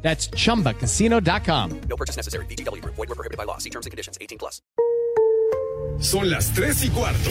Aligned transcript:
That's 0.00 0.30
chumbacasino.com. 0.30 1.80
No 1.88 1.96
purchase 1.96 2.16
necessary. 2.16 2.46
BGW. 2.46 2.82
Void 2.84 2.96
were 2.96 3.14
prohibited 3.14 3.36
by 3.36 3.44
law. 3.44 3.58
See 3.58 3.70
terms 3.70 3.84
and 3.84 3.90
conditions. 3.90 4.16
18 4.20 4.38
plus. 4.38 4.62
Son 6.00 6.30
las 6.30 6.52
3 6.52 6.84
y 6.84 6.88
cuarto. 6.90 7.30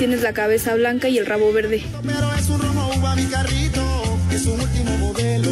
Tienes 0.00 0.22
la 0.22 0.32
cabeza 0.32 0.74
blanca 0.76 1.10
y 1.10 1.18
el 1.18 1.26
rabo 1.26 1.52
verde. 1.52 1.84
Pero 2.02 2.34
es 2.34 2.48
un 2.48 2.58
romo 2.58 2.90
uva 2.96 3.14
mi 3.16 3.26
carrito, 3.26 4.18
es 4.32 4.46
un 4.46 4.58
último 4.58 4.96
modelo. 4.96 5.50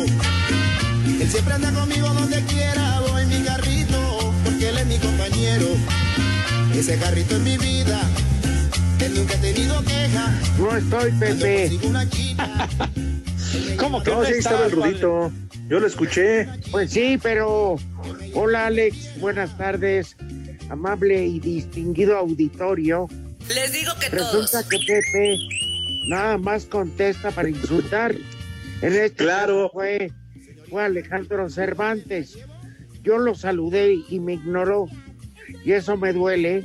Él 1.20 1.28
siempre 1.28 1.52
anda 1.52 1.70
conmigo 1.70 2.08
donde 2.08 2.42
quiera, 2.44 2.98
voy 3.10 3.26
mi 3.26 3.44
carrito, 3.44 4.32
porque 4.42 4.70
él 4.70 4.78
es 4.78 4.86
mi 4.86 4.96
compañero. 4.96 5.66
Ese 6.74 6.96
carrito 6.96 7.36
es 7.36 7.42
mi 7.42 7.58
vida, 7.58 8.00
él 9.04 9.16
nunca 9.16 9.34
ha 9.34 9.41
tenido 9.42 9.84
queja. 9.84 10.41
No 10.58 10.74
estoy, 10.74 11.12
Pepe. 11.12 11.78
¿Cómo 13.76 14.02
que 14.02 14.10
no? 14.10 14.22
no 14.22 14.24
sí, 14.24 14.32
estaba 14.32 14.64
el 14.64 14.72
Rudito. 14.72 15.30
Yo 15.69 15.78
lo 15.78 15.86
escuché. 15.86 16.48
Pues 16.70 16.91
sí, 16.91 17.19
pero. 17.22 17.76
Hola, 18.32 18.69
Alex. 18.69 19.20
Buenas 19.20 19.58
tardes. 19.58 20.16
Amable 20.70 21.26
y 21.26 21.38
distinguido 21.38 22.16
auditorio. 22.16 23.08
Les 23.48 23.72
digo 23.72 23.92
que 24.00 24.08
Resulta 24.08 24.62
todos. 24.62 24.68
que 24.68 24.78
Pepe 24.86 25.38
nada 26.08 26.38
más 26.38 26.66
contesta 26.66 27.30
para 27.30 27.48
insultar. 27.48 28.14
En 28.82 28.92
este 28.92 29.24
claro. 29.24 29.70
fue, 29.72 30.12
fue 30.68 30.84
Alejandro 30.84 31.48
Cervantes. 31.48 32.38
Yo 33.02 33.19
lo 33.19 33.34
saludé 33.34 33.97
y 34.08 34.20
me 34.20 34.34
ignoró. 34.34 34.87
Y 35.64 35.72
eso 35.72 35.97
me 35.97 36.12
duele 36.12 36.64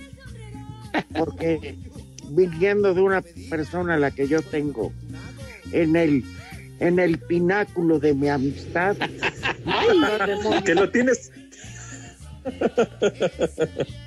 porque 1.17 1.77
viniendo 2.29 2.93
de 2.93 3.01
una 3.01 3.23
persona 3.49 3.95
a 3.95 3.97
la 3.97 4.11
que 4.11 4.27
yo 4.27 4.41
tengo 4.41 4.91
en 5.72 5.95
el 5.95 6.23
en 6.79 6.99
el 6.99 7.17
pináculo 7.17 7.99
de 7.99 8.13
mi 8.13 8.29
amistad. 8.29 8.97
que 10.66 10.75
lo 10.75 10.89
tienes. 10.89 11.31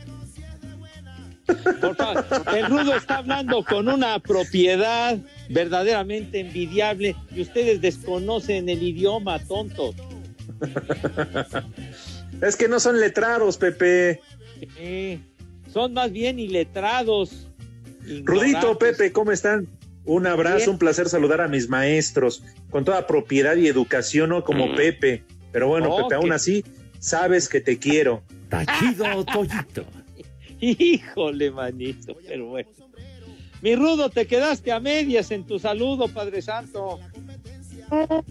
El 1.48 2.66
rudo 2.66 2.94
está 2.96 3.18
hablando 3.18 3.64
con 3.64 3.88
una 3.88 4.18
propiedad 4.18 5.18
verdaderamente 5.48 6.40
envidiable 6.40 7.14
y 7.34 7.42
ustedes 7.42 7.80
desconocen 7.80 8.68
el 8.68 8.82
idioma, 8.82 9.38
tontos. 9.38 9.94
Es 12.42 12.56
que 12.56 12.68
no 12.68 12.80
son 12.80 13.00
letrados, 13.00 13.56
Pepe. 13.56 14.20
Eh, 14.78 15.18
son 15.72 15.92
más 15.92 16.10
bien 16.12 16.38
iletrados. 16.38 17.48
Rudito, 18.24 18.78
Pepe, 18.78 19.12
¿cómo 19.12 19.32
están? 19.32 19.68
Un 20.04 20.26
abrazo, 20.26 20.56
Bien. 20.58 20.70
un 20.70 20.78
placer 20.78 21.08
saludar 21.08 21.40
a 21.40 21.48
mis 21.48 21.68
maestros 21.68 22.44
con 22.70 22.84
toda 22.84 23.06
propiedad 23.06 23.56
y 23.56 23.66
educación, 23.66 24.30
no 24.30 24.44
como 24.44 24.74
Pepe. 24.76 25.24
Pero 25.52 25.68
bueno, 25.68 25.92
Oh, 25.92 26.02
Pepe, 26.02 26.14
aún 26.14 26.32
así, 26.32 26.64
sabes 27.00 27.48
que 27.48 27.60
te 27.60 27.78
quiero. 27.78 28.22
Tachido 28.48 29.24
Toyito. 29.24 29.84
Híjole, 30.60 31.50
manito, 31.50 32.16
pero 32.26 32.46
bueno. 32.46 32.68
Mi 33.62 33.74
rudo, 33.74 34.10
te 34.10 34.26
quedaste 34.26 34.70
a 34.72 34.80
medias 34.80 35.30
en 35.30 35.44
tu 35.44 35.58
saludo, 35.58 36.08
Padre 36.08 36.42
Santo. 36.42 37.00
No, 37.90 38.24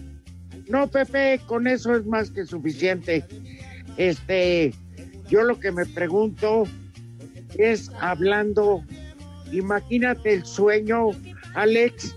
no, 0.67 0.87
Pepe, 0.87 1.39
con 1.47 1.67
eso 1.67 1.95
es 1.95 2.05
más 2.05 2.29
que 2.29 2.45
suficiente. 2.45 3.25
Este, 3.97 4.73
yo 5.29 5.43
lo 5.43 5.59
que 5.59 5.71
me 5.71 5.85
pregunto 5.85 6.65
es 7.57 7.91
hablando, 7.99 8.83
imagínate 9.51 10.33
el 10.33 10.45
sueño, 10.45 11.11
Alex, 11.53 12.15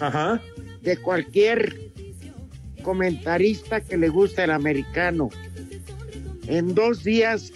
Ajá. 0.00 0.40
de 0.82 0.96
cualquier 0.98 1.92
comentarista 2.82 3.80
que 3.80 3.96
le 3.96 4.08
gusta 4.08 4.44
el 4.44 4.50
americano. 4.50 5.30
En 6.46 6.74
dos 6.74 7.04
días, 7.04 7.52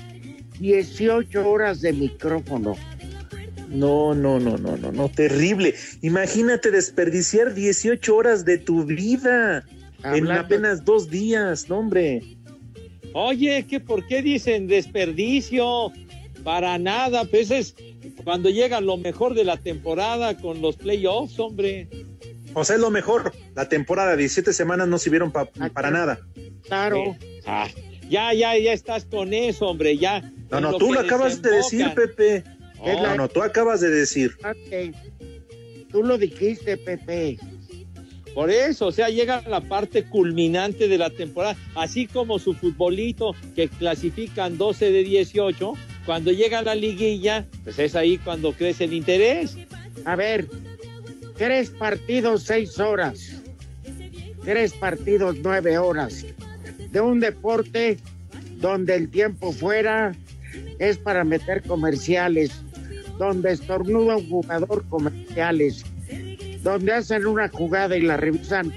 18 0.59 1.49
horas 1.49 1.81
de 1.81 1.93
micrófono. 1.93 2.75
No, 3.69 4.15
no, 4.15 4.39
no, 4.41 4.57
no, 4.57 4.77
no, 4.77 4.93
no, 4.93 5.09
terrible. 5.11 5.75
Imagínate 6.03 6.71
desperdiciar 6.71 7.55
18 7.55 8.17
horas 8.17 8.45
de 8.45 8.59
tu 8.59 8.85
vida 8.85 9.65
en 10.05 10.31
apenas 10.31 10.85
dos 10.85 11.11
días, 11.11 11.69
no, 11.69 11.79
hombre. 11.79 12.23
Oye, 13.13 13.67
¿qué, 13.69 13.81
¿por 13.81 14.07
qué 14.07 14.23
dicen 14.23 14.67
desperdicio? 14.69 15.93
Para 16.45 16.79
nada, 16.79 17.25
pues 17.25 17.51
es 17.51 17.75
cuando 18.25 18.49
llega 18.49 18.81
lo 18.81 18.97
mejor 18.97 19.35
de 19.35 19.45
la 19.45 19.57
temporada 19.59 20.37
con 20.39 20.63
los 20.63 20.77
playoffs, 20.77 21.39
hombre. 21.39 21.89
O 22.55 22.65
sea, 22.65 22.77
es 22.77 22.81
lo 22.83 22.91
mejor. 22.91 23.33
La 23.55 23.69
temporada, 23.69 24.17
17 24.17 24.53
semanas 24.55 24.89
no 24.89 24.99
sirvieron 24.99 25.31
pa- 25.31 25.47
para 25.75 25.91
nada. 25.91 26.21
Claro. 26.67 27.17
Ah, 27.45 27.69
ya, 28.09 28.33
ya, 28.33 28.57
ya 28.57 28.73
estás 28.73 29.05
con 29.05 29.35
eso, 29.35 29.67
hombre, 29.69 29.99
ya. 29.99 30.33
No, 30.51 30.61
no, 30.61 30.77
tú 30.79 30.93
lo 30.93 31.01
acabas 31.01 31.43
de 31.43 31.51
decir. 31.51 31.93
Pepe. 31.95 32.45
Oh, 32.79 33.03
No, 33.03 33.15
no, 33.17 33.29
tú 33.29 33.43
acabas 33.43 33.81
de 33.81 33.91
decir. 33.91 34.37
Ok. 34.39 34.95
Tú 35.91 36.03
lo 36.03 36.19
dijiste, 36.19 36.77
Pepe. 36.77 37.39
Por 38.35 38.51
eso, 38.51 38.87
o 38.87 38.93
sea, 38.93 39.09
llega 39.09 39.43
la 39.49 39.61
parte 39.61 40.05
culminante 40.05 40.87
de 40.87 40.97
la 40.99 41.11
temporada, 41.11 41.57
así 41.75 42.07
como 42.07 42.39
su 42.39 42.55
futbolito 42.55 43.35
que 43.57 43.69
clasifican 43.69 44.57
12 44.57 44.93
de 44.93 45.03
18, 45.03 45.73
cuando 46.07 46.31
llega 46.31 46.63
la 46.63 46.75
liguilla, 46.75 47.47
pues 47.65 47.79
es 47.79 47.97
ahí 47.97 48.19
cuando 48.19 48.53
crece 48.53 48.85
el 48.85 48.93
interés. 48.93 49.57
A 50.05 50.15
ver, 50.15 50.47
tres 51.37 51.71
partidos, 51.71 52.45
seis 52.45 52.79
horas. 52.79 53.43
Tres 54.45 54.73
partidos, 54.75 55.37
nueve 55.43 55.77
horas. 55.79 56.25
De 56.93 57.01
un 57.01 57.21
deporte 57.21 57.99
donde 58.61 58.95
el 58.95 59.11
tiempo 59.11 59.53
fuera 59.53 60.15
es 60.79 60.99
para 60.99 61.25
meter 61.25 61.63
comerciales, 61.63 62.51
donde 63.19 63.53
estornuda 63.53 64.17
un 64.17 64.29
jugador 64.29 64.85
comerciales, 64.89 65.85
donde 66.63 66.93
hacen 66.93 67.27
una 67.27 67.49
jugada 67.49 67.97
y 67.97 68.03
la 68.03 68.17
revisan 68.17 68.73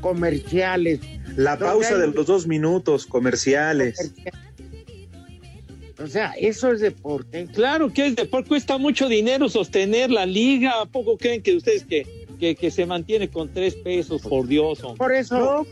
comerciales. 0.00 1.00
La 1.36 1.58
pausa 1.58 1.94
hay 1.94 2.00
de 2.00 2.06
los 2.08 2.26
dos 2.26 2.46
minutos 2.46 3.06
comerciales. 3.06 4.12
O 6.02 6.06
sea, 6.06 6.32
eso 6.38 6.72
es 6.72 6.80
deporte. 6.80 7.46
Claro 7.52 7.92
que 7.92 8.06
es 8.06 8.16
deporte, 8.16 8.48
cuesta 8.48 8.78
mucho 8.78 9.08
dinero 9.08 9.48
sostener 9.48 10.10
la 10.10 10.24
liga. 10.24 10.80
¿A 10.80 10.86
poco 10.86 11.18
creen 11.18 11.42
que 11.42 11.56
ustedes 11.56 11.84
que, 11.84 12.26
que, 12.38 12.54
que 12.54 12.70
se 12.70 12.86
mantiene 12.86 13.28
con 13.28 13.52
tres 13.52 13.74
pesos, 13.74 14.22
por 14.22 14.46
Dios? 14.46 14.82
hombre? 14.82 14.98
Por 14.98 15.14
eso. 15.14 15.66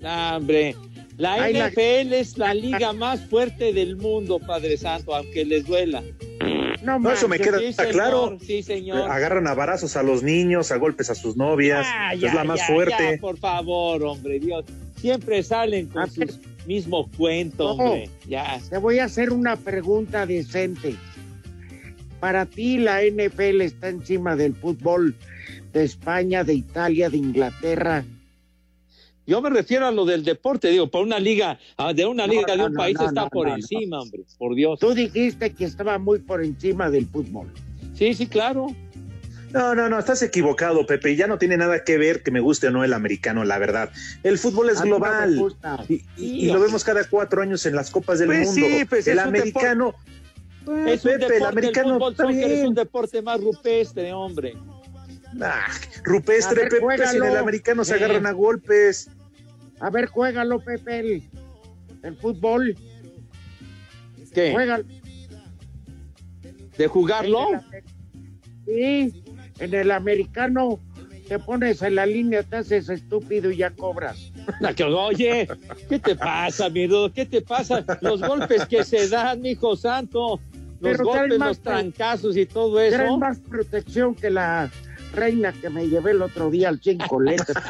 Nah, 0.00 0.36
hombre, 0.36 0.74
la 1.16 1.34
Ay, 1.34 1.52
la- 1.54 1.68
NFL 1.68 2.12
es 2.14 2.38
la 2.38 2.54
liga 2.54 2.92
más 2.92 3.20
fuerte 3.26 3.72
del 3.72 3.96
mundo, 3.96 4.38
Padre 4.38 4.76
Santo, 4.76 5.14
aunque 5.14 5.44
les 5.44 5.66
duela. 5.66 6.02
No, 6.82 6.98
No, 6.98 7.12
eso 7.12 7.28
me 7.28 7.38
queda 7.38 7.58
Sí, 7.60 7.72
señor, 7.72 7.92
claro. 7.92 8.38
Sí, 8.44 8.62
señor. 8.62 9.08
Agarran 9.10 9.46
a 9.46 9.54
varazos 9.54 9.96
a 9.96 10.02
los 10.02 10.22
niños, 10.24 10.72
a 10.72 10.76
golpes 10.78 11.10
a 11.10 11.14
sus 11.14 11.36
novias. 11.36 11.86
Ah, 11.88 12.14
es 12.14 12.34
la 12.34 12.42
más 12.42 12.58
ya, 12.60 12.66
fuerte. 12.66 13.12
ya, 13.14 13.20
por 13.20 13.38
favor, 13.38 14.02
hombre, 14.02 14.40
Dios. 14.40 14.64
Siempre 14.96 15.42
salen 15.44 15.86
con 15.86 16.02
A 16.02 16.06
ver. 16.06 16.28
sus 16.32 16.40
mismo 16.66 17.08
cuento, 17.16 17.76
No. 17.76 17.84
hombre. 17.84 18.10
Ya. 18.26 18.58
Te 18.68 18.78
voy 18.78 18.98
a 18.98 19.04
hacer 19.04 19.30
una 19.32 19.54
pregunta 19.56 20.26
decente. 20.26 20.96
Para 22.18 22.46
ti 22.46 22.78
la 22.78 23.02
NFL 23.04 23.60
está 23.62 23.88
encima 23.88 24.34
del 24.36 24.54
fútbol 24.54 25.14
de 25.72 25.84
España, 25.84 26.42
de 26.44 26.54
Italia, 26.54 27.10
de 27.10 27.16
Inglaterra. 27.16 28.04
Yo 29.26 29.40
me 29.40 29.50
refiero 29.50 29.86
a 29.86 29.92
lo 29.92 30.04
del 30.04 30.24
deporte, 30.24 30.68
digo, 30.68 30.90
por 30.90 31.02
una 31.04 31.20
liga, 31.20 31.58
ah, 31.76 31.92
de 31.92 32.04
una 32.06 32.26
No, 32.26 32.32
liga 32.32 32.56
de 32.56 32.64
un 32.64 32.72
no, 32.72 32.78
país 32.78 32.96
no, 32.98 33.06
está 33.06 33.22
no, 33.22 33.30
por 33.30 33.46
no, 33.48 33.54
encima, 33.54 34.00
hombre, 34.00 34.22
por 34.38 34.54
Dios. 34.54 34.80
Tú 34.80 34.94
dijiste 34.94 35.52
que 35.52 35.64
estaba 35.64 35.98
muy 35.98 36.18
por 36.18 36.42
encima 36.44 36.90
del 36.90 37.06
fútbol. 37.06 37.52
Sí, 37.94 38.14
sí, 38.14 38.26
claro. 38.26 38.66
No, 39.52 39.74
no, 39.74 39.88
no, 39.88 39.98
estás 39.98 40.22
equivocado, 40.22 40.86
Pepe. 40.86 41.14
Ya 41.14 41.26
no 41.26 41.38
tiene 41.38 41.56
nada 41.58 41.84
que 41.84 41.98
ver 41.98 42.22
que 42.22 42.30
me 42.30 42.40
guste 42.40 42.68
o 42.68 42.70
no 42.70 42.84
el 42.84 42.94
americano, 42.94 43.44
la 43.44 43.58
verdad. 43.58 43.90
El 44.22 44.38
fútbol 44.38 44.70
es 44.70 44.78
A 44.80 44.84
no 44.86 44.96
global. 44.96 45.38
Y, 45.88 45.94
y- 45.94 46.02
y 46.16 46.46
lo 46.46 46.58
vemos 46.58 46.82
cada 46.84 47.04
cuatro 47.04 47.42
años 47.42 47.64
en 47.66 47.76
las 47.76 47.90
copas 47.90 48.18
del 48.18 48.28
Pues 48.28 48.46
mundo. 48.48 48.66
sí, 48.66 48.84
pues 48.86 49.06
el 49.06 49.18
es 49.18 49.22
un 49.24 49.28
americano. 49.28 49.94
Pues, 50.64 50.92
Es 50.94 51.04
un 51.04 51.10
Pepe, 51.12 51.18
deporte, 51.24 51.36
el 51.36 51.44
americano 51.46 51.88
el 51.88 51.94
fútbol 51.94 52.12
está 52.12 52.22
soccer 52.24 52.50
es 52.50 52.68
un 52.68 52.74
deporte 52.74 53.22
más 53.22 53.40
rupestre, 53.40 54.12
hombre. 54.12 54.54
Ah, 55.40 55.66
rupestre, 56.04 56.62
ver, 56.62 56.68
Pepe, 56.68 57.06
si 57.08 57.16
en 57.16 57.24
el 57.24 57.36
americano 57.36 57.84
se 57.84 57.94
Eh. 57.94 57.96
agarran 57.96 58.26
a 58.26 58.32
golpes. 58.32 59.08
A 59.80 59.90
ver, 59.90 60.06
juégalo, 60.06 60.60
Pepe, 60.60 60.98
el, 61.00 61.22
el 62.02 62.16
fútbol. 62.16 62.76
¿Qué? 64.34 64.52
Juégalo. 64.52 64.84
¿De 66.76 66.86
jugarlo? 66.86 67.48
Sí, 68.66 69.22
en 69.58 69.74
el 69.74 69.90
americano 69.90 70.80
te 71.28 71.38
pones 71.38 71.82
en 71.82 71.94
la 71.96 72.06
línea, 72.06 72.42
te 72.42 72.56
haces 72.56 72.88
estúpido 72.88 73.50
y 73.50 73.58
ya 73.58 73.70
cobras. 73.70 74.32
Oye, 74.96 75.48
¿qué 75.88 75.98
te 75.98 76.14
pasa, 76.16 76.68
mi? 76.68 76.88
¿Qué 77.14 77.26
te 77.26 77.42
pasa? 77.42 77.84
Los 78.00 78.20
golpes 78.20 78.66
que 78.66 78.84
se 78.84 79.08
dan, 79.08 79.44
hijo 79.44 79.76
santo. 79.76 80.40
Los 80.80 80.98
Pero 80.98 81.04
traen 81.04 81.20
golpes, 81.20 81.38
más 81.38 81.48
los 81.48 81.60
trancazos 81.60 82.36
y 82.36 82.44
todo 82.46 82.74
Traen 82.76 82.94
eso. 83.02 83.16
más 83.18 83.38
protección 83.38 84.14
que 84.16 84.30
la 84.30 84.68
reina 85.12 85.52
que 85.52 85.70
me 85.70 85.88
llevé 85.88 86.10
el 86.12 86.22
otro 86.22 86.50
día 86.50 86.68
al 86.68 86.80
cinco 86.82 87.20
letras. 87.20 87.62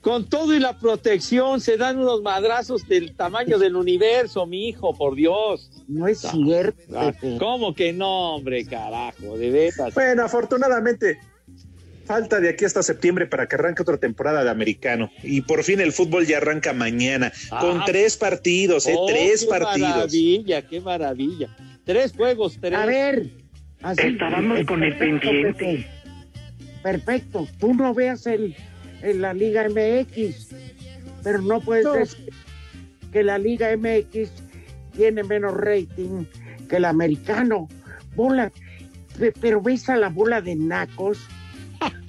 Con 0.00 0.28
todo 0.28 0.54
y 0.54 0.60
la 0.60 0.78
protección 0.78 1.60
se 1.60 1.76
dan 1.76 1.98
unos 1.98 2.22
madrazos 2.22 2.86
del 2.86 3.16
tamaño 3.16 3.58
del 3.58 3.74
universo, 3.74 4.46
mi 4.46 4.68
hijo, 4.68 4.96
por 4.96 5.16
Dios. 5.16 5.68
No 5.88 6.06
es 6.06 6.20
cierto, 6.20 6.80
Ah. 6.96 7.12
¿Cómo 7.40 7.74
que 7.74 7.92
no, 7.92 8.36
hombre, 8.36 8.64
carajo? 8.66 9.36
De 9.36 9.50
veras. 9.50 9.92
Bueno, 9.94 10.22
afortunadamente, 10.24 11.18
falta 12.04 12.38
de 12.38 12.50
aquí 12.50 12.64
hasta 12.64 12.84
septiembre 12.84 13.26
para 13.26 13.48
que 13.48 13.56
arranque 13.56 13.82
otra 13.82 13.96
temporada 13.96 14.44
de 14.44 14.50
americano. 14.50 15.10
Y 15.24 15.40
por 15.40 15.64
fin 15.64 15.80
el 15.80 15.92
fútbol 15.92 16.24
ya 16.24 16.36
arranca 16.36 16.72
mañana, 16.72 17.32
Ah. 17.50 17.58
con 17.60 17.84
tres 17.84 18.16
partidos, 18.16 18.86
¿eh? 18.86 18.94
Oh, 18.96 19.06
tres 19.06 19.40
qué 19.42 19.48
partidos. 19.48 19.88
maravilla, 19.90 20.62
qué 20.62 20.80
maravilla. 20.80 21.56
Tres 21.84 22.12
juegos, 22.16 22.58
tres. 22.60 22.74
A 22.78 22.86
ver, 22.86 23.28
así. 23.82 24.06
Estábamos 24.08 24.64
con 24.64 24.82
el 24.82 24.96
Perfecto, 24.96 25.28
pendiente. 25.30 25.86
Perfecto. 26.82 27.48
Tú 27.58 27.74
no 27.74 27.94
veas 27.94 28.26
el, 28.26 28.54
en 29.02 29.20
la 29.22 29.34
Liga 29.34 29.66
MX, 29.68 30.48
pero 31.22 31.42
no 31.42 31.60
puedes 31.60 31.84
No. 31.84 31.92
decir 31.94 32.32
que 33.12 33.22
la 33.22 33.38
Liga 33.38 33.68
MX 33.76 34.30
tiene 34.92 35.22
menos 35.24 35.54
rating 35.54 36.24
que 36.68 36.76
el 36.76 36.84
americano. 36.84 37.68
Bola, 38.14 38.50
pe- 39.18 39.32
pero 39.40 39.60
ves 39.60 39.88
a 39.88 39.96
la 39.96 40.08
bola 40.08 40.40
de 40.40 40.56
nacos 40.56 41.18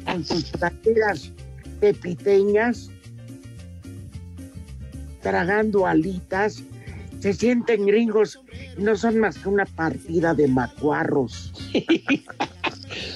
con 0.06 0.24
sus 0.24 0.46
plateras 0.52 1.32
pepiteñas 1.80 2.90
tragando 5.22 5.86
alitas. 5.86 6.64
Se 7.20 7.34
sienten 7.34 7.86
gringos 7.86 8.40
y 8.78 8.82
no 8.84 8.96
son 8.96 9.20
más 9.20 9.38
que 9.38 9.50
una 9.50 9.66
partida 9.66 10.34
de 10.34 10.48
macuarros. 10.48 11.52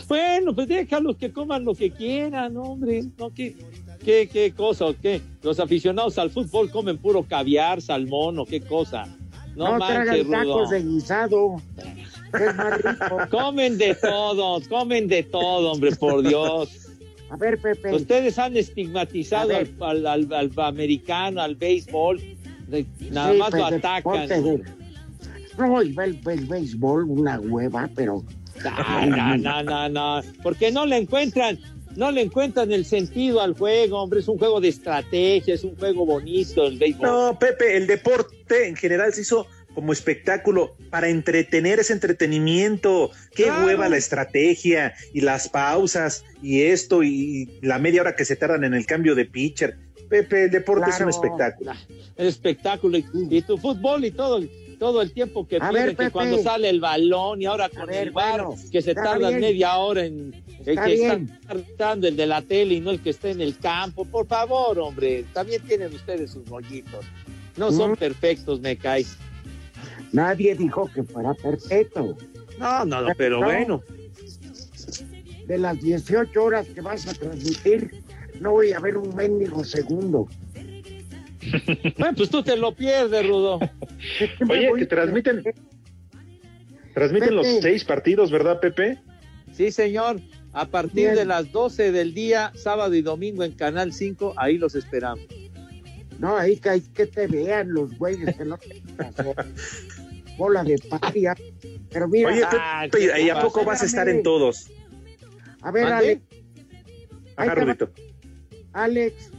Bueno, 0.08 0.54
pues 0.54 0.68
déjalos 0.68 1.16
que 1.18 1.32
coman 1.32 1.64
lo 1.64 1.74
que 1.74 1.90
quieran, 1.92 2.56
hombre. 2.58 3.04
No, 3.18 3.30
¿qué, 3.34 3.56
qué, 4.04 4.30
qué 4.32 4.52
cosa 4.54 4.86
o 4.88 4.96
qué? 5.02 5.22
Los 5.42 5.60
aficionados 5.60 6.18
al 6.18 6.30
fútbol 6.30 6.70
comen 6.70 6.98
puro 6.98 7.24
caviar, 7.24 7.82
salmón 7.82 8.38
o 8.38 8.46
qué 8.46 8.60
cosa. 8.62 9.06
No, 9.56 9.72
No, 9.74 9.78
manches, 9.80 10.28
tragan 10.28 10.44
Rudo. 10.44 10.54
tacos 10.56 10.70
de 10.72 10.84
guisado. 10.84 11.62
es 12.34 12.56
más 12.56 12.82
rico. 12.82 13.18
Comen 13.32 13.78
de 13.78 13.96
todo, 13.96 14.62
comen 14.70 15.08
de 15.08 15.24
todo, 15.24 15.72
hombre, 15.72 15.96
por 15.96 16.22
Dios. 16.22 16.70
A 17.30 17.38
ver, 17.38 17.58
Pepe. 17.60 17.96
Ustedes 17.96 18.38
han 18.38 18.58
estigmatizado 18.58 19.56
al, 19.56 19.74
al- 19.80 20.06
al- 20.08 20.34
al 20.34 20.52
americano, 20.66 21.42
al 21.42 21.56
béisbol. 21.56 22.22
De- 22.72 22.86
nada 23.12 23.34
Sí, 23.34 23.38
más 23.38 23.52
lo 23.54 23.60
pues, 23.60 23.74
atacan. 23.74 24.28
de- 24.28 24.64
No, 25.58 25.84
y 25.84 25.96
el, 26.00 26.20
el 26.28 26.46
béisbol, 26.46 27.04
una 27.04 27.40
hueva, 27.40 27.90
pero 27.96 28.24
Ah, 28.66 29.06
no, 29.08 29.38
no, 29.38 29.64
no, 29.64 29.90
no. 29.90 30.22
Porque 30.44 30.72
no 30.72 30.86
le 30.86 30.98
encuentran, 30.98 31.58
no 31.96 32.12
le 32.12 32.22
encuentran 32.22 32.72
el 32.72 32.86
sentido 32.86 33.42
al 33.42 33.54
juego, 33.56 34.02
hombre. 34.02 34.20
Es 34.20 34.28
un 34.28 34.38
juego 34.38 34.62
de 34.62 34.68
estrategia, 34.68 35.56
es 35.56 35.64
un 35.64 35.76
juego 35.76 36.06
bonito 36.06 36.66
el 36.68 36.78
béisbol. 36.78 37.08
No, 37.08 37.40
Pepe, 37.40 37.76
el 37.78 37.88
deporte 37.88 38.68
en 38.68 38.76
general 38.76 39.14
se 39.14 39.22
hizo 39.22 39.48
como 39.74 39.94
espectáculo 39.94 40.76
para 40.90 41.08
entretener 41.10 41.80
ese 41.80 41.94
entretenimiento. 41.94 43.10
Qué 43.34 43.44
Claro. 43.46 43.66
hueva 43.66 43.90
la 43.90 43.98
estrategia 43.98 44.94
y 45.14 45.22
las 45.22 45.50
pausas 45.50 46.24
y 46.44 46.62
esto 46.64 47.04
y 47.04 47.58
la 47.62 47.80
media 47.80 48.02
hora 48.02 48.16
que 48.16 48.26
se 48.26 48.36
tardan 48.36 48.64
en 48.64 48.74
el 48.74 48.86
cambio 48.86 49.16
de 49.16 49.26
pitcher. 49.26 49.78
Pepe, 50.12 50.44
el 50.44 50.52
deporte 50.52 50.90
es 50.90 51.00
un 51.00 51.08
espectáculo. 51.10 51.72
El 52.18 52.28
espectáculo 52.28 52.98
y, 52.98 53.06
y 53.30 53.42
tu 53.44 53.58
fútbol 53.58 54.04
y 54.04 54.12
todo, 54.12 54.42
todo 54.78 55.02
el 55.02 55.14
tiempo 55.14 55.48
que 55.48 55.58
ver, 55.58 55.92
que 55.92 55.96
Pepe. 55.96 56.12
cuando 56.12 56.38
sale 56.44 56.70
el 56.70 56.82
balón 56.82 57.42
y 57.42 57.46
ahora 57.46 57.70
con 57.70 57.86
ver, 57.88 58.08
el 58.08 58.12
bar, 58.12 58.44
bueno, 58.44 58.62
que 58.72 58.82
se 58.82 58.94
bien. 58.94 59.40
media 59.40 59.78
hora 59.78 60.06
en 60.06 60.34
el 60.60 60.68
Está 60.68 60.86
que 60.86 60.94
bien. 60.96 61.30
está 61.42 61.54
tardando 61.78 62.08
el 62.10 62.18
de 62.18 62.26
la 62.28 62.42
tele 62.42 62.74
y 62.76 62.82
no 62.82 62.92
el 62.92 63.00
que 63.02 63.12
está 63.12 63.30
en 63.30 63.40
el 63.40 63.58
campo. 63.58 64.04
Por 64.04 64.28
favor, 64.28 64.78
hombre, 64.80 65.24
también 65.34 65.62
tienen 65.64 65.94
ustedes 65.96 66.32
sus 66.32 66.46
rollitos. 66.50 67.06
No 67.56 67.72
son 67.72 67.92
Mm. 67.92 67.96
perfectos, 67.96 68.60
me 68.60 68.76
caes. 68.78 69.16
nadie 70.12 70.56
dijo 70.56 70.90
que 70.94 71.04
fuera 71.04 71.34
perfecto. 71.36 72.18
No, 72.60 72.84
no, 72.84 73.02
no, 73.02 73.08
pero 73.18 73.40
No. 73.40 73.46
bueno. 73.46 73.82
De 75.48 75.58
las 75.58 75.82
18 75.82 76.44
horas 76.44 76.68
que 76.68 76.82
vas 76.82 77.08
a 77.08 77.14
transmitir, 77.14 78.04
no 78.42 78.52
voy 78.52 78.74
a 78.74 78.80
ver 78.80 78.98
un 78.98 79.16
mendigo 79.16 79.64
segundo. 79.64 80.28
Bueno, 81.98 82.16
pues 82.16 82.30
tú 82.30 82.44
te 82.44 82.58
lo 82.58 82.74
pierdes, 82.76 83.28
Rudo. 83.28 83.60
¿De 83.60 83.70
qué 84.38 84.46
me 84.46 84.70
Oye, 84.70 84.80
que 84.80 84.86
transmiten, 84.88 85.44
transmiten 86.94 87.36
los 87.36 87.48
seis 87.62 87.84
partidos, 87.86 88.32
¿verdad, 88.32 88.60
Pepe? 88.60 89.00
Sí, 89.54 89.72
señor. 89.72 90.20
A 90.54 90.66
partir 90.66 91.06
Bien. 91.06 91.16
de 91.16 91.26
las 91.26 91.52
12 91.52 91.92
del 91.94 92.14
día, 92.14 92.52
sábado 92.56 92.94
y 92.94 93.02
domingo 93.02 93.44
en 93.44 93.54
Canal 93.54 93.94
5, 93.94 94.34
ahí 94.38 94.58
los 94.58 94.76
esperamos. 94.76 95.26
No, 96.20 96.36
ahí 96.36 96.58
que, 96.58 96.70
hay 96.70 96.82
que 96.82 97.06
te 97.06 97.26
vean 97.28 97.72
los 97.74 97.98
güeyes 97.98 98.36
que 98.36 98.44
no 98.46 98.58
te 98.58 98.82
pasó. 98.98 99.34
Bola 100.38 100.64
de 100.64 100.78
paria. 100.90 101.36
Pero 101.90 102.08
mira, 102.08 102.30
Oye, 102.30 102.44
Ah, 102.52 102.86
Pepe, 102.92 103.12
¿qué 103.16 103.22
¿y 103.24 103.30
a 103.30 103.40
poco 103.42 103.64
vas 103.64 103.82
a 103.82 103.86
estar 103.86 104.10
en 104.10 104.24
todos? 104.24 104.70
a 105.62 105.72
ver, 105.72 105.86
Ahí 105.94 106.22
Ajá, 107.38 107.56
va. 107.66 107.78
Alex, 108.74 109.32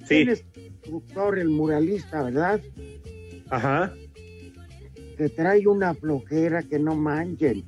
Sí, 0.00 0.16
tienes 0.16 0.44
instructor, 0.56 1.38
el 1.38 1.48
muralista, 1.48 2.22
¿verdad? 2.22 2.60
ajá. 3.50 3.92
Te 5.16 5.28
trae 5.28 5.66
una 5.66 5.94
flojera 5.94 6.62
que 6.62 6.78
no 6.78 6.94
manchen. 6.96 7.64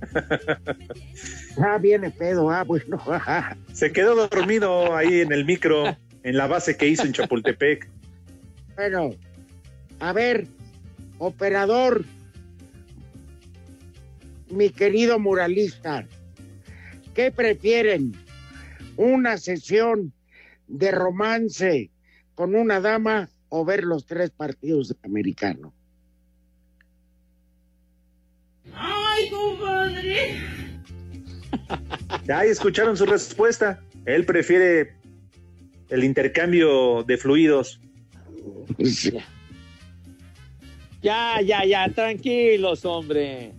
ah, 1.62 1.78
viene 1.78 2.10
pedo, 2.10 2.50
ah, 2.50 2.64
bueno. 2.64 3.00
Se 3.72 3.92
quedó 3.92 4.14
dormido 4.14 4.94
ahí 4.94 5.20
en 5.20 5.32
el 5.32 5.44
micro, 5.44 5.96
en 6.22 6.36
la 6.36 6.46
base 6.46 6.76
que 6.76 6.88
hizo 6.88 7.04
en 7.04 7.12
Chapultepec. 7.12 7.88
Bueno, 8.76 9.10
a 10.00 10.12
ver, 10.12 10.46
operador, 11.18 12.04
mi 14.50 14.70
querido 14.70 15.18
muralista, 15.18 16.06
¿qué 17.14 17.30
prefieren? 17.30 18.12
¿Una 18.96 19.38
sesión 19.38 20.12
de 20.68 20.90
romance 20.90 21.90
con 22.34 22.54
una 22.54 22.80
dama 22.80 23.28
o 23.48 23.64
ver 23.64 23.84
los 23.84 24.06
tres 24.06 24.30
partidos 24.30 24.88
de 24.88 24.96
americano? 25.02 25.72
Ya 32.24 32.40
ahí 32.40 32.50
escucharon 32.50 32.96
su 32.96 33.06
respuesta. 33.06 33.82
Él 34.04 34.24
prefiere 34.24 34.94
el 35.88 36.04
intercambio 36.04 37.02
de 37.02 37.16
fluidos. 37.16 37.80
Ya, 41.02 41.40
ya, 41.40 41.64
ya, 41.64 41.88
tranquilos, 41.88 42.84
hombre. 42.84 43.52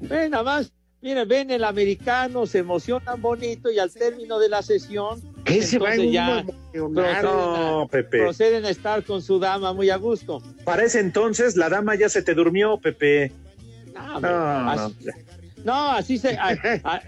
Ven, 0.00 0.30
nada 0.30 0.44
más, 0.44 0.72
miren, 1.00 1.26
ven 1.26 1.50
el 1.50 1.64
americano, 1.64 2.46
se 2.46 2.58
emocionan 2.58 3.20
bonito 3.20 3.70
y 3.70 3.78
al 3.78 3.92
término 3.92 4.38
de 4.38 4.48
la 4.48 4.62
sesión, 4.62 5.20
¿Qué 5.46 5.62
se 5.62 5.78
va 5.78 5.94
ya 5.96 6.44
proceden, 6.72 6.92
No, 6.92 7.82
a, 7.82 7.88
Pepe. 7.88 8.18
proceden 8.18 8.64
a 8.64 8.70
estar 8.70 9.02
con 9.04 9.22
su 9.22 9.38
dama 9.38 9.72
muy 9.72 9.90
a 9.90 9.96
gusto. 9.96 10.42
Para 10.64 10.84
ese 10.84 11.00
entonces 11.00 11.56
la 11.56 11.68
dama 11.68 11.94
ya 11.94 12.08
se 12.08 12.22
te 12.22 12.34
durmió, 12.34 12.78
Pepe. 12.78 13.32
No, 13.94 14.20
No, 14.20 14.30
no. 14.64 14.70
así, 14.70 14.94
no, 15.64 15.90
así 15.92 16.18
se... 16.18 16.36
a- 16.36 16.56
a- 16.84 17.00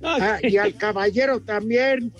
no, 0.00 0.08
Ah, 0.20 0.38
y 0.42 0.56
al 0.56 0.74
caballero 0.76 1.40
también. 1.40 2.12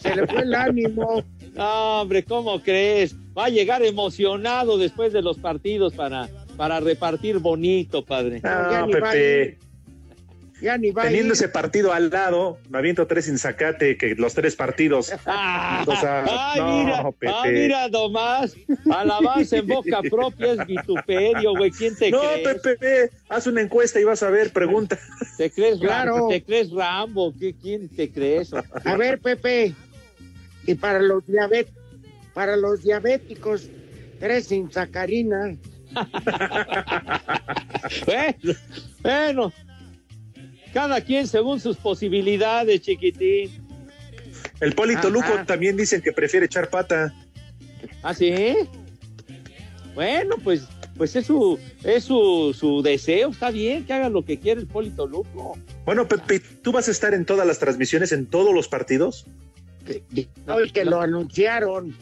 Se 0.00 0.14
le 0.14 0.26
fue 0.26 0.42
el 0.42 0.54
ánimo. 0.54 1.22
No, 1.54 2.02
hombre, 2.02 2.22
¿cómo 2.22 2.62
crees? 2.62 3.16
Va 3.36 3.46
a 3.46 3.48
llegar 3.48 3.82
emocionado 3.82 4.78
después 4.78 5.12
de 5.12 5.22
los 5.22 5.38
partidos 5.38 5.92
para, 5.92 6.28
para 6.56 6.78
repartir 6.78 7.38
bonito, 7.38 8.04
padre. 8.04 8.40
No, 8.44 8.48
a 8.50 8.86
Pepe. 8.86 9.58
Ir. 10.60 10.64
Ya 10.64 10.76
ni 10.78 10.90
va 10.90 11.02
a 11.02 11.04
Teniendo 11.06 11.34
ese 11.34 11.48
partido 11.48 11.92
al 11.92 12.10
lado, 12.10 12.58
me 12.68 12.78
aviento 12.78 13.06
tres 13.06 13.26
sin 13.26 13.38
sacate, 13.38 13.96
que 13.96 14.14
los 14.16 14.34
tres 14.34 14.56
partidos. 14.56 15.12
Ah, 15.26 15.84
O 15.86 15.96
sea, 15.96 16.24
ay, 16.28 16.60
no, 16.60 16.84
mira, 16.84 17.10
Pepe. 17.12 17.28
ah, 17.34 17.42
mira 17.46 17.88
nomás, 17.88 18.56
alabanza 18.90 19.56
en 19.58 19.66
boca 19.66 20.00
propia 20.02 20.52
es 20.52 20.66
vituperio, 20.66 21.52
güey, 21.56 21.70
¿quién 21.70 21.96
te 21.96 22.10
No, 22.10 22.20
crees? 22.20 22.60
Pepe, 22.60 23.10
haz 23.28 23.46
una 23.46 23.60
encuesta 23.60 24.00
y 24.00 24.04
vas 24.04 24.22
a 24.22 24.30
ver, 24.30 24.52
pregunta. 24.52 24.98
¿Te 25.36 25.50
crees, 25.50 25.78
Claro. 25.78 26.12
Rambo? 26.14 26.28
¿Te 26.28 26.42
crees 26.42 26.70
Rambo? 26.70 27.34
¿Qué, 27.38 27.54
¿Quién 27.54 27.88
te 27.88 28.10
crees? 28.10 28.50
A 28.52 28.96
ver, 28.96 29.20
Pepe. 29.20 29.74
Y 30.66 30.74
para 30.74 31.00
los 31.00 31.26
diabet 31.26 31.68
para 32.34 32.56
los 32.56 32.82
diabéticos, 32.84 33.68
tres 34.20 34.46
sin 34.46 34.70
sacarina. 34.70 35.56
Bueno, 38.06 38.54
bueno, 39.02 39.52
cada 40.72 41.00
quien 41.00 41.26
según 41.26 41.60
sus 41.60 41.76
posibilidades, 41.76 42.80
chiquitín. 42.80 43.50
El 44.60 44.74
Polito. 44.74 45.10
Luco 45.10 45.28
también 45.46 45.76
dicen 45.76 46.00
que 46.02 46.12
prefiere 46.12 46.46
echar 46.46 46.68
pata. 46.70 47.14
¿Ah, 48.02 48.14
sí? 48.14 48.56
Bueno, 49.94 50.36
pues, 50.42 50.64
pues 50.96 51.16
es 51.16 51.26
su, 51.26 51.58
es 51.82 52.04
su, 52.04 52.54
su 52.56 52.82
deseo, 52.82 53.30
está 53.30 53.50
bien 53.50 53.84
que 53.84 53.92
haga 53.92 54.08
lo 54.08 54.24
que 54.24 54.38
quiere 54.38 54.60
el 54.60 54.66
Polito 54.66 55.06
Luco. 55.06 55.58
Bueno, 55.84 56.06
Pepe, 56.06 56.40
¿tú 56.40 56.72
vas 56.72 56.88
a 56.88 56.90
estar 56.90 57.14
en 57.14 57.24
todas 57.24 57.46
las 57.46 57.58
transmisiones, 57.58 58.12
en 58.12 58.26
todos 58.26 58.54
los 58.54 58.68
partidos? 58.68 59.26
No, 60.46 60.58
el 60.58 60.72
que 60.72 60.84
lo 60.84 61.00
anunciaron. 61.00 61.96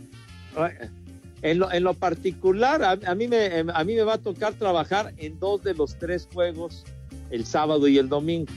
En 1.43 1.59
lo, 1.59 1.71
en 1.71 1.85
lo 1.85 1.95
particular, 1.95 2.83
a, 2.83 2.99
a 3.07 3.15
mí 3.15 3.29
me, 3.29 3.65
a 3.73 3.85
mí 3.85 3.95
me 3.95 4.03
va 4.03 4.15
a 4.15 4.19
tocar 4.19 4.55
trabajar 4.55 5.13
en 5.19 5.39
dos 5.39 5.63
de 5.63 5.75
los 5.75 5.99
tres 5.99 6.29
juegos, 6.33 6.85
el 7.31 7.45
sábado 7.47 7.89
y 7.89 7.99
el 7.99 8.09
domingo. 8.09 8.53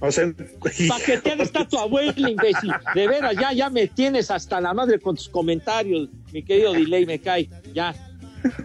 O 0.00 0.12
sea, 0.12 0.32
Paqueteada 0.88 1.42
está 1.42 1.66
tu 1.66 1.78
abuela, 1.78 2.12
imbécil. 2.16 2.72
De 2.94 3.08
veras, 3.08 3.34
ya, 3.34 3.52
ya 3.52 3.70
me 3.70 3.86
tienes 3.86 4.30
hasta 4.30 4.60
la 4.60 4.74
madre 4.74 4.98
con 4.98 5.16
tus 5.16 5.28
comentarios, 5.28 6.08
mi 6.32 6.42
querido 6.42 6.72
Delay, 6.72 7.06
me 7.06 7.18
cae. 7.18 7.48
Ya. 7.72 7.94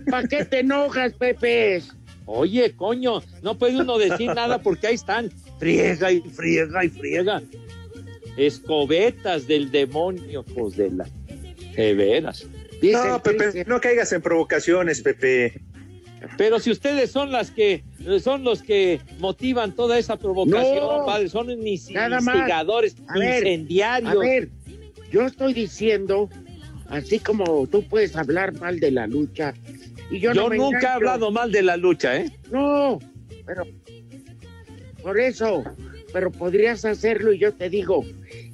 ¿Para 0.10 0.27
qué 0.27 0.46
te 0.46 0.60
enojas, 0.60 1.13
Pepe? 1.13 1.81
Oye, 2.25 2.75
coño, 2.75 3.24
no 3.41 3.58
puede 3.58 3.81
uno 3.81 3.98
decir 3.98 4.34
nada 4.34 4.62
porque 4.62 4.88
ahí 4.88 4.96
están. 4.96 5.31
Friega 5.60 6.12
y 6.12 6.22
friega 6.22 6.84
y 6.86 6.89
friega. 6.89 7.41
Escobetas 8.38 9.48
del 9.48 9.72
demonio, 9.72 10.43
pues 10.43 10.75
de 10.77 10.91
la. 10.91 11.08
De 11.75 11.93
veras. 11.93 12.46
No, 12.81 13.22
Pepe, 13.22 13.63
no 13.65 13.79
caigas 13.79 14.12
en 14.12 14.22
provocaciones, 14.22 15.01
Pepe. 15.01 15.62
Pero 16.38 16.60
si 16.60 16.72
ustedes 16.72 17.12
son 17.12 17.32
las 17.32 17.51
que 17.51 17.84
son 18.22 18.44
los 18.44 18.62
que 18.62 19.01
motivan 19.20 19.74
toda 19.74 19.98
esa 19.98 20.18
provocación, 20.18 20.80
No, 20.80 21.06
padre, 21.06 21.30
son 21.30 21.50
instigadores, 21.50 22.96
A 23.08 23.18
ver, 23.18 23.40
incendiarios. 23.44 24.12
A 24.12 24.16
ver, 24.16 24.50
yo 25.12 25.25
estoy 25.25 25.54
diciendo, 25.54 26.30
así 26.90 27.20
como 27.20 27.66
tú 27.68 27.84
puedes 27.84 28.16
hablar 28.16 28.54
mal 28.60 28.80
de 28.80 28.92
la 28.92 29.08
lucha, 29.08 29.54
y 30.12 30.20
yo, 30.20 30.34
Yo 30.34 30.44
no 30.44 30.50
me 30.50 30.58
nunca 30.58 30.82
he 30.82 30.88
hablado 30.88 31.32
mal 31.32 31.51
de 31.51 31.62
la 31.63 31.78
lucha, 31.78 32.18
¿eh? 32.18 32.32
No, 32.51 33.00
pero 33.46 33.63
por 35.01 35.20
eso, 35.20 35.63
pero 36.13 36.32
podrías 36.32 36.86
hacerlo 36.86 37.34
y 37.34 37.40
yo 37.40 37.54
te 37.54 37.70
digo, 37.70 38.06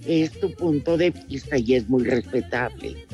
es 0.06 0.32
tu 0.40 0.54
punto 0.54 0.98
de 0.98 1.10
vista 1.10 1.58
y 1.58 1.76
es 1.76 1.90
muy 1.90 2.04
respetable. 2.04 3.06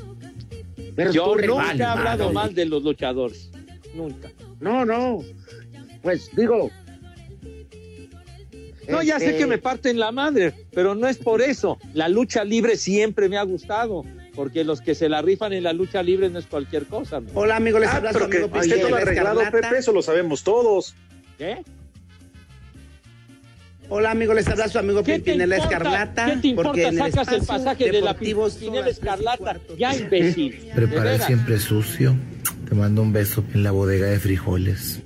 Pero 0.95 1.11
Yo 1.11 1.35
nunca 1.35 1.73
he 1.73 1.83
hablado 1.83 2.25
madre. 2.25 2.33
mal 2.33 2.53
de 2.53 2.65
los 2.65 2.83
luchadores. 2.83 3.49
Nunca. 3.95 4.29
No, 4.63 4.85
no, 4.85 5.21
pues 6.01 6.29
digo. 6.37 6.71
No, 8.87 9.03
ya 9.03 9.19
sé 9.19 9.27
este, 9.27 9.39
que 9.39 9.45
me 9.45 9.57
parten 9.57 9.99
la 9.99 10.13
madre, 10.13 10.53
pero 10.73 10.95
no 10.95 11.07
es 11.07 11.17
por 11.17 11.41
eso. 11.41 11.77
La 11.93 12.07
lucha 12.07 12.45
libre 12.45 12.77
siempre 12.77 13.27
me 13.27 13.37
ha 13.37 13.43
gustado, 13.43 14.05
porque 14.35 14.63
los 14.63 14.79
que 14.79 14.95
se 14.95 15.09
la 15.09 15.21
rifan 15.21 15.51
en 15.51 15.63
la 15.63 15.73
lucha 15.73 16.01
libre 16.01 16.29
no 16.29 16.39
es 16.39 16.45
cualquier 16.45 16.85
cosa. 16.85 17.19
¿no? 17.19 17.27
Hola, 17.33 17.57
amigo, 17.57 17.77
les 17.77 17.89
Ah, 17.89 18.01
pero 18.13 18.29
que 18.29 18.37
amigo 18.37 18.61
esté 18.61 18.77
todo 18.77 18.95
arreglado, 18.95 19.41
Escarlata. 19.41 19.69
Pepe, 19.69 19.79
eso 19.79 19.91
lo 19.91 20.01
sabemos 20.01 20.43
todos. 20.43 20.95
¿Qué? 21.37 21.61
Hola, 23.89 24.11
amigo, 24.11 24.33
les 24.33 24.47
habla 24.47 24.69
su 24.69 24.79
amigo 24.79 25.03
¿Qué 25.03 25.13
te 25.13 25.19
Pimpinela? 25.19 25.57
Escarlata. 25.57 26.25
¿Qué 26.25 26.37
te 26.37 26.47
importa? 26.47 26.69
porque 26.69 26.87
en 26.87 27.01
el 27.01 27.11
Sacas 27.11 27.33
el 27.33 27.45
pasaje 27.45 27.91
de 27.91 28.01
la 28.01 28.13
Pimpinela 28.13 28.89
Escarlata. 28.89 29.59
Ya, 29.77 29.93
imbécil. 29.93 30.71
Preparar 30.73 31.19
siempre 31.21 31.59
sucio. 31.59 32.15
Te 32.73 32.79
mando 32.79 33.03
un 33.03 33.13
beso 33.13 33.45
en 33.53 33.61
la 33.61 33.69
bodega 33.69 34.07
de 34.07 34.19
frijoles. 34.19 35.03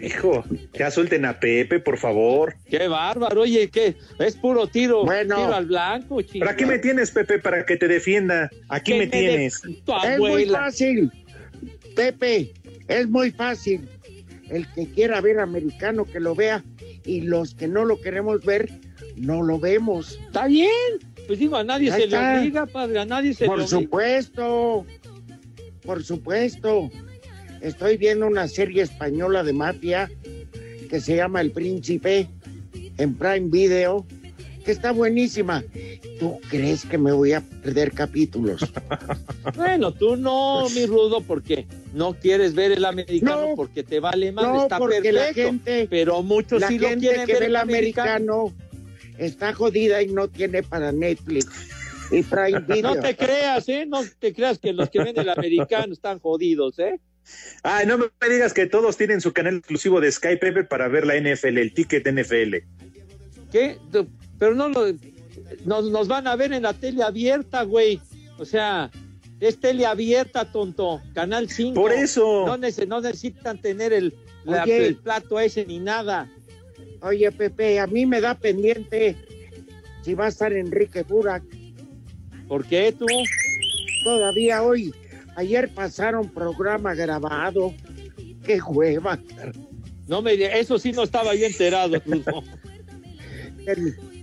Hijo, 0.00 0.42
ya 0.72 0.90
suelten 0.90 1.26
a 1.26 1.38
Pepe, 1.38 1.78
por 1.78 1.98
favor. 1.98 2.56
Qué 2.70 2.88
bárbaro, 2.88 3.42
oye, 3.42 3.68
que 3.68 3.96
es 4.18 4.36
puro 4.36 4.66
tiro, 4.66 5.04
Bueno. 5.04 5.36
tiro 5.36 5.54
al 5.54 5.66
blanco, 5.66 6.22
chico. 6.22 6.38
¿Para 6.38 6.56
qué 6.56 6.64
me 6.64 6.78
tienes, 6.78 7.10
Pepe? 7.10 7.38
Para 7.38 7.66
que 7.66 7.76
te 7.76 7.86
defienda. 7.86 8.48
Aquí 8.70 8.92
Que 8.92 8.98
me 9.00 9.06
tienes. 9.08 9.60
Es 10.06 10.18
muy 10.18 10.46
fácil, 10.46 11.12
Pepe, 11.94 12.54
es 12.88 13.06
muy 13.10 13.30
fácil. 13.30 13.86
El 14.48 14.66
que 14.72 14.86
quiera 14.86 15.20
ver 15.20 15.38
americano 15.38 16.06
que 16.06 16.18
lo 16.18 16.34
vea 16.34 16.64
y 17.04 17.20
los 17.20 17.54
que 17.54 17.68
no 17.68 17.84
lo 17.84 18.00
queremos 18.00 18.42
ver, 18.42 18.70
no 19.16 19.42
lo 19.42 19.58
vemos. 19.58 20.18
Está 20.28 20.46
bien. 20.46 20.70
Pues 21.28 21.38
digo, 21.38 21.56
a 21.56 21.62
nadie 21.62 21.92
se 21.92 22.06
le 22.08 22.16
obliga, 22.18 22.66
padre, 22.66 22.98
a 23.00 23.04
nadie 23.04 23.34
se 23.34 23.44
Por 23.46 23.58
le 23.58 23.64
obliga. 23.64 23.80
supuesto, 23.80 24.86
por 25.84 26.02
supuesto. 26.02 26.90
Estoy 27.60 27.96
viendo 27.98 28.26
una 28.26 28.48
serie 28.48 28.82
española 28.82 29.44
de 29.44 29.52
mafia 29.52 30.10
que 30.88 31.00
se 31.00 31.16
llama 31.16 31.40
El 31.42 31.50
Príncipe 31.52 32.28
en 32.96 33.14
Prime 33.14 33.48
Video, 33.50 34.06
que 34.64 34.72
está 34.72 34.90
buenísima. 34.92 35.62
¿Tú 36.18 36.40
crees 36.48 36.84
que 36.86 36.96
me 36.98 37.12
voy 37.12 37.32
a 37.34 37.42
perder 37.42 37.92
capítulos? 37.92 38.60
Bueno, 39.56 39.92
tú 39.94 40.16
no, 40.16 40.68
mi 40.74 40.84
rudo, 40.84 41.20
porque 41.22 41.66
no 41.94 42.12
quieres 42.14 42.54
ver 42.54 42.72
el 42.72 42.84
americano 42.84 43.48
No. 43.50 43.54
porque 43.56 43.82
te 43.82 43.98
vale 43.98 44.30
más, 44.30 44.44
No, 44.44 44.62
está 44.62 44.78
porque 44.78 45.10
la 45.12 45.20
perfecto. 45.26 45.42
gente- 45.50 45.86
pero 45.88 46.22
muchos 46.22 46.60
La 46.60 46.68
sí 46.68 46.78
lo 46.78 46.88
gente 46.88 47.06
quieren 47.06 47.26
que 47.26 47.32
ver 47.32 47.40
ve 47.40 47.46
el 47.46 47.52
el 47.52 47.56
americano. 47.56 48.10
americano 48.12 48.67
está 49.18 49.52
jodida 49.52 50.02
y 50.02 50.08
no 50.08 50.28
tiene 50.28 50.62
para 50.62 50.92
Netflix 50.92 51.46
y 52.10 52.22
Prime 52.22 52.60
Video. 52.68 52.94
No 52.94 53.00
te 53.00 53.16
creas, 53.16 53.68
¿eh? 53.68 53.84
No 53.86 54.00
te 54.18 54.32
creas 54.32 54.58
que 54.58 54.72
los 54.72 54.88
que 54.90 55.00
ven 55.02 55.18
el 55.18 55.28
americano 55.28 55.92
están 55.92 56.18
jodidos, 56.18 56.78
¿eh? 56.78 56.98
Ay, 57.62 57.86
no 57.86 57.98
me 57.98 58.08
digas 58.30 58.54
que 58.54 58.66
todos 58.66 58.96
tienen 58.96 59.20
su 59.20 59.32
canal 59.34 59.56
exclusivo 59.58 60.00
de 60.00 60.10
Sky, 60.10 60.36
Pepe, 60.40 60.64
para 60.64 60.88
ver 60.88 61.06
la 61.06 61.14
NFL, 61.20 61.58
el 61.58 61.74
ticket 61.74 62.06
NFL. 62.10 62.56
¿Qué? 63.52 63.76
Pero 64.38 64.54
no 64.54 64.68
lo, 64.70 64.86
nos, 65.66 65.90
nos 65.90 66.08
van 66.08 66.26
a 66.26 66.36
ver 66.36 66.52
en 66.54 66.62
la 66.62 66.72
tele 66.72 67.02
abierta, 67.02 67.64
güey. 67.64 68.00
O 68.38 68.44
sea, 68.46 68.90
es 69.40 69.60
tele 69.60 69.84
abierta, 69.84 70.50
tonto. 70.50 71.02
Canal 71.12 71.50
5. 71.50 71.74
Por 71.74 71.92
eso. 71.92 72.46
No, 72.46 72.56
nece- 72.56 72.86
no 72.86 73.00
necesitan 73.00 73.60
tener 73.60 73.92
el, 73.92 74.14
la- 74.44 74.64
el 74.64 74.96
plato 74.96 75.38
ese 75.38 75.66
ni 75.66 75.80
nada. 75.80 76.30
Oye, 77.00 77.30
Pepe, 77.32 77.78
a 77.78 77.86
mí 77.86 78.06
me 78.06 78.20
da 78.20 78.34
pendiente 78.34 79.16
si 80.02 80.14
va 80.14 80.26
a 80.26 80.28
estar 80.28 80.52
Enrique 80.52 81.02
Burak 81.02 81.42
¿Por 82.48 82.64
qué 82.64 82.92
tú? 82.98 83.06
todavía 84.02 84.62
hoy. 84.62 84.94
Ayer 85.36 85.68
pasaron 85.68 86.30
programa 86.30 86.94
grabado. 86.94 87.74
Qué 88.44 88.58
hueva. 88.60 89.18
No 90.06 90.22
me, 90.22 90.32
eso 90.58 90.78
sí 90.78 90.92
no 90.92 91.02
estaba 91.02 91.34
yo 91.34 91.46
enterado. 91.46 92.00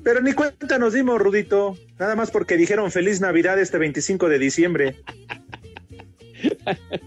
Pero 0.04 0.22
ni 0.22 0.34
cuenta 0.34 0.80
nos 0.80 0.94
dimos, 0.94 1.20
Rudito. 1.22 1.78
Nada 2.00 2.16
más 2.16 2.32
porque 2.32 2.58
dijeron 2.58 2.92
feliz 2.92 3.22
Navidad 3.22 3.60
este 3.60 3.78
25 3.78 4.28
de 4.28 4.40
diciembre. 4.40 4.96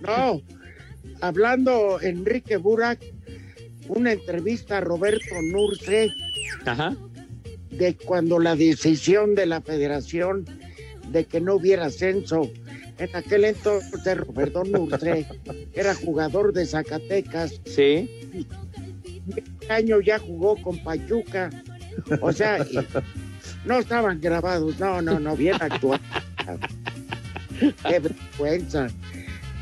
No, 0.06 0.40
hablando 1.20 2.00
Enrique 2.00 2.56
Burak, 2.56 3.00
una 3.88 4.12
entrevista 4.12 4.78
a 4.78 4.80
Roberto 4.80 5.34
Nurce 5.42 6.10
Ajá. 6.64 6.96
de 7.70 7.96
cuando 7.96 8.38
la 8.38 8.54
decisión 8.56 9.34
de 9.34 9.46
la 9.46 9.60
federación 9.60 10.44
de 11.10 11.24
que 11.24 11.40
no 11.40 11.54
hubiera 11.54 11.86
ascenso 11.86 12.50
En 12.98 13.14
aquel 13.14 13.44
entonces 13.44 14.16
Roberto 14.16 14.64
Nurce 14.64 15.26
era 15.72 15.94
jugador 15.94 16.52
de 16.52 16.66
Zacatecas. 16.66 17.60
Sí. 17.64 18.10
Este 19.36 19.72
año 19.72 20.00
ya 20.00 20.18
jugó 20.18 20.56
con 20.60 20.82
Pachuca. 20.82 21.50
O 22.20 22.32
sea, 22.32 22.64
no 23.64 23.78
estaban 23.78 24.20
grabados. 24.20 24.78
No, 24.78 25.00
no, 25.00 25.20
no, 25.20 25.36
bien 25.36 25.56
actuado. 25.60 26.00
Qué 27.86 27.98
vergüenza. 27.98 28.88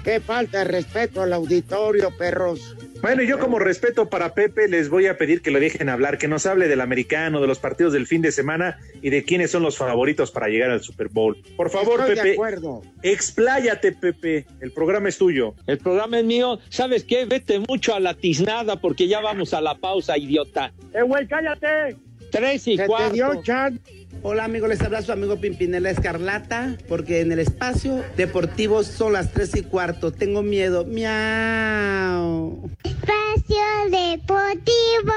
Qué 0.04 0.20
falta 0.20 0.58
de 0.58 0.64
respeto 0.64 1.22
al 1.22 1.32
auditorio, 1.32 2.16
perros. 2.16 2.76
Bueno, 3.02 3.22
y 3.22 3.26
yo 3.26 3.38
como 3.38 3.58
respeto 3.58 4.08
para 4.08 4.34
Pepe 4.34 4.68
les 4.68 4.88
voy 4.88 5.06
a 5.06 5.16
pedir 5.16 5.40
que 5.42 5.50
lo 5.50 5.60
dejen 5.60 5.88
hablar, 5.88 6.18
que 6.18 6.28
nos 6.28 6.46
hable 6.46 6.66
del 6.66 6.80
americano, 6.80 7.40
de 7.40 7.46
los 7.46 7.58
partidos 7.58 7.92
del 7.92 8.06
fin 8.06 8.22
de 8.22 8.32
semana 8.32 8.78
y 9.02 9.10
de 9.10 9.22
quiénes 9.22 9.50
son 9.50 9.62
los 9.62 9.76
favoritos 9.76 10.30
para 10.32 10.48
llegar 10.48 10.70
al 10.70 10.82
Super 10.82 11.08
Bowl. 11.08 11.36
Por 11.56 11.70
favor, 11.70 12.00
Estoy 12.00 12.14
de 12.16 12.22
Pepe, 12.22 12.32
acuerdo. 12.32 12.82
expláyate, 13.02 13.92
Pepe. 13.92 14.46
El 14.60 14.72
programa 14.72 15.08
es 15.08 15.18
tuyo. 15.18 15.54
El 15.66 15.78
programa 15.78 16.18
es 16.18 16.24
mío. 16.24 16.58
¿Sabes 16.68 17.04
qué? 17.04 17.26
Vete 17.26 17.60
mucho 17.60 17.94
a 17.94 18.00
la 18.00 18.14
tiznada 18.14 18.80
porque 18.80 19.06
ya 19.06 19.20
vamos 19.20 19.54
a 19.54 19.60
la 19.60 19.76
pausa, 19.76 20.16
idiota. 20.18 20.72
¡Eh, 20.92 21.02
güey, 21.02 21.26
cállate! 21.28 21.96
Tres 22.32 22.66
y 22.66 22.76
Se 22.76 22.82
te 22.82 22.88
cuarto. 22.88 23.12
dio 23.14 23.42
chan. 23.42 23.80
Hola 24.28 24.42
amigos, 24.42 24.68
les 24.68 24.82
habla 24.82 25.02
su 25.02 25.12
amigo 25.12 25.40
Pimpinela 25.40 25.88
Escarlata, 25.88 26.76
porque 26.88 27.20
en 27.20 27.30
el 27.30 27.38
espacio 27.38 28.02
deportivo 28.16 28.82
son 28.82 29.12
las 29.12 29.30
3 29.32 29.54
y 29.58 29.62
cuarto. 29.62 30.10
Tengo 30.10 30.42
miedo. 30.42 30.84
Miau. 30.84 32.68
Espacio 32.82 33.56
Deportivo. 33.88 35.14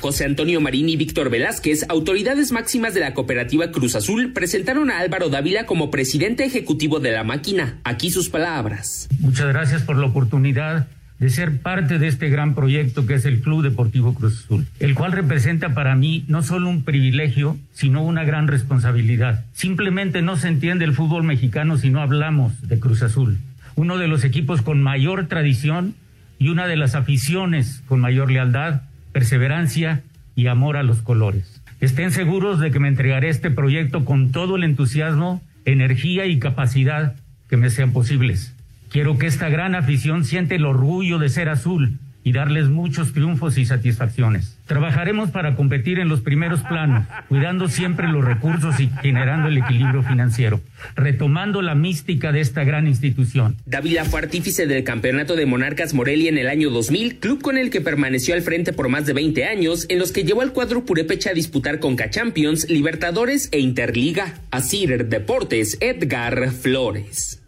José 0.00 0.26
Antonio 0.26 0.60
Marín 0.60 0.90
y 0.90 0.96
Víctor 0.96 1.30
Velázquez, 1.30 1.86
autoridades 1.88 2.52
máximas 2.52 2.92
de 2.92 3.00
la 3.00 3.14
cooperativa 3.14 3.70
Cruz 3.70 3.96
Azul, 3.96 4.34
presentaron 4.34 4.90
a 4.90 4.98
Álvaro 4.98 5.30
Dávila 5.30 5.64
como 5.64 5.90
presidente 5.90 6.44
ejecutivo 6.44 7.00
de 7.00 7.12
la 7.12 7.24
máquina. 7.24 7.80
Aquí 7.84 8.10
sus 8.10 8.28
palabras. 8.28 9.08
Muchas 9.18 9.48
gracias 9.48 9.80
por 9.80 9.96
la 9.96 10.08
oportunidad 10.08 10.88
de 11.18 11.30
ser 11.30 11.58
parte 11.58 11.98
de 11.98 12.08
este 12.08 12.28
gran 12.28 12.54
proyecto 12.54 13.06
que 13.06 13.14
es 13.14 13.24
el 13.24 13.40
Club 13.40 13.62
Deportivo 13.62 14.14
Cruz 14.14 14.44
Azul, 14.44 14.66
el 14.80 14.94
cual 14.94 15.12
representa 15.12 15.74
para 15.74 15.94
mí 15.94 16.24
no 16.28 16.42
solo 16.42 16.68
un 16.68 16.82
privilegio, 16.82 17.56
sino 17.72 18.02
una 18.02 18.24
gran 18.24 18.48
responsabilidad. 18.48 19.44
Simplemente 19.52 20.22
no 20.22 20.36
se 20.36 20.48
entiende 20.48 20.84
el 20.84 20.94
fútbol 20.94 21.22
mexicano 21.22 21.78
si 21.78 21.90
no 21.90 22.00
hablamos 22.00 22.68
de 22.68 22.78
Cruz 22.80 23.02
Azul, 23.02 23.38
uno 23.76 23.98
de 23.98 24.08
los 24.08 24.24
equipos 24.24 24.62
con 24.62 24.82
mayor 24.82 25.26
tradición 25.26 25.94
y 26.38 26.48
una 26.48 26.66
de 26.66 26.76
las 26.76 26.94
aficiones 26.94 27.82
con 27.86 28.00
mayor 28.00 28.30
lealtad, 28.30 28.82
perseverancia 29.12 30.02
y 30.34 30.48
amor 30.48 30.76
a 30.76 30.82
los 30.82 31.00
colores. 31.00 31.62
Estén 31.80 32.12
seguros 32.12 32.60
de 32.60 32.70
que 32.70 32.80
me 32.80 32.88
entregaré 32.88 33.28
este 33.28 33.50
proyecto 33.50 34.04
con 34.04 34.32
todo 34.32 34.56
el 34.56 34.64
entusiasmo, 34.64 35.42
energía 35.64 36.26
y 36.26 36.38
capacidad 36.38 37.14
que 37.48 37.56
me 37.56 37.70
sean 37.70 37.92
posibles. 37.92 38.53
Quiero 38.94 39.18
que 39.18 39.26
esta 39.26 39.48
gran 39.48 39.74
afición 39.74 40.24
siente 40.24 40.54
el 40.54 40.64
orgullo 40.64 41.18
de 41.18 41.28
ser 41.28 41.48
azul 41.48 41.98
y 42.22 42.30
darles 42.30 42.68
muchos 42.68 43.12
triunfos 43.12 43.58
y 43.58 43.64
satisfacciones. 43.64 44.56
Trabajaremos 44.66 45.32
para 45.32 45.56
competir 45.56 45.98
en 45.98 46.08
los 46.08 46.20
primeros 46.20 46.60
planos, 46.60 47.04
cuidando 47.28 47.68
siempre 47.68 48.06
los 48.06 48.24
recursos 48.24 48.78
y 48.78 48.88
generando 49.02 49.48
el 49.48 49.58
equilibrio 49.58 50.04
financiero, 50.04 50.60
retomando 50.94 51.60
la 51.60 51.74
mística 51.74 52.30
de 52.30 52.40
esta 52.40 52.62
gran 52.62 52.86
institución. 52.86 53.56
Dávila 53.66 54.04
fue 54.04 54.20
artífice 54.20 54.68
del 54.68 54.84
campeonato 54.84 55.34
de 55.34 55.46
Monarcas 55.46 55.92
Morelia 55.92 56.28
en 56.28 56.38
el 56.38 56.46
año 56.46 56.70
2000, 56.70 57.18
club 57.18 57.42
con 57.42 57.58
el 57.58 57.70
que 57.70 57.80
permaneció 57.80 58.36
al 58.36 58.42
frente 58.42 58.72
por 58.72 58.88
más 58.88 59.06
de 59.06 59.12
20 59.12 59.44
años, 59.44 59.86
en 59.88 59.98
los 59.98 60.12
que 60.12 60.22
llevó 60.22 60.42
al 60.42 60.52
cuadro 60.52 60.84
Purépecha 60.84 61.30
a 61.30 61.34
disputar 61.34 61.80
Conca 61.80 62.10
Champions, 62.10 62.70
Libertadores 62.70 63.48
e 63.50 63.58
Interliga. 63.58 64.34
Asir 64.52 65.08
Deportes, 65.08 65.78
Edgar 65.80 66.52
Flores. 66.52 67.43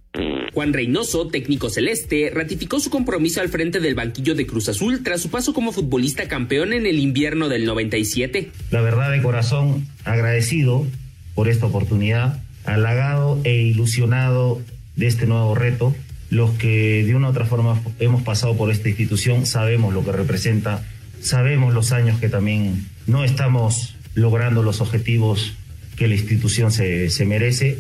Juan 0.53 0.73
Reynoso, 0.73 1.29
técnico 1.29 1.71
celeste, 1.71 2.31
ratificó 2.33 2.81
su 2.81 2.91
compromiso 2.91 3.41
al 3.41 3.49
frente 3.49 3.81
del 3.81 3.95
banquillo 3.95 4.35
de 4.35 4.47
Cruz 4.47 4.69
Azul 4.69 5.03
tras 5.03 5.21
su 5.21 5.31
paso 5.31 5.53
como 5.53 5.73
futbolista 5.73 6.29
campeón 6.29 6.73
en 6.73 6.87
el 6.87 6.99
invierno 6.99 7.49
del 7.49 7.65
97. 7.65 8.50
La 8.71 8.81
verdad 8.81 9.11
de 9.11 9.23
corazón 9.23 9.87
agradecido 10.05 10.87
por 11.35 11.49
esta 11.49 11.67
oportunidad, 11.67 12.43
halagado 12.65 13.41
e 13.45 13.63
ilusionado 13.63 14.63
de 14.97 15.07
este 15.07 15.26
nuevo 15.26 15.55
reto. 15.55 15.95
Los 16.31 16.50
que 16.52 17.05
de 17.05 17.15
una 17.15 17.29
u 17.29 17.31
otra 17.31 17.45
forma 17.45 17.81
hemos 18.00 18.23
pasado 18.23 18.57
por 18.57 18.71
esta 18.71 18.89
institución 18.89 19.47
sabemos 19.47 19.95
lo 19.95 20.05
que 20.05 20.13
representa, 20.13 20.83
sabemos 21.21 21.75
los 21.75 21.93
años 21.93 22.19
que 22.19 22.29
también 22.29 22.87
no 23.07 23.25
estamos 23.25 23.95
logrando 24.15 24.63
los 24.63 24.81
objetivos 24.81 25.52
que 25.97 26.09
la 26.09 26.15
institución 26.15 26.73
se, 26.73 27.11
se 27.11 27.25
merece 27.25 27.79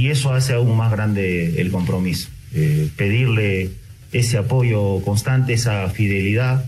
y 0.00 0.08
eso 0.08 0.32
hace 0.32 0.54
aún 0.54 0.78
más 0.78 0.90
grande 0.90 1.60
el 1.60 1.70
compromiso. 1.70 2.30
Eh, 2.54 2.88
pedirle 2.96 3.70
ese 4.12 4.38
apoyo 4.38 5.02
constante, 5.02 5.52
esa 5.52 5.86
fidelidad, 5.90 6.64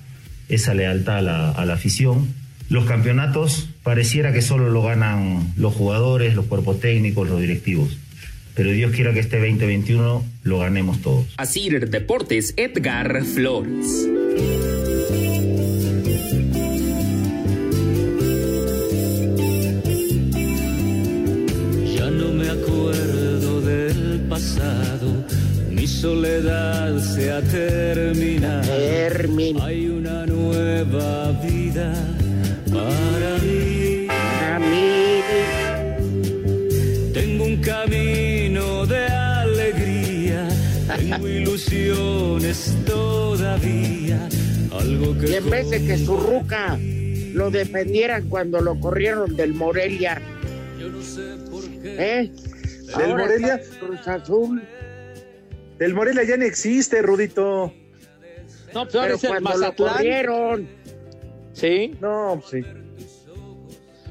esa 0.51 0.75
lealtad 0.75 1.16
a 1.16 1.23
la, 1.23 1.51
a 1.51 1.64
la 1.64 1.73
afición. 1.73 2.29
Los 2.68 2.85
campeonatos 2.85 3.71
pareciera 3.83 4.35
que 4.35 4.42
solo 4.42 4.68
lo 4.68 4.83
ganan 4.83 5.55
los 5.57 5.73
jugadores, 5.73 6.35
los 6.35 6.45
cuerpos 6.45 6.81
técnicos, 6.81 7.27
los 7.27 7.40
directivos. 7.40 7.97
Pero 8.55 8.71
Dios 8.71 8.92
quiera 8.92 9.14
que 9.14 9.21
este 9.21 9.38
2021 9.38 10.23
lo 10.42 10.59
ganemos 10.59 11.01
todos. 11.01 11.25
Asir 11.38 11.88
Deportes, 11.88 12.53
Edgar 12.59 13.25
Flores. 13.25 14.09
Soledad 26.22 26.98
se 27.00 27.32
ha 27.32 27.42
terminado. 27.42 28.72
Hay 29.64 29.88
una 29.88 30.24
nueva 30.24 31.32
vida 31.42 31.92
para 32.66 33.38
mí. 33.40 34.06
Tengo 37.12 37.44
un 37.44 37.56
camino 37.56 38.87
de 38.87 39.04
alegría, 39.04 40.48
tengo 40.96 41.26
ilusiones 41.26 42.72
todavía. 42.87 44.28
Algo 44.78 45.18
que 45.18 45.26
Y 45.28 45.35
en 45.35 45.50
vez 45.50 45.70
de 45.70 45.85
que 45.85 45.98
su 45.98 46.16
ruca 46.16 46.78
lo 47.35 47.50
defendieran 47.50 48.28
cuando 48.28 48.61
lo 48.61 48.78
corrieron 48.78 49.35
del 49.35 49.54
Morelia. 49.54 50.22
¿Eh? 51.82 52.30
¿Del 52.96 53.11
Ahora 53.11 53.24
Morelia? 53.24 53.61
Cruz 53.80 54.06
Azul. 54.06 54.62
Del 55.83 55.95
Morelia 55.95 56.23
ya 56.23 56.37
no 56.37 56.45
existe, 56.45 57.03
Rudito. 57.03 57.73
No, 58.73 58.85
pues 58.85 58.92
Pero 58.92 59.01
ahora 59.03 59.14
es 59.14 59.25
el 59.25 59.40
Mazatlán. 59.40 60.68
Sí. 61.55 61.97
No, 62.01 62.40
sí. 62.49 62.64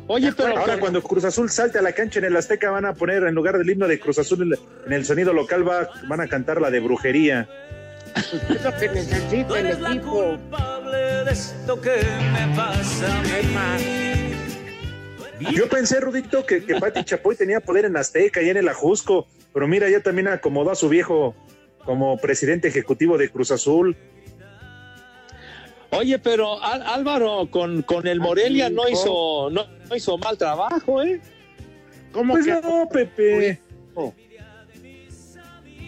Oye, 0.08 0.34
pero 0.36 0.58
ahora 0.58 0.78
cuando 0.82 1.02
Cruz 1.02 1.24
Azul 1.24 1.50
salte 1.50 1.80
a 1.80 1.82
la 1.82 1.94
cancha 1.94 2.20
en 2.20 2.26
el 2.26 2.36
Azteca 2.36 2.72
van 2.72 2.84
a 2.84 2.94
poner 2.94 3.24
en 3.24 3.34
lugar 3.34 3.58
del 3.58 3.70
himno 3.70 3.88
de 3.88 4.02
Cruz 4.02 4.20
Azul 4.20 4.42
en 4.42 4.52
el- 4.52 4.94
el 4.94 5.06
sonido 5.06 5.32
local 5.32 5.66
va, 5.66 5.90
van 6.10 6.20
a 6.20 6.28
cantar 6.28 6.60
la 6.60 6.70
de 6.70 6.82
brujería. 6.82 7.48
Es 8.18 8.34
lo 8.66 8.76
que 8.78 8.90
necesita 8.90 9.58
el 9.58 9.68
equipo. 9.68 10.38
de 10.92 11.32
esto 11.32 11.80
que 11.80 12.02
me 12.34 12.54
pasa 12.54 13.18
a 13.18 13.78
mí. 13.78 15.56
Yo 15.56 15.70
pensé, 15.70 16.02
Rudito, 16.02 16.46
que, 16.46 16.66
que 16.66 16.76
Pati 16.76 17.06
Chapoy 17.06 17.38
tenía 17.38 17.62
poder 17.62 17.86
en 17.86 17.96
Azteca 17.96 18.42
y 18.42 18.50
en 18.50 18.58
el 18.58 18.68
Ajusco, 18.68 19.26
pero 19.54 19.70
mira, 19.70 19.90
ya 19.90 20.02
también 20.02 20.28
acomodó 20.28 20.72
a 20.72 20.76
su 20.76 20.90
viejo 20.90 21.34
como 21.86 22.18
presidente 22.18 22.68
ejecutivo 22.68 23.18
de 23.18 23.30
Cruz 23.30 23.52
Azul. 23.52 23.96
Oye, 25.92 26.20
pero 26.20 26.64
Álvaro 26.64 27.50
con, 27.52 27.82
con 27.82 28.08
el 28.08 28.20
Morelia 28.20 28.70
no 28.70 28.88
hizo 28.88 29.50
no, 29.50 29.66
no 29.90 29.96
hizo 29.96 30.18
mal 30.18 30.38
trabajo, 30.38 31.04
¿eh? 31.04 31.20
¿Cómo 32.14 32.34
Pues 32.34 32.46
que 32.46 32.62
no, 32.62 32.88
Pepe. 32.90 33.60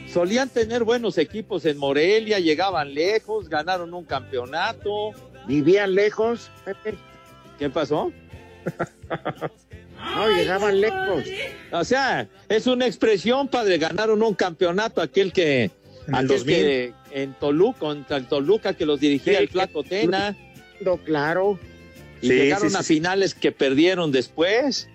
Solían 0.07 0.47
tener 0.49 0.83
buenos 0.83 1.17
equipos 1.17 1.65
en 1.65 1.77
Morelia, 1.77 2.39
llegaban 2.39 2.93
lejos, 2.93 3.49
ganaron 3.49 3.93
un 3.93 4.05
campeonato. 4.05 5.11
vivían 5.47 5.95
lejos, 5.95 6.51
Pepe? 6.65 6.95
¿Qué 7.57 7.69
pasó? 7.69 8.11
No, 10.15 10.27
llegaban 10.27 10.81
lejos. 10.81 11.23
O 11.71 11.83
sea, 11.85 12.27
es 12.49 12.67
una 12.67 12.85
expresión, 12.85 13.47
padre, 13.47 13.77
ganaron 13.77 14.21
un 14.21 14.33
campeonato 14.33 15.01
aquel 15.01 15.31
que 15.31 15.71
Aquel 16.11 16.27
2000. 16.27 16.55
que 16.55 16.93
en 17.11 17.33
Toluca, 17.33 17.79
contra 17.79 18.17
el 18.17 18.27
Toluca 18.27 18.73
que 18.73 18.85
los 18.85 18.99
dirigía 18.99 19.37
Sí, 19.37 19.43
el 19.43 19.49
Flaco 19.49 19.83
Tena 19.83 20.35
No, 20.81 20.97
claro. 20.97 21.59
y 22.21 22.27
Sí, 22.27 22.33
llegaron 22.33 22.69
sí, 22.69 22.75
a 22.77 22.83
finales 22.83 23.33
que 23.35 23.51
perdieron 23.51 24.11
después. 24.11 24.89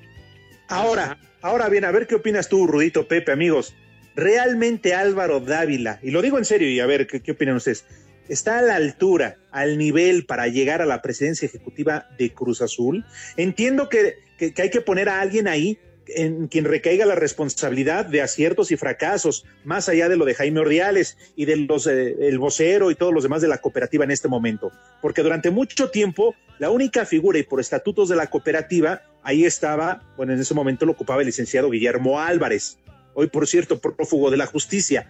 Ahora, 0.68 1.18
ahora 1.40 1.68
bien, 1.68 1.84
a 1.84 1.90
ver 1.90 2.06
qué 2.06 2.16
opinas 2.16 2.48
tú, 2.48 2.66
Rudito, 2.66 3.06
Pepe, 3.08 3.32
amigos. 3.32 3.74
¿Realmente 4.16 4.94
Álvaro 4.94 5.40
Dávila, 5.40 6.00
y 6.02 6.10
lo 6.10 6.20
digo 6.22 6.38
en 6.38 6.44
serio, 6.44 6.68
y 6.68 6.80
a 6.80 6.86
ver 6.86 7.06
qué, 7.06 7.20
qué 7.20 7.32
opinan 7.32 7.56
ustedes, 7.56 7.84
está 8.28 8.58
a 8.58 8.62
la 8.62 8.74
altura, 8.76 9.36
al 9.52 9.78
nivel 9.78 10.26
para 10.26 10.48
llegar 10.48 10.82
a 10.82 10.86
la 10.86 11.00
presidencia 11.02 11.46
ejecutiva 11.46 12.08
de 12.18 12.32
Cruz 12.34 12.60
Azul? 12.60 13.04
Entiendo 13.36 13.88
que, 13.88 14.16
que- 14.36 14.52
que 14.52 14.62
hay 14.62 14.70
que 14.70 14.80
poner 14.80 15.08
a 15.08 15.20
alguien 15.20 15.46
ahí 15.48 15.78
en 16.14 16.48
quien 16.48 16.64
recaiga 16.64 17.06
la 17.06 17.14
responsabilidad 17.14 18.06
de 18.06 18.22
aciertos 18.22 18.70
y 18.70 18.76
fracasos, 18.76 19.44
más 19.64 19.88
allá 19.88 20.08
de 20.08 20.16
lo 20.16 20.24
de 20.24 20.34
Jaime 20.34 20.60
Ordiales 20.60 21.16
y 21.36 21.44
de 21.44 21.56
los 21.56 21.86
eh, 21.86 22.16
el 22.20 22.38
vocero 22.38 22.90
y 22.90 22.94
todos 22.94 23.12
los 23.12 23.22
demás 23.22 23.42
de 23.42 23.48
la 23.48 23.58
cooperativa 23.58 24.04
en 24.04 24.10
este 24.10 24.28
momento, 24.28 24.72
porque 25.02 25.22
durante 25.22 25.50
mucho 25.50 25.90
tiempo 25.90 26.34
la 26.58 26.70
única 26.70 27.04
figura 27.04 27.38
y 27.38 27.42
por 27.42 27.60
estatutos 27.60 28.08
de 28.08 28.16
la 28.16 28.28
cooperativa 28.28 29.02
ahí 29.22 29.44
estaba, 29.44 30.02
bueno, 30.16 30.32
en 30.32 30.40
ese 30.40 30.54
momento 30.54 30.86
lo 30.86 30.92
ocupaba 30.92 31.20
el 31.20 31.26
licenciado 31.26 31.70
Guillermo 31.70 32.20
Álvarez, 32.20 32.78
hoy 33.14 33.28
por 33.28 33.46
cierto 33.46 33.78
prófugo 33.80 34.30
de 34.30 34.36
la 34.36 34.46
justicia. 34.46 35.08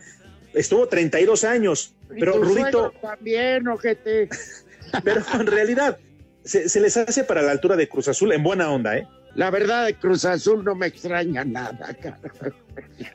Estuvo 0.55 0.89
32 0.89 1.45
años, 1.45 1.95
pero 2.09 2.39
Rudito, 2.43 2.93
También, 3.03 3.69
ojete. 3.69 4.29
pero 5.05 5.23
en 5.35 5.47
realidad 5.47 5.99
se, 6.43 6.69
se 6.69 6.81
les 6.81 6.97
hace 6.97 7.25
para 7.25 7.43
la 7.43 7.53
altura 7.53 7.77
de 7.77 7.89
Cruz 7.89 8.09
Azul 8.09 8.33
en 8.33 8.43
buena 8.43 8.71
onda, 8.71 8.97
¿eh? 8.97 9.07
La 9.39 9.51
verdad 9.51 9.87
de 9.87 9.95
Cruz 9.95 10.25
Azul 10.25 10.65
no 10.65 10.75
me 10.75 10.89
extraña 10.89 11.45
nada, 11.45 11.95
cara. 11.95 12.19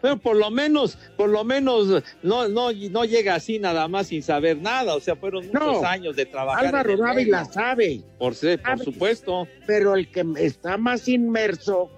Pero 0.01 0.17
por 0.17 0.38
lo 0.38 0.49
menos, 0.49 0.97
por 1.17 1.27
lo 1.27 1.43
menos 1.43 2.01
no, 2.21 2.47
no, 2.47 2.71
no 2.71 3.03
llega 3.03 3.36
así 3.36 3.59
nada 3.59 3.89
más 3.89 4.07
sin 4.07 4.23
saber 4.23 4.57
nada. 4.57 4.95
O 4.95 5.01
sea, 5.01 5.17
fueron 5.17 5.45
muchos 5.47 5.81
No. 5.81 5.86
años 5.86 6.15
de 6.15 6.25
trabajar. 6.25 6.67
Álvaro 6.67 6.95
Dávila 6.95 7.43
sabe, 7.43 8.03
Por, 8.17 8.36
ser- 8.36 8.62
por 8.62 8.79
supuesto. 8.79 9.49
pero 9.67 9.95
el 9.95 10.09
que 10.12 10.23
está 10.38 10.77
más 10.77 11.09
inmerso 11.09 11.91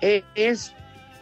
e- 0.00 0.24
es 0.34 0.72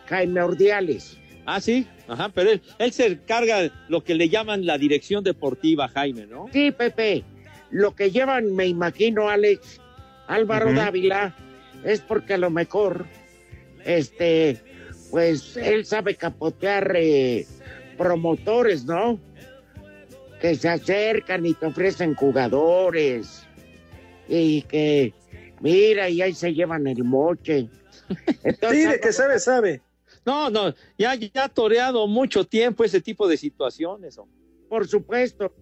Jaime 0.08 0.40
Ordiales. 0.40 1.18
Ah, 1.44 1.60
sí. 1.60 1.86
Ajá, 2.08 2.30
pero 2.30 2.50
él, 2.52 2.62
él 2.78 2.92
se 2.92 3.08
encarga 3.08 3.60
de 3.60 3.72
lo 3.88 4.02
que 4.04 4.14
le 4.14 4.30
llaman 4.30 4.64
la 4.64 4.78
dirección 4.78 5.22
deportiva, 5.22 5.86
Jaime, 5.88 6.26
¿no? 6.26 6.46
Sí, 6.50 6.70
Pepe, 6.70 7.24
lo 7.70 7.94
que 7.94 8.10
llevan, 8.10 8.54
me 8.54 8.64
imagino, 8.66 9.28
Alex, 9.28 9.80
Álvaro. 10.28 10.72
Dávila, 10.72 11.34
es 11.84 12.00
porque 12.00 12.34
a 12.34 12.38
lo 12.38 12.50
mejor, 12.50 13.06
este, 13.84 14.60
pues 15.10 15.56
él 15.56 15.84
sabe 15.84 16.16
capotear 16.16 16.92
eh, 16.96 17.46
promotores, 17.96 18.84
¿no? 18.84 19.20
Que 20.40 20.54
se 20.54 20.68
acercan 20.68 21.46
y 21.46 21.54
te 21.54 21.66
ofrecen 21.66 22.14
jugadores 22.14 23.46
y 24.28 24.62
que, 24.62 25.14
mira, 25.60 26.08
y 26.08 26.22
ahí 26.22 26.34
se 26.34 26.54
llevan 26.54 26.86
el 26.86 27.04
moche. 27.04 27.68
Sí, 28.70 28.84
de 28.84 29.00
que 29.00 29.12
sabe, 29.12 29.38
sabe. 29.38 29.80
No, 30.24 30.50
no, 30.50 30.74
ya, 30.98 31.14
ya 31.14 31.44
ha 31.44 31.48
toreado 31.48 32.06
mucho 32.06 32.44
tiempo 32.44 32.84
ese 32.84 33.00
tipo 33.00 33.26
de 33.26 33.36
situaciones. 33.36 34.18
hombre. 34.18 34.36
Por 34.68 34.86
supuesto. 34.86 35.54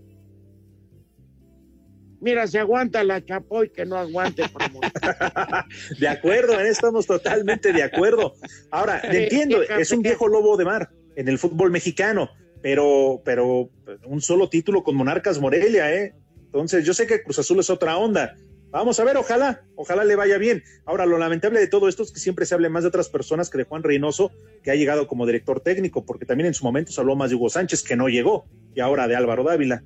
Mira, 2.20 2.46
se 2.46 2.59
aguanta 2.59 3.02
la 3.02 3.24
chapoy 3.24 3.70
que 3.70 3.87
no 3.87 3.96
aguante. 3.96 4.42
De 5.98 6.09
acuerdo, 6.09 6.54
en 6.54 6.61
eso 6.61 6.72
estamos 6.72 7.06
totalmente 7.06 7.72
de 7.72 7.83
acuerdo. 7.83 8.35
Ahora, 8.70 9.00
entiendo, 9.04 9.62
es 9.62 9.90
un 9.90 10.02
viejo 10.02 10.28
lobo 10.28 10.56
de 10.56 10.64
mar 10.64 10.90
en 11.16 11.28
el 11.28 11.38
fútbol 11.38 11.70
mexicano, 11.70 12.30
pero, 12.62 13.22
pero 13.24 13.70
un 14.04 14.20
solo 14.20 14.48
título 14.48 14.83
con 14.83 14.96
Monarcas 14.96 15.38
Morelia, 15.38 15.92
¿eh? 15.94 16.14
Entonces, 16.44 16.85
yo 16.85 16.94
sé 16.94 17.06
que 17.06 17.22
Cruz 17.22 17.38
Azul 17.38 17.61
es 17.61 17.70
otra 17.70 17.96
onda. 17.96 18.37
Vamos 18.70 19.00
a 19.00 19.04
ver, 19.04 19.16
ojalá, 19.16 19.64
ojalá 19.74 20.04
le 20.04 20.14
vaya 20.14 20.38
bien. 20.38 20.62
Ahora, 20.85 21.04
lo 21.04 21.18
lamentable 21.18 21.59
de 21.59 21.66
todo 21.66 21.88
esto 21.88 22.04
es 22.04 22.12
que 22.12 22.20
siempre 22.20 22.46
se 22.46 22.54
hable 22.54 22.68
más 22.68 22.85
de 22.85 22.88
otras 22.88 23.09
personas 23.09 23.50
que 23.50 23.59
de 23.59 23.64
Juan 23.64 23.83
Reynoso, 23.83 24.30
que 24.62 24.70
ha 24.70 24.76
llegado 24.76 25.09
como 25.09 25.26
director 25.26 25.61
técnico, 25.61 26.04
porque 26.04 26.24
también 26.24 26.46
en 26.46 26.54
su 26.54 26.64
momento 26.64 26.92
se 26.92 27.00
habló 27.00 27.16
más 27.16 27.30
de 27.30 27.37
Hugo 27.37 27.50
Sánchez, 27.50 27.83
que 27.83 27.96
no 27.96 28.09
llegó, 28.09 28.46
y 28.74 28.80
ahora 28.80 29.09
de 29.09 29.16
Álvaro 29.16 29.42
Dávila. 29.42 29.83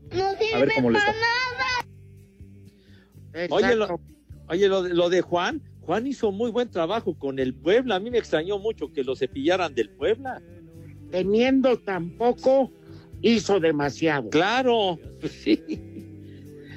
A 0.53 0.59
ver 0.59 0.73
cómo 0.75 0.91
les 0.91 1.03
va. 1.03 1.15
Oye, 3.51 3.75
lo, 3.77 4.01
oye 4.49 4.69
lo, 4.69 4.83
de- 4.83 4.95
lo 4.95 5.09
de 5.11 5.21
Juan, 5.21 5.63
Juan 5.81 6.07
hizo 6.07 6.33
muy 6.33 6.51
buen 6.51 6.71
trabajo 6.71 7.19
con 7.19 7.39
el 7.39 7.55
Puebla. 7.55 7.97
A 7.97 8.01
mí 8.01 8.11
me 8.11 8.19
extrañó 8.19 8.59
mucho 8.59 8.93
que 8.93 9.05
lo 9.05 9.17
cepillaran 9.17 9.75
del 9.75 9.91
Puebla. 9.91 10.41
Teniendo 11.11 11.79
tan 11.79 12.11
poco, 12.17 12.73
hizo 13.21 13.61
demasiado. 13.61 14.31
Claro, 14.31 14.99
sí. 15.29 15.63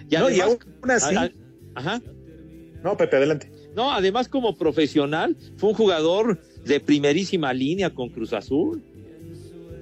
Y 0.10 0.16
No, 0.16 0.30
y 0.30 0.40
aún 0.40 0.58
así- 0.90 1.16
a- 1.16 1.24
a- 1.24 1.32
ajá. 1.76 2.02
No, 2.84 2.96
Pepe, 2.98 3.18
adelante. 3.18 3.52
No, 3.76 3.92
además 3.92 4.28
como 4.30 4.56
profesional, 4.58 5.36
fue 5.58 5.70
un 5.70 5.76
jugador 5.76 6.40
de 6.66 6.80
primerísima 6.80 7.54
línea 7.54 7.94
con 7.94 8.10
Cruz 8.10 8.34
Azul. 8.34 8.84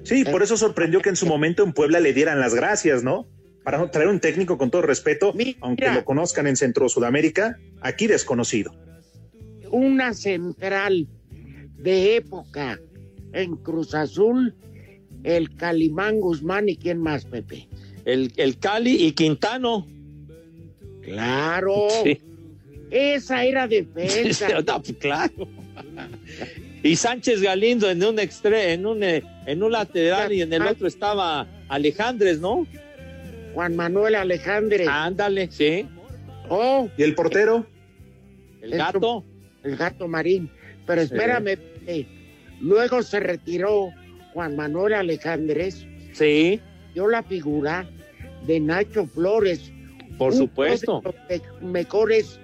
Sí, 0.04 0.24
por 0.24 0.42
eso 0.42 0.56
sorprendió 0.56 1.00
que 1.00 1.08
en 1.08 1.16
su 1.16 1.26
momento 1.26 1.64
en 1.64 1.72
Puebla 1.72 1.98
le 2.00 2.12
dieran 2.12 2.38
las 2.38 2.54
gracias, 2.54 3.02
¿no? 3.02 3.26
Para 3.66 3.90
traer 3.90 4.06
un 4.06 4.20
técnico 4.20 4.56
con 4.56 4.70
todo 4.70 4.82
respeto, 4.82 5.34
aunque 5.60 5.90
lo 5.90 6.04
conozcan 6.04 6.46
en 6.46 6.54
Centro 6.54 6.88
Sudamérica, 6.88 7.58
aquí 7.80 8.06
desconocido. 8.06 8.72
Una 9.72 10.14
central 10.14 11.08
de 11.76 12.14
época 12.14 12.78
en 13.32 13.56
Cruz 13.56 13.92
Azul, 13.92 14.54
el 15.24 15.56
Calimán 15.56 16.20
Guzmán 16.20 16.68
y 16.68 16.76
quién 16.76 17.00
más, 17.00 17.24
Pepe. 17.24 17.68
El, 18.04 18.32
el 18.36 18.56
Cali 18.60 19.04
y 19.04 19.10
Quintano. 19.10 19.84
Claro. 21.02 21.88
Sí. 22.04 22.20
Esa 22.92 23.44
era 23.44 23.66
defensa. 23.66 24.46
No, 24.64 24.80
claro. 25.00 25.48
Y 26.84 26.94
Sánchez 26.94 27.42
Galindo 27.42 27.90
en 27.90 28.04
un 28.04 28.20
extre, 28.20 28.74
en 28.74 28.86
un 28.86 29.02
eh, 29.02 29.24
en 29.44 29.60
un 29.64 29.72
lateral 29.72 30.32
y 30.32 30.42
en 30.42 30.52
el 30.52 30.62
otro 30.62 30.86
estaba 30.86 31.48
Alejandres, 31.68 32.38
¿no? 32.38 32.64
Juan 33.56 33.74
Manuel 33.74 34.14
Alejandre. 34.16 34.84
Ándale, 34.86 35.48
sí. 35.50 35.88
Oh, 36.50 36.90
¿Y 36.98 37.02
el 37.04 37.14
portero? 37.14 37.64
El 38.60 38.72
gato. 38.72 39.24
el 39.64 39.76
gato 39.78 40.06
marín. 40.08 40.50
Pero 40.86 41.00
espérame, 41.00 41.56
Pepe. 41.56 42.06
luego 42.60 43.02
se 43.02 43.18
retiró 43.18 43.88
Juan 44.34 44.56
Manuel 44.56 44.92
Alejandres. 44.92 45.86
Sí. 46.12 46.60
Dio 46.92 47.08
la 47.08 47.22
figura 47.22 47.88
de 48.46 48.60
Nacho 48.60 49.06
Flores. 49.06 49.72
Por 50.18 50.32
uno 50.32 50.42
supuesto. 50.42 51.00
de 51.30 51.38
los 51.38 51.62
me- 51.62 51.68
mejores 51.80 52.38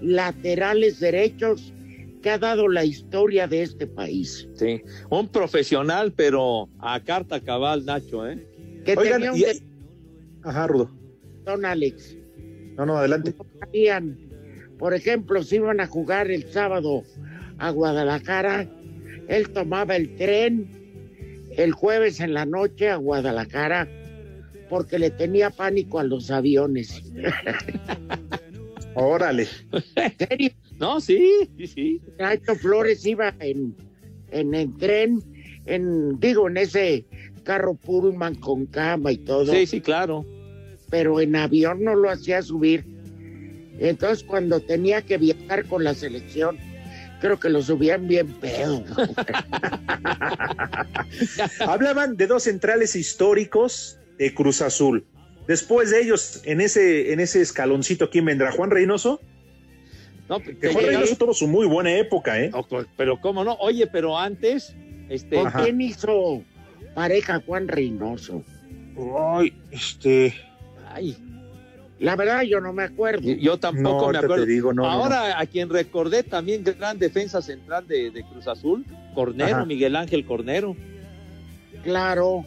laterales 0.00 0.98
derechos 0.98 1.72
que 2.22 2.30
ha 2.30 2.38
dado 2.38 2.66
la 2.66 2.84
historia 2.84 3.46
de 3.46 3.62
este 3.62 3.86
país. 3.86 4.48
Sí. 4.54 4.82
Un 5.10 5.28
profesional, 5.28 6.12
pero 6.12 6.68
a 6.80 6.98
carta 7.04 7.38
cabal, 7.38 7.84
Nacho, 7.84 8.26
¿eh? 8.28 8.44
Que 8.84 8.96
Oigan, 8.96 9.22
tenía 9.22 9.32
un 9.32 9.38
y- 9.38 9.44
Ajá, 10.46 10.66
Rudo. 10.66 10.90
don 11.44 11.64
Alex. 11.64 12.16
No, 12.76 12.86
no, 12.86 12.98
adelante. 12.98 13.34
por 14.78 14.94
ejemplo, 14.94 15.42
si 15.42 15.56
iban 15.56 15.80
a 15.80 15.86
jugar 15.86 16.30
el 16.30 16.50
sábado 16.50 17.02
a 17.58 17.70
Guadalajara, 17.70 18.68
él 19.28 19.50
tomaba 19.50 19.96
el 19.96 20.14
tren 20.16 20.68
el 21.56 21.72
jueves 21.72 22.20
en 22.20 22.34
la 22.34 22.44
noche 22.44 22.90
a 22.90 22.96
Guadalajara 22.96 23.88
porque 24.68 24.98
le 24.98 25.10
tenía 25.10 25.50
pánico 25.50 25.98
a 25.98 26.04
los 26.04 26.30
aviones. 26.30 27.02
Órale. 28.94 29.46
¿En 29.96 30.16
serio? 30.18 30.50
No, 30.78 31.00
sí, 31.00 31.48
sí, 31.56 31.66
sí. 31.66 32.00
Nacho 32.18 32.54
Flores 32.56 33.04
iba 33.06 33.34
en, 33.40 33.74
en 34.30 34.54
el 34.54 34.76
tren, 34.76 35.22
en, 35.66 36.18
digo, 36.18 36.48
en 36.48 36.56
ese 36.56 37.04
carro 37.42 37.74
Pullman 37.74 38.34
con 38.34 38.66
cama 38.66 39.12
y 39.12 39.18
todo. 39.18 39.52
Sí, 39.52 39.66
sí, 39.66 39.80
claro. 39.80 40.24
Pero 40.90 41.20
en 41.20 41.36
avión 41.36 41.82
no 41.82 41.94
lo 41.94 42.10
hacía 42.10 42.42
subir. 42.42 42.84
Entonces, 43.78 44.24
cuando 44.24 44.60
tenía 44.60 45.02
que 45.02 45.18
viajar 45.18 45.66
con 45.66 45.84
la 45.84 45.94
selección, 45.94 46.58
creo 47.20 47.38
que 47.38 47.48
lo 47.48 47.62
subían 47.62 48.08
bien 48.08 48.28
pedo. 48.34 48.84
Hablaban 51.60 52.16
de 52.16 52.26
dos 52.26 52.44
centrales 52.44 52.96
históricos 52.96 53.98
de 54.18 54.32
Cruz 54.34 54.62
Azul. 54.62 55.04
Después 55.46 55.90
de 55.90 56.02
ellos, 56.02 56.40
en 56.44 56.60
ese, 56.60 57.12
en 57.12 57.20
ese 57.20 57.40
escaloncito, 57.40 58.10
¿quién 58.10 58.24
vendrá? 58.24 58.50
¿Juan 58.52 58.70
Reynoso? 58.70 59.20
No, 60.28 60.40
Que 60.40 60.72
Juan 60.72 60.86
Reynoso 60.86 61.16
tuvo 61.16 61.34
su 61.34 61.46
muy 61.46 61.66
buena 61.66 61.96
época, 61.96 62.40
¿eh? 62.40 62.50
Pero 62.96 63.20
cómo 63.20 63.44
no, 63.44 63.54
oye, 63.60 63.86
pero 63.86 64.18
antes, 64.18 64.74
este, 65.08 65.36
¿Con 65.36 65.52
quién 65.52 65.80
hizo 65.80 66.42
pareja 66.94 67.40
Juan 67.46 67.68
Reynoso? 67.68 68.42
Ay, 69.16 69.52
este. 69.70 70.34
Ay. 70.96 71.16
La 71.98 72.14
verdad, 72.16 72.42
yo 72.42 72.60
no 72.60 72.72
me 72.72 72.82
acuerdo. 72.84 73.22
Yo 73.22 73.58
tampoco 73.58 74.06
No, 74.06 74.12
me 74.12 74.18
acuerdo. 74.18 74.44
te 74.44 74.50
digo, 74.50 74.72
no, 74.72 74.82
no, 74.82 74.90
Ahora, 74.90 75.38
a 75.38 75.46
quien 75.46 75.70
recordé 75.70 76.22
también 76.22 76.62
gran 76.62 76.98
defensa 76.98 77.40
central 77.40 77.86
de, 77.86 78.10
de 78.10 78.22
Cruz 78.24 78.46
Azul, 78.48 78.84
Cornero, 79.14 79.56
Ajá. 79.56 79.64
Miguel 79.64 79.96
Ángel 79.96 80.24
Cornero. 80.26 80.76
Claro. 81.82 82.44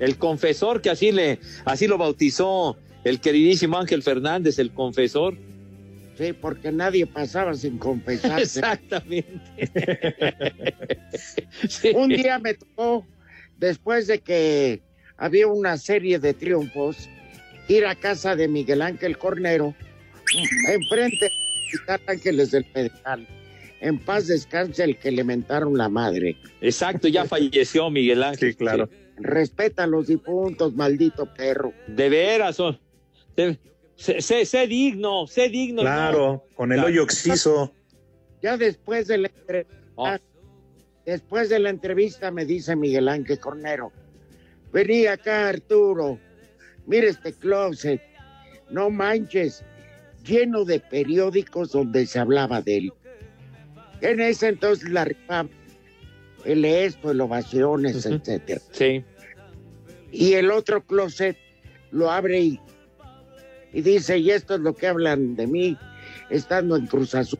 El 0.00 0.16
confesor, 0.18 0.80
que 0.82 0.90
así 0.90 1.12
le, 1.12 1.38
así 1.64 1.86
lo 1.86 1.96
bautizó 1.96 2.76
el 3.04 3.20
queridísimo 3.20 3.78
Ángel 3.78 4.02
Fernández, 4.02 4.58
el 4.58 4.72
confesor. 4.72 5.34
Sí, 6.18 6.32
porque 6.32 6.70
nadie 6.70 7.06
pasaba 7.06 7.54
sin 7.54 7.78
confesarse. 7.78 8.42
Exactamente. 8.60 9.70
Un 11.94 12.08
día 12.08 12.38
me 12.38 12.54
tocó, 12.54 13.06
después 13.58 14.06
de 14.06 14.20
que 14.20 14.82
había 15.16 15.46
una 15.46 15.76
serie 15.78 16.18
de 16.18 16.34
triunfos, 16.34 17.08
ir 17.68 17.86
a 17.86 17.94
casa 17.94 18.36
de 18.36 18.48
Miguel 18.48 18.82
Ángel 18.82 19.16
Cornero, 19.18 19.74
enfrente 20.68 21.30
de 21.86 21.98
Ángeles 22.06 22.50
del 22.50 22.64
Pedregal, 22.64 23.26
en 23.80 23.98
paz 23.98 24.26
descanse 24.28 24.84
el 24.84 24.96
que 24.98 25.10
le 25.10 25.24
mentaron 25.24 25.76
la 25.76 25.88
madre. 25.88 26.36
Exacto, 26.60 27.08
ya 27.08 27.24
falleció 27.24 27.90
Miguel 27.90 28.22
Ángel. 28.22 28.52
Sí, 28.52 28.56
claro. 28.56 28.88
Respeta 29.16 29.84
a 29.84 29.86
los 29.86 30.06
difuntos, 30.06 30.74
maldito 30.74 31.32
perro. 31.34 31.72
De 31.86 32.08
veras, 32.08 32.58
oh, 32.60 32.78
de- 33.36 33.58
sé, 33.96 34.20
sé- 34.20 34.44
sé 34.46 34.66
digno, 34.66 35.26
sé 35.26 35.48
digno. 35.48 35.82
Claro, 35.82 36.44
con 36.54 36.72
el 36.72 36.76
Claro. 36.78 36.88
hoyo 36.88 37.02
oxiso. 37.04 37.72
Ya 38.42 38.56
después 38.56 39.06
de 39.06 39.18
la 39.18 39.28
entrevista, 39.28 39.74
Oh. 39.96 40.16
después 41.06 41.48
de 41.48 41.58
la 41.60 41.70
entrevista 41.70 42.30
me 42.30 42.44
dice 42.44 42.74
Miguel 42.76 43.08
Ángel 43.08 43.38
Cornero, 43.38 43.92
vení 44.72 45.06
acá 45.06 45.48
Arturo, 45.48 46.18
mira 46.86 47.08
este 47.08 47.32
closet, 47.32 48.00
no 48.70 48.90
manches, 48.90 49.64
lleno 50.24 50.64
de 50.64 50.80
periódicos 50.80 51.72
donde 51.72 52.06
se 52.06 52.18
hablaba 52.18 52.60
de 52.60 52.78
él. 52.78 52.92
En 54.00 54.20
ese 54.20 54.48
entonces 54.48 54.90
la 54.90 55.04
rifaba, 55.04 55.48
el 56.44 56.64
esto, 56.64 57.10
el 57.10 57.20
ovaciones, 57.20 58.04
etcétera. 58.04 58.60
Sí. 58.72 59.04
Y 60.10 60.34
el 60.34 60.50
otro 60.50 60.84
closet 60.84 61.36
lo 61.90 62.10
abre 62.10 62.40
y, 62.40 62.60
y 63.72 63.82
dice, 63.82 64.18
y 64.18 64.30
esto 64.30 64.54
es 64.54 64.60
lo 64.60 64.74
que 64.74 64.86
hablan 64.86 65.36
de 65.36 65.46
mí, 65.46 65.78
estando 66.30 66.76
en 66.76 66.86
Cruz 66.86 67.14
Azul. 67.14 67.38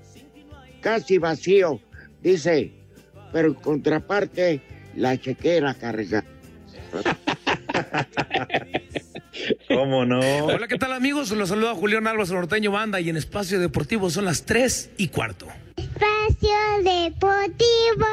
Casi 0.81 1.19
vacío, 1.19 1.81
dice, 2.23 2.73
pero 3.33 3.49
en 3.49 3.55
contraparte, 3.55 4.61
la 4.97 5.19
chequera 5.19 5.75
cargada. 5.75 6.25
¿Cómo 9.69 10.05
no? 10.05 10.21
Hola, 10.47 10.69
¿qué 10.69 10.79
tal 10.79 10.93
amigos? 10.93 11.31
Los 11.31 11.49
saluda 11.49 11.75
Julián 11.75 12.07
Álvarez 12.07 12.31
Norteño 12.31 12.71
Banda 12.71 13.01
y 13.01 13.11
en 13.11 13.17
Espacio 13.17 13.59
Deportivo 13.59 14.11
son 14.11 14.25
las 14.25 14.45
3 14.45 14.91
y 14.97 15.09
cuarto. 15.09 15.47
Espacio 15.77 16.57
Deportivo. 16.83 18.07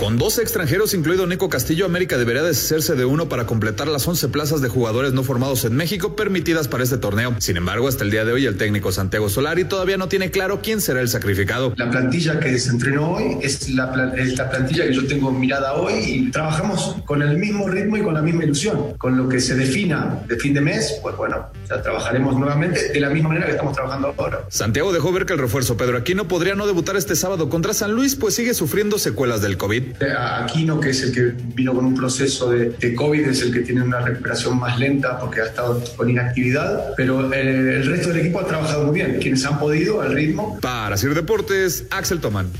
Con 0.00 0.16
dos 0.16 0.38
extranjeros, 0.38 0.94
incluido 0.94 1.26
Nico 1.26 1.50
Castillo, 1.50 1.84
América 1.84 2.16
debería 2.16 2.42
deshacerse 2.42 2.94
de 2.96 3.04
uno 3.04 3.28
para 3.28 3.44
completar 3.44 3.86
las 3.86 4.08
11 4.08 4.28
plazas 4.30 4.62
de 4.62 4.70
jugadores 4.70 5.12
no 5.12 5.22
formados 5.24 5.66
en 5.66 5.76
México 5.76 6.16
permitidas 6.16 6.68
para 6.68 6.82
este 6.84 6.96
torneo. 6.96 7.34
Sin 7.38 7.58
embargo, 7.58 7.86
hasta 7.86 8.02
el 8.04 8.10
día 8.10 8.24
de 8.24 8.32
hoy, 8.32 8.46
el 8.46 8.56
técnico 8.56 8.92
Santiago 8.92 9.28
Solari 9.28 9.64
todavía 9.64 9.98
no 9.98 10.08
tiene 10.08 10.30
claro 10.30 10.60
quién 10.62 10.80
será 10.80 11.02
el 11.02 11.10
sacrificado. 11.10 11.74
La 11.76 11.90
plantilla 11.90 12.40
que 12.40 12.58
se 12.58 12.70
entrenó 12.70 13.10
hoy 13.12 13.36
es 13.42 13.68
la, 13.74 13.92
pla- 13.92 14.14
es 14.16 14.38
la 14.38 14.48
plantilla 14.48 14.86
que 14.86 14.94
yo 14.94 15.06
tengo 15.06 15.32
mirada 15.32 15.74
hoy 15.74 15.92
y 16.02 16.30
trabajamos 16.30 16.96
con 17.04 17.20
el 17.20 17.36
mismo 17.36 17.68
ritmo 17.68 17.98
y 17.98 18.02
con 18.02 18.14
la 18.14 18.22
misma 18.22 18.44
ilusión. 18.44 18.94
Con 18.96 19.18
lo 19.18 19.28
que 19.28 19.38
se 19.38 19.54
defina 19.54 20.18
de 20.26 20.36
fin 20.36 20.54
de 20.54 20.62
mes, 20.62 20.98
pues 21.02 21.14
bueno, 21.18 21.50
ya 21.68 21.82
trabajaremos 21.82 22.38
nuevamente 22.38 22.88
de 22.88 23.00
la 23.00 23.10
misma 23.10 23.28
manera 23.28 23.44
que 23.48 23.52
estamos 23.52 23.74
trabajando 23.74 24.14
ahora. 24.16 24.46
Santiago 24.48 24.94
dejó 24.94 25.12
ver 25.12 25.26
que 25.26 25.34
el 25.34 25.38
refuerzo 25.38 25.76
Pedro 25.76 25.98
Aquino 25.98 26.26
podría 26.26 26.54
no 26.54 26.66
debutar 26.66 26.96
este 26.96 27.16
sábado 27.16 27.50
contra 27.50 27.74
San 27.74 27.92
Luis, 27.92 28.16
pues 28.16 28.32
sigue 28.34 28.54
sufriendo 28.54 28.98
secuelas 28.98 29.42
del 29.42 29.58
COVID. 29.58 29.89
A 30.16 30.44
Aquino, 30.44 30.80
que 30.80 30.90
es 30.90 31.02
el 31.02 31.12
que 31.12 31.32
vino 31.54 31.74
con 31.74 31.84
un 31.84 31.94
proceso 31.94 32.50
de, 32.50 32.70
de 32.70 32.94
COVID, 32.94 33.28
es 33.28 33.42
el 33.42 33.52
que 33.52 33.60
tiene 33.60 33.82
una 33.82 34.00
recuperación 34.00 34.58
más 34.58 34.78
lenta 34.78 35.18
porque 35.18 35.40
ha 35.40 35.46
estado 35.46 35.82
con 35.96 36.08
inactividad, 36.08 36.94
pero 36.96 37.32
eh, 37.32 37.76
el 37.76 37.86
resto 37.86 38.08
del 38.08 38.18
equipo 38.18 38.40
ha 38.40 38.46
trabajado 38.46 38.84
muy 38.84 38.94
bien. 38.94 39.18
Quienes 39.20 39.44
han 39.44 39.58
podido 39.58 40.00
al 40.00 40.12
ritmo, 40.12 40.58
Para 40.60 40.96
Sir 40.96 41.14
Deportes, 41.14 41.86
Axel 41.90 42.20
Tomán. 42.20 42.50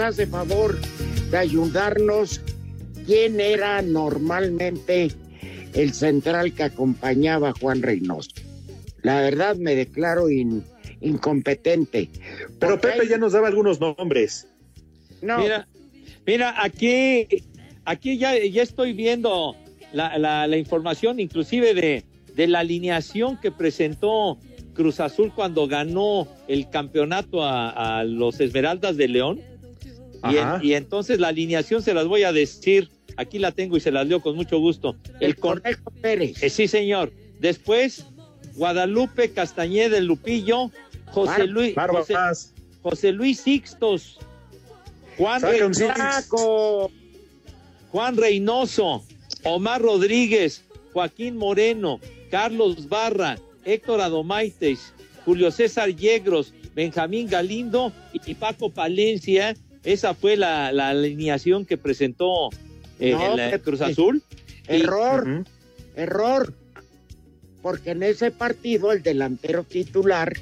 Hace 0.00 0.26
favor 0.26 0.78
de 1.30 1.36
ayudarnos. 1.38 2.40
¿Quién 3.06 3.40
era 3.40 3.82
normalmente 3.82 5.10
el 5.74 5.92
central 5.94 6.52
que 6.54 6.62
acompañaba 6.64 7.50
a 7.50 7.52
Juan 7.52 7.82
Reynoso? 7.82 8.30
La 9.02 9.20
verdad 9.20 9.56
me 9.56 9.74
declaro 9.74 10.28
in- 10.30 10.62
incompetente. 11.00 12.10
Pero 12.58 12.80
Pepe 12.80 13.02
hay- 13.02 13.08
ya 13.08 13.18
nos 13.18 13.32
daba 13.32 13.48
algunos 13.48 13.80
nombres. 13.80 14.46
No, 15.22 15.38
Mira, 15.38 15.66
mira, 16.26 16.62
aquí, 16.62 17.26
aquí 17.84 18.18
ya, 18.18 18.38
ya 18.38 18.62
estoy 18.62 18.92
viendo 18.92 19.56
la, 19.92 20.18
la- 20.18 20.46
la 20.46 20.56
información, 20.56 21.20
inclusive 21.20 21.74
de, 21.74 22.04
de 22.34 22.46
la 22.46 22.60
alineación 22.60 23.38
que 23.40 23.50
presentó 23.50 24.38
Cruz 24.74 25.00
Azul 25.00 25.32
cuando 25.34 25.66
ganó 25.66 26.28
el 26.48 26.70
campeonato 26.70 27.42
a, 27.44 27.98
a 27.98 28.04
los 28.04 28.40
Esmeraldas 28.40 28.96
de 28.96 29.08
León. 29.08 29.40
Y, 30.24 30.36
en- 30.36 30.38
Ajá. 30.44 30.60
y 30.62 30.74
entonces 30.74 31.18
la 31.20 31.28
alineación 31.28 31.82
se 31.82 31.94
las 31.94 32.06
voy 32.06 32.22
a 32.24 32.32
decir. 32.32 32.88
Aquí 33.16 33.38
la 33.38 33.52
tengo 33.52 33.76
y 33.76 33.80
se 33.80 33.90
las 33.90 34.06
leo 34.06 34.20
con 34.22 34.36
mucho 34.36 34.58
gusto. 34.58 34.96
el 35.20 35.36
El 35.64 35.76
Pérez. 36.00 36.42
eh, 36.42 36.48
sí, 36.50 36.68
señor. 36.68 37.12
Después, 37.38 38.06
Guadalupe 38.54 39.30
Castañeda 39.32 39.96
del 39.96 40.06
Lupillo, 40.06 40.70
José 41.06 41.46
Luis, 41.46 41.74
Barba 41.74 42.04
José, 42.82 43.12
Luis 43.12 43.40
Sixtos, 43.40 44.18
Juan, 45.18 45.42
Reynoso. 45.42 46.90
Juan 47.90 48.16
Reynoso, 48.16 49.04
Omar 49.44 49.82
Rodríguez, 49.82 50.62
Joaquín 50.92 51.36
Moreno, 51.36 52.00
Carlos 52.30 52.88
Barra, 52.88 53.38
Héctor 53.64 54.00
Adomaites, 54.00 54.92
Julio 55.24 55.50
César 55.50 55.90
Yegros, 55.94 56.52
Benjamín 56.74 57.28
Galindo 57.28 57.92
y 58.12 58.34
Paco 58.34 58.70
Palencia. 58.70 59.56
Esa 59.84 60.14
fue 60.14 60.36
la, 60.36 60.72
la 60.72 60.90
alineación 60.90 61.64
que 61.64 61.76
presentó 61.78 62.50
eh, 62.98 63.12
No, 63.12 63.36
la 63.36 63.50
Pepe. 63.50 63.60
Cruz 63.64 63.80
Azul. 63.80 64.22
Y- 64.68 64.74
Error, 64.74 65.44
error. 65.96 66.54
Porque 67.62 67.90
en 67.90 68.02
ese 68.02 68.30
partido 68.30 68.92
el 68.92 69.02
delantero 69.02 69.64
titular 69.64 70.32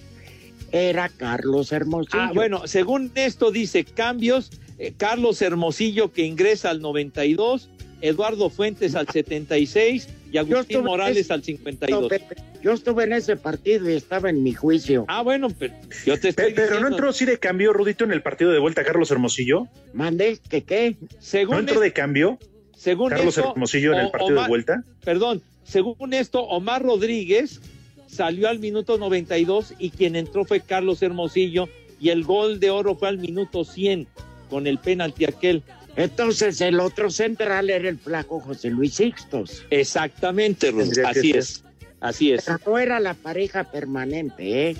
era 0.71 1.09
Carlos 1.09 1.73
Hermosillo. 1.73 2.21
Ah, 2.23 2.31
bueno, 2.35 2.67
según 2.67 3.11
esto 3.15 3.51
dice 3.51 3.85
cambios, 3.85 4.51
eh, 4.79 4.93
Carlos 4.97 5.41
Hermosillo 5.43 6.13
que 6.13 6.25
ingresa 6.27 6.71
al 6.71 6.81
92, 6.81 7.71
Eduardo 8.01 8.51
Fuentes 8.51 8.95
al 8.95 9.09
76 9.09 10.09
y 10.33 10.39
Agustín 10.39 10.85
Morales 10.85 11.17
es- 11.19 11.31
al 11.31 11.41
No, 11.41 11.45
52. 11.45 12.09
Pepe, 12.09 12.37
Yo 12.63 12.73
estuve 12.73 13.05
en 13.05 13.13
ese 13.13 13.37
partido 13.37 13.89
y 13.89 13.95
estaba 13.95 14.31
en 14.31 14.43
mi 14.43 14.53
juicio. 14.53 15.05
Ah, 15.09 15.23
bueno, 15.23 15.49
pero 15.57 15.75
yo 16.05 16.15
te 16.19 16.33
Pe- 16.33 16.49
estoy 16.49 16.53
Pero 16.55 16.81
no 16.81 16.89
entró 16.89 17.13
sí 17.13 17.25
de 17.25 17.39
cambio, 17.39 17.73
Rudito, 17.73 18.05
en 18.05 18.13
el 18.13 18.21
partido 18.23 18.51
de 18.51 18.59
vuelta 18.59 18.83
Carlos 18.85 19.11
Hermosillo. 19.11 19.69
Mandé 19.93 20.39
que 20.51 20.65
qué. 20.65 20.97
según 21.21 21.55
¿No 21.55 21.61
entró 21.61 21.77
es- 21.77 21.81
de 21.83 21.93
cambio 21.93 22.39
según 22.77 23.11
Carlos 23.11 23.39
esto, 23.39 23.51
Hermosillo 23.53 23.93
en 23.95 24.01
el 24.01 24.11
partido 24.11 24.43
de 24.43 24.49
vuelta? 24.49 24.83
Perdón, 25.05 25.41
según 25.65 26.13
esto, 26.15 26.43
Omar 26.43 26.83
Rodríguez 26.83 27.61
salió 28.09 28.49
al 28.49 28.59
minuto 28.59 28.99
92 28.99 29.75
y 29.79 29.91
quien 29.91 30.17
entró 30.17 30.45
fue 30.45 30.61
Carlos 30.61 31.01
Hermosillo 31.03 31.69
y 32.01 32.09
el 32.11 32.25
gol 32.25 32.59
de 32.59 32.71
oro 32.71 32.97
fue 32.97 33.09
al 33.09 33.19
minuto 33.19 33.65
100 33.65 34.07
con 34.51 34.67
el 34.67 34.79
penalti 34.79 35.27
aquel. 35.27 35.63
Entonces 35.99 36.61
el 36.61 36.79
otro 36.79 37.11
central 37.11 37.71
era 37.71 37.89
el 37.89 37.99
flaco 37.99 38.39
José 38.39 38.71
Luis 38.71 38.95
Sixtos. 38.95 39.67
Exactamente, 39.69 40.71
Ruth, 40.71 40.97
así 41.05 41.33
ser. 41.33 41.41
es. 41.41 41.65
Así 41.99 42.33
es. 42.33 42.45
Pero 42.45 42.59
no 42.65 42.79
era 42.79 43.01
la 43.01 43.15
pareja 43.15 43.65
permanente, 43.65 44.71
¿eh? 44.71 44.77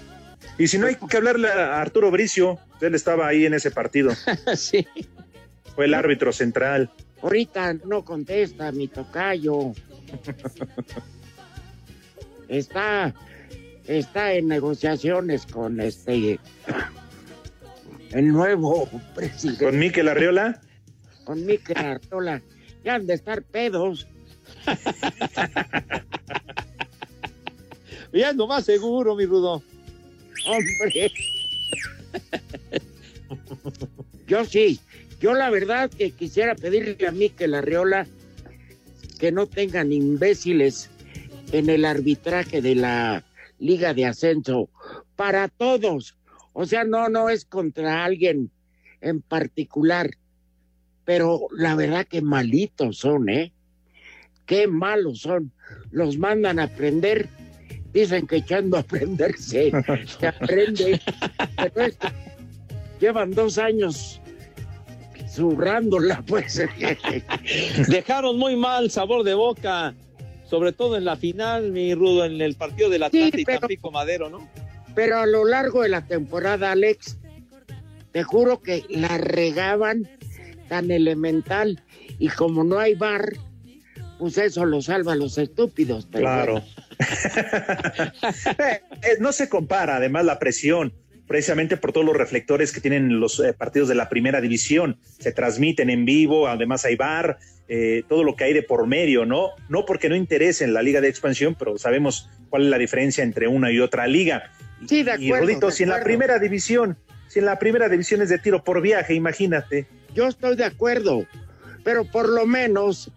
Y 0.59 0.69
si 0.69 0.79
no 0.79 0.87
hay 0.87 0.95
que 0.95 1.17
hablarle 1.17 1.49
a 1.49 1.81
Arturo 1.81 2.13
Bricio, 2.13 2.61
él 2.81 2.95
estaba 2.95 3.27
ahí 3.27 3.47
en 3.47 3.55
ese 3.55 3.73
partido. 3.73 4.13
sí. 4.57 4.87
Fue 5.75 5.87
el 5.87 5.95
árbitro 5.95 6.33
central. 6.33 6.89
Ahorita 7.21 7.75
no 7.85 8.05
contesta 8.05 8.71
mi 8.71 8.87
tocayo. 8.87 9.73
está, 12.49 13.13
está 13.89 14.35
en 14.35 14.47
negociaciones 14.47 15.47
con 15.47 15.81
este 15.81 16.39
el 18.13 18.29
nuevo 18.29 18.89
presidente. 19.17 19.65
Con 19.65 19.81
Miquel 19.81 20.07
Arriola. 20.07 20.61
Con 21.29 21.45
Miquel 21.45 21.77
Artola. 21.77 22.41
Ya 22.83 22.95
han 22.95 23.07
de 23.07 23.13
estar 23.13 23.43
pedos. 23.43 24.07
Ya 28.11 28.33
no 28.33 28.47
más 28.47 28.65
seguro, 28.65 29.15
mi 29.15 29.27
Rudo. 29.27 29.63
Hombre. 30.47 31.13
Yo 34.27 34.47
sí, 34.47 34.81
Yo 35.21 35.35
la 35.35 35.51
verdad 35.51 35.91
que 35.91 36.13
quisiera 36.13 36.55
pedirle 36.55 37.07
a 37.07 37.13
mí 37.13 37.29
que 37.29 37.47
la 37.47 37.61
Riola 37.61 38.07
que 39.21 39.31
no 39.31 39.47
tengan 39.47 39.93
imbéciles 39.93 40.89
en 41.53 41.69
el 41.69 41.85
arbitraje 41.85 42.63
de 42.63 42.77
la 42.77 43.25
Liga 43.59 43.93
de 43.93 44.07
Ascenso 44.07 44.71
para 45.15 45.49
todos. 45.49 46.17
O 46.55 46.65
sea, 46.65 46.85
no, 46.85 47.11
no 47.11 47.29
es 47.29 47.45
contra 47.45 48.07
alguien 48.07 48.51
en 49.03 49.21
particular, 49.21 50.13
pero 51.09 51.49
la 51.57 51.75
verdad 51.75 52.07
que 52.07 52.21
malitos 52.21 52.99
son, 52.99 53.31
¿eh? 53.31 53.51
Qué 54.45 54.67
malos 54.67 55.21
son. 55.21 55.51
Los 55.91 56.19
mandan 56.19 56.59
a 56.59 56.65
aprender. 56.65 57.31
Dicen 57.95 58.27
que 58.27 58.37
echando 58.37 58.77
a 58.77 58.81
aprenderse 58.81 59.73
se 60.19 60.27
aprende. 60.27 61.01
Pero 61.57 61.87
es 61.87 61.97
que 61.97 62.09
llevan 63.01 63.31
dos 63.31 63.57
años 63.57 64.21
zurrándola, 65.31 66.23
pues. 66.27 66.61
Dejaron 67.89 68.39
muy 68.39 68.57
mal 68.57 68.91
sabor 68.91 69.25
de 69.25 69.33
boca, 69.33 69.95
sobre 70.45 70.73
todo 70.73 70.99
en 70.99 71.07
la 71.07 71.17
final, 71.17 71.73
mi 71.73 71.95
Rudo, 71.95 72.27
en 72.27 72.39
el 72.39 72.55
partido 72.55 72.95
y 72.95 73.45
pero- 73.47 73.61
Tampico 73.61 73.91
Madero, 73.91 74.29
¿no? 74.29 74.47
Pero 74.95 75.21
a 75.21 75.25
lo 75.27 75.47
largo 75.47 75.85
de 75.85 75.89
la 75.89 76.05
temporada, 76.05 76.73
Alex, 76.73 77.17
te 78.13 78.25
juro 78.25 78.61
que 78.61 78.85
la 78.91 79.17
regaban 79.17 80.07
tan 80.69 80.91
elemental 80.91 81.83
y 82.19 82.29
como 82.29 82.65
no 82.65 82.79
hay 82.79 82.95
bar, 82.95 83.33
pues 84.19 84.39
eso 84.39 84.65
lo 84.65 84.83
salva 84.83 85.13
a 85.13 85.17
los 85.17 85.39
estúpidos. 85.39 86.07
pero 86.11 86.23
Claro. 86.25 86.63
Eh, 88.59 88.81
eh, 89.03 89.17
no 89.21 89.33
se 89.33 89.49
compara, 89.49 89.97
además, 89.97 90.25
la 90.25 90.41
presión, 90.41 90.93
precisamente 91.29 91.77
por 91.77 91.93
todos 91.93 92.05
los 92.05 92.17
reflectores 92.17 92.73
que 92.73 92.81
tienen 92.81 93.21
los 93.21 93.39
eh, 93.39 93.53
partidos 93.53 93.89
de 93.89 93.95
la 93.95 94.09
primera 94.09 94.41
división. 94.41 94.99
Se 95.19 95.31
transmiten 95.31 95.91
en 95.91 96.05
vivo, 96.05 96.49
además 96.49 96.85
hay 96.85 96.97
bar, 96.97 97.39
eh, 97.69 98.03
todo 98.09 98.25
lo 98.25 98.35
que 98.35 98.45
hay 98.45 98.55
de 98.55 98.63
por 98.63 98.87
medio, 98.87 99.27
¿no? 99.27 99.51
No 99.69 99.85
porque 99.85 100.09
no 100.09 100.17
interese 100.17 100.65
en 100.65 100.73
la 100.73 100.83
liga 100.83 101.03
de 101.03 101.09
expansión, 101.09 101.55
pero 101.57 101.77
sabemos 101.77 102.31
cuál 102.49 102.65
es 102.65 102.71
la 102.71 102.79
diferencia 102.79 103.23
entre 103.23 103.47
una 103.47 103.71
y 103.71 103.79
otra 103.79 104.07
liga. 104.07 104.51
Sí, 104.89 105.03
de 105.03 105.13
Y 105.19 105.27
acuerdo, 105.27 105.47
Rodito, 105.47 105.67
de 105.67 105.73
si 105.73 105.83
en 105.83 105.91
la 105.91 106.03
primera 106.03 106.39
división, 106.39 106.97
si 107.29 107.41
en 107.41 107.45
la 107.45 107.59
primera 107.59 107.91
división 107.91 108.23
es 108.23 108.31
de 108.31 108.39
tiro 108.39 108.65
por 108.65 108.81
viaje, 108.81 109.13
imagínate. 109.13 109.87
Yo 110.19 110.27
estoy 110.27 110.57
de 110.57 110.65
acuerdo, 110.65 111.29
pero 111.85 112.05
por 112.05 112.29
lo 112.29 112.45
menos 112.45 113.13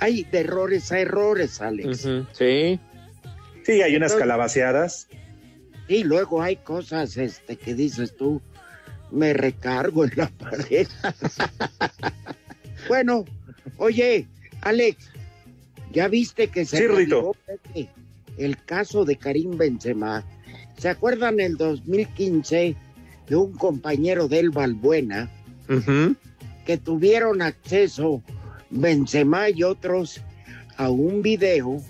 hay 0.00 0.22
de 0.22 0.42
errores 0.42 0.92
a 0.92 1.00
errores, 1.00 1.60
Alex. 1.60 2.06
Sí. 2.34 2.78
Sí, 3.64 3.82
hay 3.82 3.96
unas 3.96 4.12
Entonces- 4.12 4.18
calabaceadas. 4.20 5.08
Y 5.88 6.04
luego 6.04 6.40
hay 6.40 6.54
cosas 6.54 7.16
este, 7.16 7.56
que 7.56 7.74
dices 7.74 8.14
tú, 8.14 8.40
me 9.10 9.32
recargo 9.32 10.04
en 10.04 10.12
la 10.14 10.28
pared. 10.28 10.86
bueno, 12.88 13.24
oye, 13.78 14.28
Alex, 14.60 15.10
¿ya 15.90 16.06
viste 16.06 16.46
que 16.46 16.64
se 16.64 16.76
Sí, 16.76 17.88
el 18.38 18.62
caso 18.62 19.04
de 19.04 19.16
Karim 19.16 19.58
Benzema? 19.58 20.22
¿Se 20.78 20.90
acuerdan 20.90 21.40
el 21.40 21.56
2015 21.56 22.76
de 23.28 23.34
un 23.34 23.52
compañero 23.54 24.28
del 24.28 24.50
Balbuena 24.50 25.28
que 26.66 26.76
tuvieron 26.76 27.40
acceso 27.40 28.22
Benzema 28.68 29.48
y 29.48 29.62
otros 29.62 30.20
a 30.76 30.90
un 30.90 31.22
video 31.22 31.80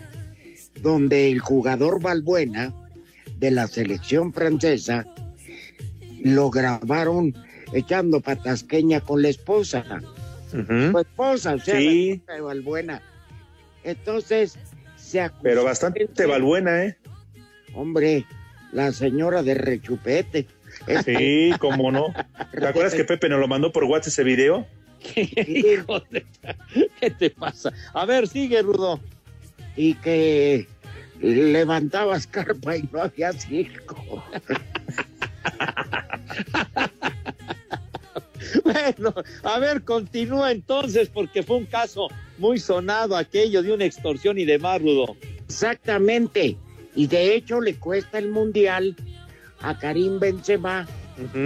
donde 0.83 1.33
el 1.33 1.41
jugador 1.41 2.01
Balbuena 2.03 2.73
de 3.39 3.51
la 3.51 3.67
selección 3.67 4.33
francesa 4.33 5.07
lo 6.23 6.51
grabaron 6.51 7.35
echando 7.73 8.21
patasqueña 8.21 9.01
con 9.01 9.23
la 9.23 9.29
esposa. 9.31 9.85
Su 10.51 10.99
esposa, 10.99 11.55
o 11.55 11.59
sea, 11.59 11.79
Sí. 11.79 12.09
la 12.09 12.13
esposa 12.15 12.33
de 12.35 12.41
Balbuena. 12.43 13.03
Entonces, 13.83 14.59
se 14.97 15.21
acusó- 15.21 15.43
Pero 15.43 15.65
bastante 15.65 16.27
valbuena, 16.27 16.85
¿eh? 16.85 16.97
Hombre, 17.75 18.25
la 18.73 18.93
señora 18.93 19.43
de 19.43 19.55
rechupete. 19.55 20.47
Sí, 21.05 21.51
cómo 21.59 21.91
no. 21.91 22.15
¿Te 22.53 22.67
acuerdas 22.67 22.95
que 22.95 23.05
Pepe 23.05 23.29
nos 23.29 23.41
lo 23.41 23.49
mandó 23.49 23.73
por 23.73 23.85
WhatsApp 23.85 24.09
ese 24.09 24.25
video? 24.25 24.67
Hijo 25.15 26.01
de- 26.11 26.27
¿Qué 27.01 27.11
te 27.11 27.31
pasa? 27.31 27.73
A 27.93 28.05
ver, 28.07 28.27
sigue, 28.29 28.63
Rudo. 28.63 29.01
Y 29.77 29.95
que 29.95 30.67
levantabas 31.21 32.27
carpa 32.27 32.77
y 32.77 32.89
no 32.93 33.03
había 33.03 33.33
circo. 33.33 34.23
Bueno, 38.65 39.15
a 39.43 39.59
ver, 39.59 39.83
continúa 39.83 40.53
entonces, 40.53 41.09
porque 41.13 41.43
fue 41.43 41.57
un 41.57 41.67
caso 41.67 42.09
muy 42.39 42.59
sonado 42.59 43.17
aquello 43.17 43.63
de 43.63 43.73
una 43.73 43.85
extorsión 43.85 44.39
y 44.39 44.45
demás, 44.45 44.81
Rudo. 44.81 45.17
Exactamente. 45.49 46.57
Y 46.95 47.07
de 47.07 47.35
hecho 47.35 47.61
le 47.61 47.75
cuesta 47.77 48.19
el 48.19 48.31
mundial 48.31 48.97
a 49.69 49.79
Karim 49.79 50.19
Benzema 50.19 50.87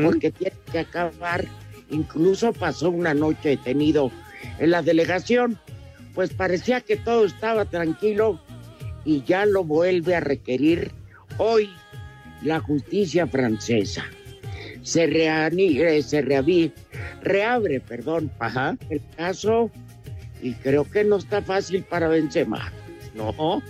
porque 0.02 0.30
tiene 0.30 0.56
que 0.70 0.78
acabar. 0.80 1.44
Incluso 1.90 2.52
pasó 2.52 2.90
una 2.90 3.14
noche 3.14 3.50
detenido 3.50 4.10
en 4.58 4.70
la 4.70 4.82
delegación. 4.82 5.58
Pues 6.14 6.32
parecía 6.32 6.80
que 6.80 6.96
todo 6.96 7.24
estaba 7.24 7.64
tranquilo 7.64 8.40
y 9.04 9.22
ya 9.22 9.46
lo 9.46 9.64
vuelve 9.64 10.14
a 10.16 10.20
requerir 10.20 10.90
hoy 11.38 11.70
la 12.42 12.60
justicia 12.60 13.26
francesa. 13.26 14.04
Se, 14.82 15.06
reani- 15.08 15.78
eh, 15.80 16.02
se 16.02 16.24
reavi- 16.24 16.72
reabre 17.22 17.80
perdón, 17.80 18.30
el 18.88 19.00
caso 19.16 19.70
y 20.42 20.54
creo 20.54 20.84
que 20.90 21.04
no 21.04 21.16
está 21.16 21.42
fácil 21.42 21.84
para 21.84 22.08
Benzema. 22.08 22.72
No. 23.14 23.62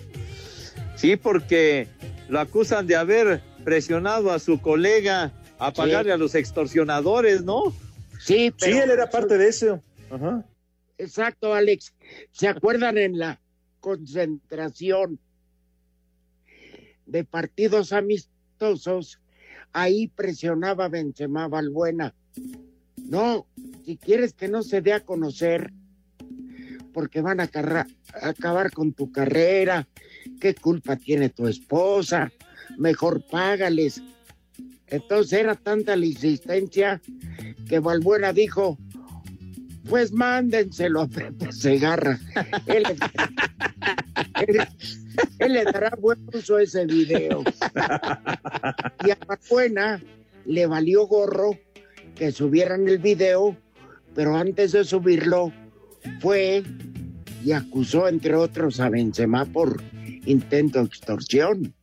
Sí, 0.95 1.17
porque 1.17 1.89
lo 2.29 2.39
acusan 2.41 2.87
de 2.87 2.97
haber 2.97 3.41
presionado 3.65 4.31
a 4.31 4.39
su 4.39 4.61
colega 4.61 5.33
a 5.59 5.73
pagarle 5.73 6.13
a 6.13 6.17
los 6.17 6.35
extorsionadores, 6.35 7.45
¿no? 7.45 7.65
Sí, 8.19 8.53
Sí, 8.57 8.71
él 8.71 8.91
era 8.91 9.09
parte 9.09 9.39
de 9.39 9.49
eso. 9.49 9.83
Ajá. 10.11 10.45
Exacto, 10.99 11.55
Alex. 11.55 11.95
¿Se 12.33 12.49
acuerdan 12.49 12.99
en 12.99 13.19
la 13.19 13.41
concentración 13.81 15.19
de 17.07 17.25
partidos 17.25 17.93
amistosos? 17.93 19.21
Ahí 19.73 20.09
presionaba 20.09 20.89
Benzema 20.89 21.49
Balbuena. 21.49 22.15
No, 22.97 23.47
si 23.85 23.97
quieres 23.97 24.35
que 24.35 24.49
no 24.49 24.63
se 24.63 24.83
dé 24.83 24.93
a 24.93 25.01
conocer, 25.01 25.73
porque 26.93 27.21
van 27.21 27.41
a 27.41 27.45
a 27.45 27.87
acabar 28.29 28.71
con 28.73 28.93
tu 28.93 29.11
carrera, 29.13 29.89
¿qué 30.41 30.55
culpa 30.55 30.97
tiene 30.97 31.29
tu 31.29 31.47
esposa? 31.47 32.31
Mejor 32.81 33.23
págales. 33.31 34.03
Entonces 34.89 35.39
era 35.39 35.55
tanta 35.55 35.95
la 35.97 36.07
insistencia 36.07 37.01
que 37.69 37.79
Balbuena 37.79 38.33
dijo, 38.33 38.79
pues 39.89 40.13
mándenselo 40.13 41.03
a 41.03 41.07
Pepe 41.07 41.53
Segarra. 41.53 42.19
Él, 42.67 42.85
él- 44.47 44.69
él 45.39 45.53
le 45.53 45.65
dará 45.65 45.91
buen 46.01 46.19
uso 46.33 46.57
a 46.57 46.63
ese 46.63 46.87
video. 46.87 47.45
Y 49.07 49.11
a 49.11 49.19
Balbuena 49.27 50.03
le 50.47 50.67
valió 50.67 51.07
gorro 51.07 51.59
que 52.15 52.33
subieran 52.33 52.89
el 52.89 52.99
video, 52.99 53.57
pero 54.15 54.37
antes 54.37 54.73
de 54.73 54.85
subirlo 54.85 55.53
fue 56.21 56.63
y 57.45 57.53
acusó 57.53 58.09
entre 58.09 58.35
otros 58.35 58.81
a 58.81 58.89
Benzema 58.89 59.45
por 59.45 59.83
intento 60.27 60.81
de 60.81 60.87
extorsión. 60.87 61.75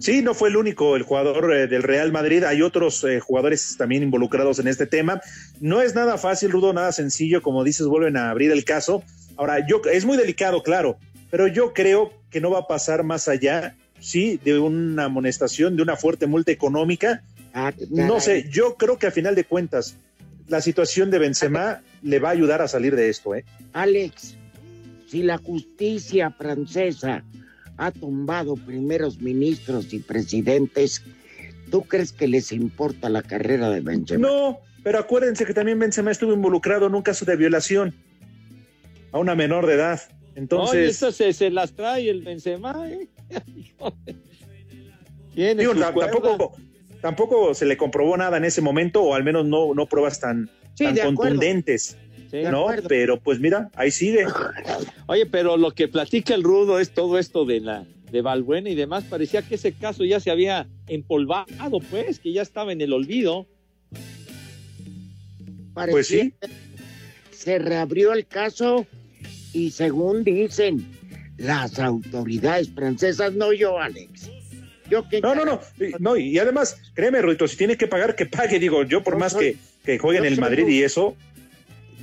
Sí, 0.00 0.22
no 0.22 0.32
fue 0.32 0.48
el 0.48 0.56
único, 0.56 0.96
el 0.96 1.02
jugador 1.02 1.52
eh, 1.54 1.66
del 1.66 1.82
Real 1.82 2.10
Madrid. 2.10 2.42
Hay 2.44 2.62
otros 2.62 3.04
eh, 3.04 3.20
jugadores 3.20 3.76
también 3.76 4.02
involucrados 4.02 4.58
en 4.58 4.66
este 4.66 4.86
tema. 4.86 5.20
No 5.60 5.82
es 5.82 5.94
nada 5.94 6.16
fácil, 6.16 6.50
Rudo, 6.50 6.72
nada 6.72 6.90
sencillo. 6.92 7.42
Como 7.42 7.64
dices, 7.64 7.86
vuelven 7.86 8.16
a 8.16 8.30
abrir 8.30 8.50
el 8.50 8.64
caso. 8.64 9.04
Ahora, 9.36 9.66
yo 9.66 9.82
es 9.92 10.06
muy 10.06 10.16
delicado, 10.16 10.62
claro, 10.62 10.98
pero 11.30 11.46
yo 11.46 11.74
creo 11.74 12.14
que 12.30 12.40
no 12.40 12.50
va 12.50 12.60
a 12.60 12.66
pasar 12.66 13.04
más 13.04 13.28
allá, 13.28 13.76
sí, 13.98 14.40
de 14.42 14.58
una 14.58 15.04
amonestación, 15.04 15.76
de 15.76 15.82
una 15.82 15.96
fuerte 15.96 16.26
multa 16.26 16.50
económica. 16.50 17.22
No 17.90 18.20
sé, 18.20 18.48
yo 18.50 18.76
creo 18.76 18.98
que 18.98 19.06
a 19.06 19.10
final 19.10 19.34
de 19.34 19.44
cuentas, 19.44 19.96
la 20.48 20.60
situación 20.60 21.10
de 21.10 21.18
Benzema 21.18 21.82
le 22.02 22.18
va 22.18 22.30
a 22.30 22.32
ayudar 22.32 22.62
a 22.62 22.68
salir 22.68 22.96
de 22.96 23.08
esto, 23.08 23.34
¿eh? 23.34 23.44
Alex, 23.72 24.36
si 25.08 25.22
la 25.22 25.38
justicia 25.38 26.30
francesa 26.30 27.24
ha 27.80 27.90
tumbado 27.90 28.56
primeros 28.56 29.20
ministros 29.22 29.92
y 29.94 30.00
presidentes, 30.00 31.02
¿tú 31.70 31.82
crees 31.82 32.12
que 32.12 32.28
les 32.28 32.52
importa 32.52 33.08
la 33.08 33.22
carrera 33.22 33.70
de 33.70 33.80
Benzema? 33.80 34.28
No, 34.28 34.60
pero 34.84 34.98
acuérdense 34.98 35.46
que 35.46 35.54
también 35.54 35.78
Benzema 35.78 36.10
estuvo 36.10 36.34
involucrado 36.34 36.86
en 36.88 36.94
un 36.94 37.00
caso 37.00 37.24
de 37.24 37.36
violación 37.36 37.94
a 39.12 39.18
una 39.18 39.34
menor 39.34 39.66
de 39.66 39.74
edad. 39.74 39.98
Entonces, 40.34 40.90
eso 40.90 41.10
se, 41.10 41.32
se 41.32 41.48
las 41.50 41.72
trae 41.72 42.10
el 42.10 42.20
Benzema, 42.20 42.86
¿eh? 42.86 43.08
Digo, 45.56 45.74
tampoco, 45.74 46.52
tampoco 47.00 47.54
se 47.54 47.64
le 47.64 47.78
comprobó 47.78 48.14
nada 48.18 48.36
en 48.36 48.44
ese 48.44 48.60
momento, 48.60 49.02
o 49.02 49.14
al 49.14 49.24
menos 49.24 49.46
no, 49.46 49.72
no 49.74 49.86
pruebas 49.86 50.20
tan, 50.20 50.50
Sí, 50.74 50.84
tan 50.84 50.94
de 50.94 51.02
acuerdo. 51.02 51.40
Sí. 52.30 52.42
¿No? 52.42 52.66
Pero 52.88 53.18
pues 53.18 53.40
mira, 53.40 53.70
ahí 53.74 53.90
sigue. 53.90 54.24
Oye, 55.06 55.26
pero 55.26 55.56
lo 55.56 55.72
que 55.72 55.88
platica 55.88 56.34
el 56.34 56.42
rudo 56.44 56.78
es 56.78 56.90
todo 56.92 57.18
esto 57.18 57.44
de 57.44 57.60
la 57.60 57.84
de 58.12 58.22
Valbuena 58.22 58.70
y 58.70 58.74
demás. 58.74 59.04
Parecía 59.04 59.42
que 59.42 59.56
ese 59.56 59.72
caso 59.72 60.04
ya 60.04 60.20
se 60.20 60.30
había 60.30 60.66
empolvado, 60.88 61.46
pues, 61.90 62.18
que 62.20 62.32
ya 62.32 62.42
estaba 62.42 62.72
en 62.72 62.80
el 62.80 62.92
olvido. 62.92 63.46
Parecía 65.74 65.92
Pues 65.92 66.06
sí. 66.06 66.32
Se 67.32 67.58
reabrió 67.58 68.12
el 68.12 68.26
caso 68.26 68.86
y 69.52 69.70
según 69.70 70.24
dicen 70.24 70.86
las 71.38 71.78
autoridades 71.78 72.68
francesas, 72.70 73.32
no 73.32 73.52
yo, 73.52 73.78
Alex. 73.78 74.30
Yo 74.90 75.08
que 75.08 75.20
No, 75.20 75.34
no, 75.34 75.44
no. 75.44 75.60
Y- 75.78 75.92
no 76.00 76.16
y 76.16 76.38
además, 76.38 76.76
créeme, 76.94 77.22
Ruito, 77.22 77.46
si 77.48 77.56
tiene 77.56 77.76
que 77.76 77.86
pagar, 77.86 78.14
que 78.16 78.26
pague. 78.26 78.58
Digo, 78.58 78.84
yo 78.84 79.02
por 79.02 79.14
Yo 79.14 79.18
más 79.20 79.32
soy- 79.32 79.52
que, 79.52 79.56
que 79.84 79.98
juegue 79.98 80.18
en 80.18 80.26
el 80.26 80.38
Madrid 80.38 80.66
y 80.68 80.82
eso, 80.82 81.16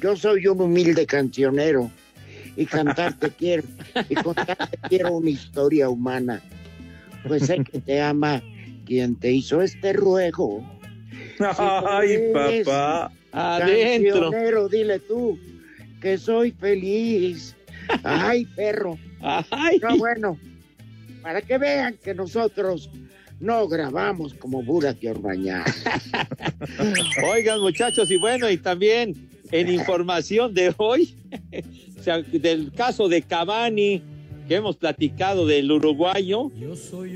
Yo 0.02 0.16
soy 0.16 0.48
un 0.48 0.62
humilde 0.62 1.06
cancionero 1.06 1.90
y 2.56 2.66
cantar 2.66 3.14
te 3.18 3.30
quiero 3.38 3.64
y 4.10 4.16
contar 4.16 4.70
te 4.70 4.78
quiero 4.90 5.14
una 5.18 5.30
historia 5.30 5.90
humana. 5.90 6.42
Pues 7.28 7.48
sé 7.48 7.64
que 7.64 7.80
te 7.80 8.02
ama 8.02 8.42
quien 8.86 9.16
te 9.16 9.32
hizo 9.32 9.62
este 9.62 9.94
ruego. 9.94 10.64
Ay, 11.40 12.32
papá. 12.34 13.12
Adentro. 13.32 14.22
Cancionero, 14.22 14.70
dile 14.70 15.00
tú 15.00 15.38
que 16.02 16.18
soy 16.18 16.52
feliz. 16.52 17.56
Ay, 18.04 18.46
perro. 18.56 18.98
Ay. 19.22 19.80
No, 19.82 19.98
bueno, 19.98 20.40
para 21.22 21.42
que 21.42 21.58
vean 21.58 21.98
que 22.04 22.14
nosotros 22.14 22.90
no 23.40 23.68
grabamos 23.68 24.34
como 24.34 24.64
Burak 24.64 24.98
y 25.02 25.08
Orbañá. 25.08 25.64
Oigan, 27.32 27.60
muchachos, 27.62 28.10
y 28.10 28.18
bueno, 28.18 28.50
y 28.50 28.58
también 28.58 29.14
en 29.52 29.74
información 29.74 30.54
de 30.54 30.74
hoy, 30.78 31.16
o 32.00 32.04
sea, 32.04 32.22
del 32.22 32.72
caso 32.72 33.08
de 33.08 33.22
Cavani, 33.22 34.02
que 34.48 34.56
hemos 34.56 34.78
platicado 34.78 35.46
del 35.46 35.72
uruguayo, 35.72 36.52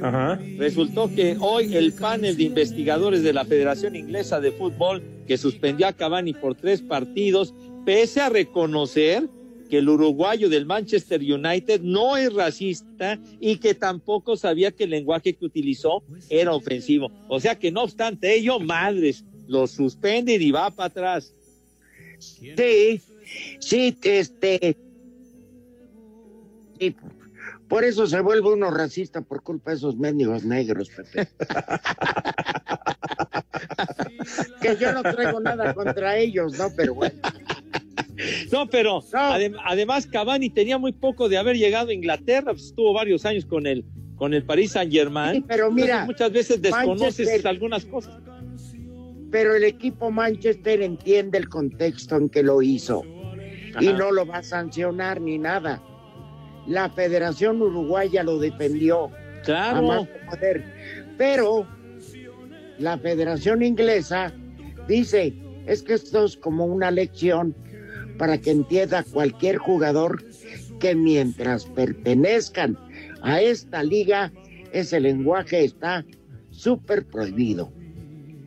Ajá. 0.01 0.39
resultó 0.57 1.09
que 1.13 1.37
hoy 1.39 1.75
el 1.75 1.93
panel 1.93 2.35
de 2.35 2.43
investigadores 2.43 3.23
de 3.23 3.33
la 3.33 3.45
Federación 3.45 3.95
Inglesa 3.95 4.41
de 4.41 4.51
Fútbol, 4.51 5.01
que 5.27 5.37
suspendió 5.37 5.87
a 5.87 5.93
Cavani 5.93 6.33
por 6.33 6.55
tres 6.55 6.81
partidos, 6.81 7.53
pese 7.85 8.19
a 8.19 8.29
reconocer 8.29 9.29
que 9.69 9.77
el 9.77 9.87
uruguayo 9.87 10.49
del 10.49 10.65
Manchester 10.65 11.21
United 11.21 11.79
no 11.81 12.17
es 12.17 12.33
racista 12.33 13.17
y 13.39 13.55
que 13.55 13.73
tampoco 13.73 14.35
sabía 14.35 14.71
que 14.71 14.83
el 14.83 14.89
lenguaje 14.89 15.33
que 15.33 15.45
utilizó 15.45 16.03
era 16.29 16.53
ofensivo. 16.53 17.09
O 17.29 17.39
sea 17.39 17.57
que 17.57 17.71
no 17.71 17.83
obstante 17.83 18.35
ello, 18.35 18.59
madres, 18.59 19.23
lo 19.47 19.67
suspenden 19.67 20.41
y 20.41 20.51
va 20.51 20.69
para 20.71 20.87
atrás. 20.87 21.33
Sí, 22.21 23.01
sí, 23.59 23.97
este. 24.03 24.77
Sí, 26.79 26.95
por 27.67 27.83
eso 27.83 28.07
se 28.07 28.19
vuelve 28.21 28.53
uno 28.53 28.71
racista 28.71 29.21
por 29.21 29.43
culpa 29.43 29.71
de 29.71 29.77
esos 29.77 29.95
mendigos 29.97 30.43
negros, 30.43 30.89
Pepe. 30.89 31.29
que 34.61 34.75
yo 34.77 34.91
no 34.93 35.01
traigo 35.03 35.39
nada 35.39 35.73
contra 35.73 36.17
ellos, 36.17 36.57
¿no? 36.57 36.69
Pero 36.75 36.95
bueno. 36.95 37.19
No, 38.51 38.67
pero 38.67 39.01
adem- 39.01 39.57
además 39.65 40.05
Cavani 40.05 40.49
tenía 40.49 40.77
muy 40.77 40.91
poco 40.91 41.29
de 41.29 41.37
haber 41.37 41.55
llegado 41.57 41.89
a 41.89 41.93
Inglaterra, 41.93 42.51
pues, 42.51 42.65
estuvo 42.65 42.93
varios 42.93 43.25
años 43.25 43.45
con 43.45 43.65
el 43.65 43.83
con 44.15 44.35
el 44.35 44.43
Paris 44.43 44.73
Saint 44.73 44.91
Germain. 44.93 45.41
Sí, 45.41 45.45
pero 45.47 45.71
mira, 45.71 46.05
muchas 46.05 46.31
veces 46.31 46.61
desconoces 46.61 47.25
Manchester- 47.25 47.47
algunas 47.47 47.85
cosas. 47.85 48.21
Pero 49.31 49.55
el 49.55 49.63
equipo 49.63 50.11
Manchester 50.11 50.81
entiende 50.81 51.37
el 51.37 51.49
contexto 51.49 52.17
en 52.17 52.29
que 52.29 52.43
lo 52.43 52.61
hizo 52.61 53.03
y 53.79 53.93
no 53.93 54.11
lo 54.11 54.25
va 54.25 54.37
a 54.37 54.43
sancionar 54.43 55.21
ni 55.21 55.37
nada. 55.37 55.81
La 56.67 56.89
Federación 56.89 57.61
Uruguaya 57.61 58.23
lo 58.23 58.37
defendió. 58.37 59.09
Claro. 59.43 59.77
a 59.77 59.81
más 59.81 60.07
poder. 60.29 60.63
Pero 61.17 61.65
la 62.77 62.97
Federación 62.97 63.63
Inglesa 63.63 64.31
dice, 64.87 65.33
es 65.65 65.81
que 65.81 65.93
esto 65.93 66.25
es 66.25 66.37
como 66.37 66.65
una 66.65 66.91
lección 66.91 67.55
para 68.17 68.37
que 68.37 68.51
entienda 68.51 69.03
cualquier 69.03 69.57
jugador 69.57 70.23
que 70.79 70.95
mientras 70.95 71.65
pertenezcan 71.65 72.77
a 73.21 73.41
esta 73.41 73.83
liga, 73.83 74.31
ese 74.73 74.99
lenguaje 74.99 75.63
está 75.63 76.05
súper 76.49 77.05
prohibido. 77.05 77.71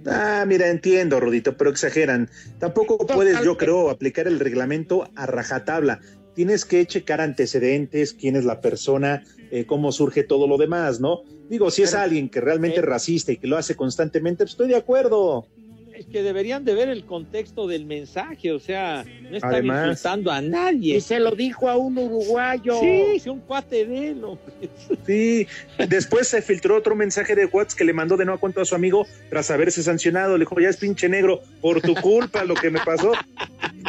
Ah, 0.06 0.44
mira, 0.46 0.68
entiendo, 0.68 1.20
Rodito, 1.20 1.56
pero 1.56 1.70
exageran. 1.70 2.28
Tampoco 2.58 2.98
puedes, 2.98 3.42
yo 3.42 3.56
creo, 3.56 3.90
aplicar 3.90 4.26
el 4.26 4.38
reglamento 4.38 5.08
a 5.14 5.26
rajatabla. 5.26 6.00
Tienes 6.34 6.64
que 6.64 6.84
checar 6.86 7.20
antecedentes, 7.20 8.12
quién 8.12 8.36
es 8.36 8.44
la 8.44 8.60
persona, 8.60 9.22
eh, 9.50 9.66
cómo 9.66 9.92
surge 9.92 10.24
todo 10.24 10.48
lo 10.48 10.58
demás, 10.58 11.00
¿no? 11.00 11.22
Digo, 11.48 11.70
si 11.70 11.82
es 11.82 11.94
alguien 11.94 12.28
que 12.28 12.40
realmente 12.40 12.78
es 12.78 12.84
racista 12.84 13.32
y 13.32 13.36
que 13.36 13.46
lo 13.46 13.56
hace 13.56 13.76
constantemente, 13.76 14.44
pues 14.44 14.52
estoy 14.52 14.68
de 14.68 14.76
acuerdo. 14.76 15.46
Es 15.94 16.06
que 16.06 16.24
deberían 16.24 16.64
de 16.64 16.74
ver 16.74 16.88
el 16.88 17.04
contexto 17.04 17.68
del 17.68 17.86
mensaje, 17.86 18.50
o 18.50 18.58
sea, 18.58 19.04
no 19.30 19.36
están 19.36 19.52
Además- 19.54 19.88
insultando 19.90 20.32
a 20.32 20.40
nadie. 20.40 20.96
Y 20.96 21.00
se 21.00 21.20
lo 21.20 21.30
dijo 21.30 21.68
a 21.68 21.76
un 21.76 21.96
uruguayo. 21.96 22.80
Sí, 22.80 23.02
es 23.14 23.26
un 23.28 23.38
cuate 23.40 23.86
de 23.86 24.08
él. 24.08 24.24
hombre. 24.24 24.68
Sí, 25.06 25.46
después 25.88 26.26
se 26.26 26.42
filtró 26.42 26.76
otro 26.76 26.96
mensaje 26.96 27.36
de 27.36 27.46
WhatsApp 27.46 27.78
que 27.78 27.84
le 27.84 27.92
mandó 27.92 28.16
de 28.16 28.24
nuevo 28.24 28.40
cuenta 28.40 28.62
a 28.62 28.64
su 28.64 28.74
amigo 28.74 29.06
tras 29.30 29.52
haberse 29.52 29.84
sancionado. 29.84 30.36
Le 30.36 30.40
dijo, 30.44 30.58
ya 30.60 30.68
es 30.68 30.78
pinche 30.78 31.08
negro, 31.08 31.40
por 31.60 31.80
tu 31.80 31.94
culpa 31.94 32.42
lo 32.44 32.54
que 32.54 32.70
me 32.70 32.80
pasó. 32.84 33.12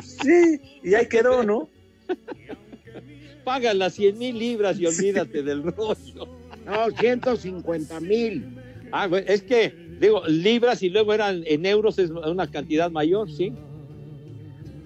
Sí, 0.03 0.60
y 0.84 0.93
ahí 0.93 1.08
quedó, 1.08 1.43
¿no? 1.43 1.70
Paga 3.43 3.74
las 3.74 3.93
100 3.93 4.18
mil 4.18 4.38
libras 4.38 4.80
y 4.80 4.86
olvídate 4.86 5.41
del 5.43 5.64
rollo. 5.64 6.28
No, 6.66 6.89
150 6.97 7.99
mil. 7.99 8.45
Ah, 8.91 9.08
güey, 9.08 9.24
es 9.28 9.41
que, 9.43 9.74
digo, 10.00 10.26
libras 10.28 10.84
y 10.84 10.89
luego 10.89 11.14
eran 11.14 11.43
en 11.46 11.66
euros, 11.66 12.00
es 12.00 12.10
una 12.10 12.50
cantidad 12.50 12.91
mayor, 12.91 13.32
¿sí? 13.32 13.54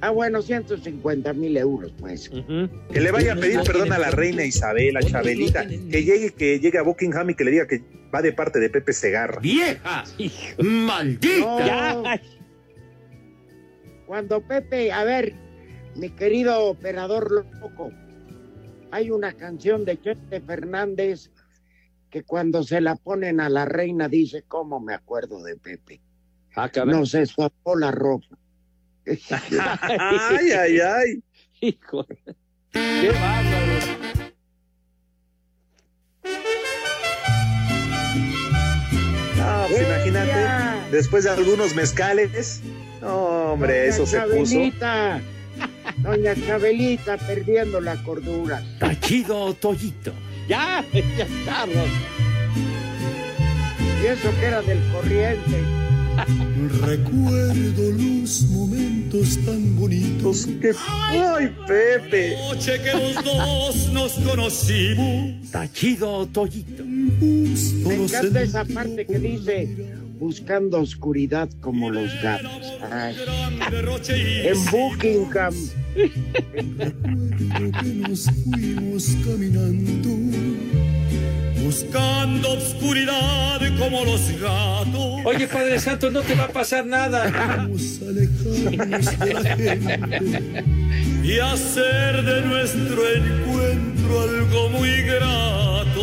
Ah, 0.01 0.11
bueno, 0.11 0.41
150 0.41 1.33
mil 1.33 1.57
euros, 1.57 1.91
pues. 1.99 2.29
Que 2.29 3.01
le 3.01 3.11
vaya 3.11 3.33
a 3.33 3.35
pedir 3.35 3.59
perdón 3.61 3.91
a 3.91 3.99
la 3.99 4.11
reina 4.11 4.45
Isabel, 4.45 4.95
a 4.95 5.01
Chabelita, 5.01 5.67
que 5.67 6.03
llegue, 6.03 6.31
que 6.31 6.59
llegue 6.59 6.77
a 6.77 6.83
Buckingham 6.83 7.31
y 7.31 7.35
que 7.35 7.43
le 7.43 7.51
diga 7.51 7.67
que 7.67 7.83
va 8.13 8.21
de 8.21 8.31
parte 8.31 8.59
de 8.59 8.69
Pepe 8.69 8.93
Segarra. 8.93 9.41
¡Vieja! 9.41 10.05
No. 10.57 10.63
¡Maldita! 10.63 12.21
Cuando 14.07 14.41
Pepe, 14.41 14.91
a 14.91 15.03
ver, 15.03 15.33
mi 15.95 16.09
querido 16.09 16.63
operador 16.63 17.45
loco, 17.61 17.91
hay 18.91 19.11
una 19.11 19.33
canción 19.33 19.83
de 19.83 19.99
Chente 20.01 20.39
Fernández 20.41 21.29
que 22.09 22.23
cuando 22.23 22.63
se 22.63 22.81
la 22.81 22.95
ponen 22.95 23.39
a 23.39 23.49
la 23.49 23.65
reina 23.65 24.07
dice, 24.07 24.43
¿cómo 24.47 24.79
me 24.79 24.93
acuerdo 24.93 25.43
de 25.43 25.55
Pepe? 25.55 26.01
Ah. 26.55 26.69
Nos 26.85 27.13
escapó 27.13 27.75
la 27.75 27.91
ropa. 27.91 28.37
Ay, 29.05 30.51
ay, 30.51 30.79
ay. 30.79 31.23
Hijo. 31.61 32.05
Qué 32.71 33.11
bárbaro. 33.11 33.79
No, 39.37 39.65
pues 39.67 39.81
imagínate, 39.81 40.91
después 40.91 41.23
de 41.23 41.29
algunos 41.31 41.75
mezcales, 41.75 42.61
no, 43.01 43.53
hombre, 43.53 43.79
Doña 43.79 43.89
eso 43.89 44.05
se 44.05 44.21
puso. 44.21 44.55
Doña 45.97 46.35
Chabelita 46.35 47.17
perdiendo 47.17 47.81
la 47.81 48.01
cordura. 48.03 48.63
Tachido 48.79 49.53
Toyito. 49.53 50.13
Ya, 50.49 50.83
ya 50.93 51.25
está, 51.25 51.65
Ron. 51.65 51.89
Y 54.01 54.05
eso 54.07 54.31
que 54.39 54.45
era 54.45 54.61
del 54.63 54.79
corriente. 54.91 55.63
Recuerdo 56.81 57.91
los 57.91 58.41
momentos 58.49 59.37
tan 59.45 59.79
bonitos 59.79 60.47
que... 60.59 60.73
¡Ay, 60.89 61.55
Pepe! 61.65 62.35
Noche 62.37 62.81
que 62.81 62.91
los 62.91 63.23
dos 63.23 63.89
nos 63.93 64.13
conocimos. 64.13 65.49
Tachido 65.51 66.25
Toyito. 66.27 66.83
Me 66.83 67.95
encanta 67.95 68.41
esa 68.41 68.65
parte 68.65 69.05
que 69.05 69.19
dice 69.19 69.99
buscando 70.19 70.81
oscuridad 70.81 71.49
como 71.61 71.89
los 71.89 72.11
gatos. 72.21 72.73
Ay. 72.91 73.15
En 74.09 74.65
Buckingham. 74.65 75.53
Que 75.99 77.93
nos 78.07 78.25
fuimos 78.43 79.05
caminando. 79.25 80.09
Buscando 81.63 82.53
obscuridad 82.53 83.59
como 83.77 84.05
los 84.05 84.21
gatos. 84.39 85.25
Oye, 85.25 85.47
Padre 85.47 85.79
Santo, 85.79 86.09
no 86.09 86.21
te 86.21 86.35
va 86.35 86.45
a 86.45 86.47
pasar 86.49 86.85
nada. 86.85 87.29
Vamos 87.57 87.99
a 88.01 88.09
alejarnos 88.09 89.19
de 89.19 89.33
la 89.33 89.55
gente. 89.55 90.63
Y 91.23 91.39
hacer 91.39 92.23
de 92.23 92.41
nuestro 92.41 93.13
encuentro 93.13 94.21
algo 94.21 94.69
muy 94.69 95.01
grato. 95.01 96.01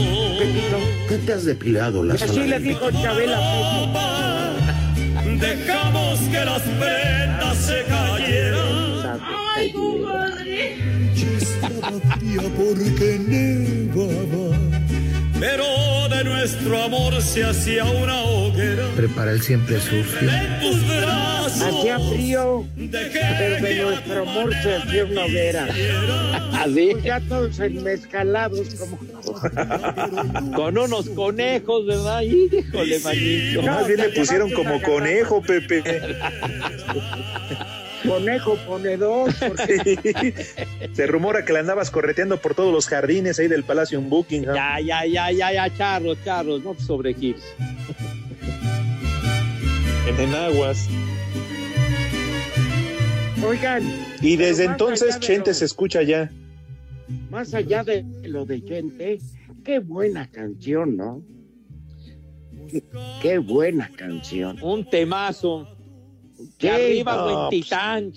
¿Qué 1.09 1.19
te 1.25 1.33
has 1.33 1.45
depilado 1.45 2.05
la 2.05 2.15
así 2.15 2.41
le 2.41 2.59
dijo 2.61 2.91
Chabela. 2.91 3.41
Dejamos 5.41 6.21
que 6.21 6.45
las 6.45 6.63
prendas 6.63 7.57
se 7.59 7.85
cayeran. 7.85 8.86
Porque 12.57 13.19
nevaba. 13.19 14.57
Pero 15.39 15.65
de 16.09 16.25
nuestro 16.25 16.83
amor 16.83 17.21
se 17.21 17.45
hacía 17.45 17.85
una 17.85 18.23
hoguera. 18.23 18.89
Prepara 18.97 19.33
el 19.33 19.43
siempre 19.43 19.79
sucio. 19.81 20.31
Hacía 21.47 21.99
frío, 21.99 22.67
pero 22.91 23.67
de 23.67 23.83
nuestro 23.83 24.23
amor 24.23 24.55
se 24.63 24.77
hacía 24.77 25.05
una 25.05 25.25
hoguera. 25.25 25.69
Así. 26.53 26.89
Pues 26.93 27.05
ya 27.05 27.21
todos 27.21 27.59
enmezcalados 27.61 28.75
como... 28.77 28.99
Con 30.55 30.79
unos 30.79 31.09
conejos, 31.11 31.87
¿verdad? 31.87 32.23
Híjole, 32.23 32.99
manito. 33.01 33.63
Más 33.63 33.87
bien 33.87 34.01
le 34.01 34.09
pusieron 34.11 34.51
como 34.53 34.81
conejo, 34.81 35.43
Pepe. 35.43 35.83
Conejo 38.07 38.57
ponedor. 38.67 39.33
porque- 39.39 40.35
Se 40.93 41.07
rumora 41.07 41.45
que 41.45 41.53
la 41.53 41.61
andabas 41.61 41.91
correteando 41.91 42.41
por 42.41 42.55
todos 42.55 42.73
los 42.73 42.87
jardines 42.89 43.39
ahí 43.39 43.49
del 43.49 43.65
Palacio 43.65 43.99
en 43.99 44.09
Buckingham. 44.09 44.55
Ya, 44.55 44.81
ya, 44.81 45.07
ya, 45.07 45.31
ya, 45.33 45.53
ya, 45.53 45.77
charros, 45.77 46.19
charros, 46.25 46.63
no 46.65 46.75
te 46.75 46.83
sobregires. 46.83 47.43
En 50.09 50.21
Enaguas. 50.21 50.89
Oigan, 53.47 53.83
Y 54.23 54.37
desde 54.37 54.65
entonces 54.65 55.21
Chente 55.21 55.51
lo- 55.51 55.55
se 55.55 55.65
escucha 55.67 56.03
ya. 56.03 56.31
más 57.31 57.55
allá 57.55 57.85
de 57.85 58.05
lo 58.25 58.45
de 58.47 58.61
gente, 58.61 59.19
qué 59.65 59.79
buena 59.79 60.29
canción, 60.31 60.97
¿no? 60.97 61.23
Qué, 62.71 62.83
qué 63.23 63.39
buena 63.39 63.91
canción. 63.97 64.59
Un 64.63 64.89
temazo. 64.89 65.76
Sí, 66.59 66.67
De 66.69 66.71
arriba, 66.71 67.17
no, 67.17 67.25
buen 67.25 67.37
pues. 67.49 67.65
titán. 67.65 68.13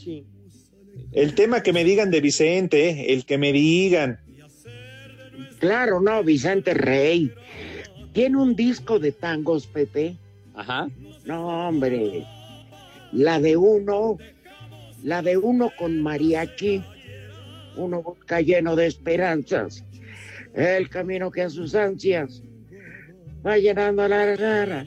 El 1.12 1.36
tema 1.36 1.62
que 1.64 1.74
me 1.74 1.84
digan 1.84 2.12
de 2.12 2.22
Vicente, 2.22 2.90
¿eh? 2.90 3.14
el 3.14 3.26
que 3.26 3.38
me 3.38 3.52
digan. 3.52 4.20
Claro, 5.60 6.00
no, 6.00 6.24
Vicente 6.24 6.74
Rey. 6.74 7.34
Tiene 8.14 8.38
un 8.38 8.56
disco 8.56 9.00
de 9.00 9.12
tangos, 9.12 9.68
Pepe. 9.68 10.16
Ajá. 10.56 10.88
No, 11.26 11.68
hombre. 11.68 12.26
La 13.12 13.40
de 13.40 13.58
uno, 13.58 14.18
la 15.04 15.22
de 15.22 15.38
uno 15.38 15.72
con 15.78 16.02
mariachi, 16.02 16.82
uno 17.76 18.02
busca 18.02 18.42
lleno 18.42 18.76
de 18.76 18.88
esperanzas. 18.88 19.84
El 20.54 20.90
camino 20.90 21.30
que 21.32 21.42
a 21.42 21.50
sus 21.50 21.76
ansias 21.76 22.42
va 23.46 23.58
llenando 23.58 24.08
la 24.08 24.26
gara. 24.36 24.86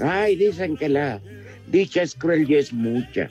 Ay, 0.00 0.36
dicen 0.36 0.76
que 0.76 0.88
la 0.88 1.20
dicha 1.72 2.02
es 2.02 2.14
cruel 2.14 2.48
y 2.48 2.54
es 2.56 2.72
mucha. 2.72 3.28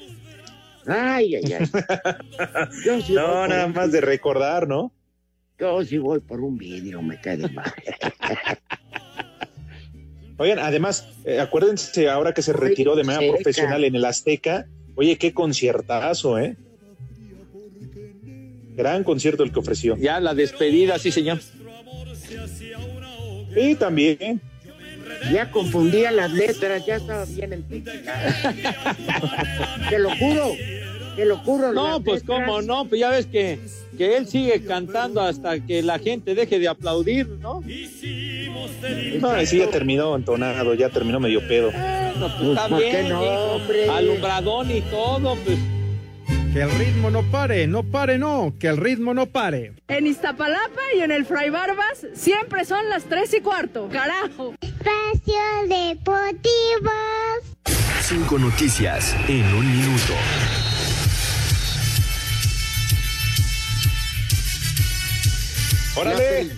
Ay, 0.88 1.36
ay, 1.36 1.54
ay. 1.54 1.70
Yo 2.86 3.02
sí 3.02 3.14
No, 3.14 3.48
nada 3.48 3.68
un- 3.68 3.74
más 3.74 3.92
de 3.92 4.02
recordar, 4.02 4.68
¿no? 4.68 4.92
Yo 5.60 5.84
si 5.86 6.00
voy 6.00 6.20
por 6.20 6.42
un 6.42 6.58
vidrio, 6.58 7.02
me 7.04 7.22
cae 7.22 7.38
de 7.38 7.48
mal. 7.50 7.72
Oigan, 10.38 10.58
además, 10.58 11.08
eh, 11.24 11.40
acuérdense 11.40 12.10
ahora 12.10 12.34
que 12.34 12.42
se 12.42 12.52
retiró 12.52 12.96
de 12.96 13.04
manera 13.04 13.22
Seca. 13.28 13.36
profesional 13.36 13.84
en 13.84 13.96
el 13.96 14.04
Azteca. 14.06 14.66
Oye, 14.96 15.18
qué 15.20 15.34
conciertazo, 15.34 16.40
¿eh? 16.40 16.58
Gran 18.76 19.04
concierto 19.04 19.44
el 19.44 19.52
que 19.52 19.60
ofreció. 19.60 19.96
Ya 19.98 20.20
la 20.20 20.34
despedida, 20.34 20.98
sí, 20.98 21.12
señor. 21.12 21.40
Sí, 23.54 23.76
también. 23.76 24.42
Ya 25.32 25.50
confundía 25.52 26.12
las 26.12 26.32
letras, 26.32 26.86
ya 26.86 26.96
estaba 26.98 27.26
bien 27.26 27.54
en 27.54 27.64
Te 29.90 30.00
lo 30.00 30.10
juro, 30.16 30.52
te 31.16 31.26
lo 31.26 31.38
juro. 31.38 31.74
No, 31.74 32.02
pues 32.04 32.22
letras- 32.24 32.46
cómo 32.46 32.62
no, 32.62 32.86
pues 32.86 33.00
ya 33.02 33.10
ves 33.10 33.26
que, 33.28 33.60
que 33.98 34.18
él 34.18 34.28
sigue 34.28 34.64
cantando 34.64 35.22
hasta 35.22 35.60
que 35.60 35.82
la 35.82 36.00
gente 36.00 36.36
deje 36.36 36.60
de 36.60 36.68
aplaudir, 36.68 37.28
¿no? 37.28 37.62
No, 39.20 39.46
sí, 39.46 39.58
ya 39.60 39.68
terminó 39.70 40.16
entonado, 40.16 40.74
ya 40.74 40.90
terminó 40.90 41.20
medio 41.20 41.48
pedo. 41.48 41.72
No, 41.72 42.28
pues 42.38 42.50
está 42.50 42.68
¿Por 42.68 42.80
qué 42.80 42.90
bien, 42.92 43.10
no, 43.10 43.22
hombre? 43.22 43.90
Alumbradón 43.90 44.72
y 44.72 44.82
todo, 44.82 45.36
pues. 45.46 45.58
Que 46.54 46.62
el 46.64 46.72
ritmo 46.72 47.10
no 47.10 47.24
pare, 47.32 47.66
no 47.66 47.82
pare, 47.84 48.18
no, 48.18 48.54
que 48.60 48.68
el 48.68 48.76
ritmo 48.78 49.14
no 49.14 49.28
pare. 49.28 49.74
En 49.88 50.06
Iztapalapa 50.06 50.82
y 50.98 51.00
en 51.00 51.12
el 51.12 51.26
Fray 51.26 51.50
Barbas 51.50 52.06
siempre 52.14 52.66
son 52.66 52.90
las 52.90 53.06
tres 53.06 53.34
y 53.34 53.40
cuarto. 53.40 53.88
¡Carajo! 53.90 54.54
Espacio 54.60 55.40
Deportivo. 55.70 56.92
Cinco 58.02 58.38
noticias 58.38 59.16
en 59.30 59.46
un 59.54 59.72
minuto. 59.78 60.14
La, 66.04 66.16
pri- 66.16 66.52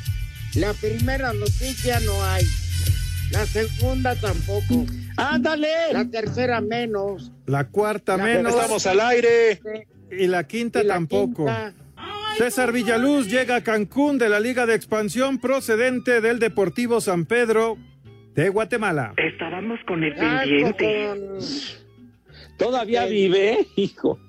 la 0.56 0.74
primera 0.74 1.34
noticia 1.34 2.00
no 2.02 2.24
hay. 2.24 2.46
La 3.32 3.46
segunda 3.46 4.16
tampoco. 4.16 4.86
¡Ándale! 5.18 5.68
La 5.92 6.06
tercera 6.10 6.62
menos. 6.62 7.32
La 7.46 7.66
cuarta 7.66 8.18
La 8.18 8.24
menos. 8.24 8.54
Estamos 8.54 8.86
al 8.88 9.00
aire. 9.02 9.60
Y 10.12 10.28
la 10.28 10.46
quinta 10.46 10.82
Y 10.82 10.86
la 10.88 10.96
tampoco. 10.96 11.46
quinta. 11.46 11.74
César 12.38 12.72
Villaluz 12.72 13.28
llega 13.28 13.58
a 13.58 13.62
Cancún 13.62 14.18
de 14.18 14.28
la 14.30 14.40
Liga 14.40 14.66
de 14.66 14.74
Expansión 14.74 15.38
procedente 15.40 16.20
del 16.20 16.40
Deportivo 16.40 17.00
San 17.00 17.26
Pedro 17.26 17.78
de 18.34 18.50
Guatemala. 18.50 19.14
Estábamos 19.18 19.80
con 19.88 20.04
el 20.04 20.16
pendiente. 20.16 21.08
con- 21.10 21.38
Todavía 22.58 23.06
vive, 23.06 23.68
hijo. 23.76 24.20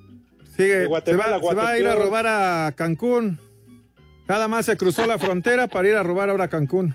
Sigue, 0.56 0.74
De 0.76 0.82
se, 0.82 0.86
Guatemala, 0.86 1.38
va, 1.38 1.48
se 1.48 1.54
va 1.54 1.68
a 1.70 1.78
ir 1.78 1.86
a 1.86 1.94
robar 1.94 2.26
a 2.26 2.72
Cancún. 2.76 3.40
Nada 4.28 4.48
más 4.48 4.66
se 4.66 4.76
cruzó 4.76 5.06
la 5.06 5.18
frontera 5.18 5.66
para 5.66 5.88
ir 5.88 5.94
a 5.96 6.02
robar 6.02 6.30
ahora 6.30 6.44
a 6.44 6.48
Cancún. 6.48 6.94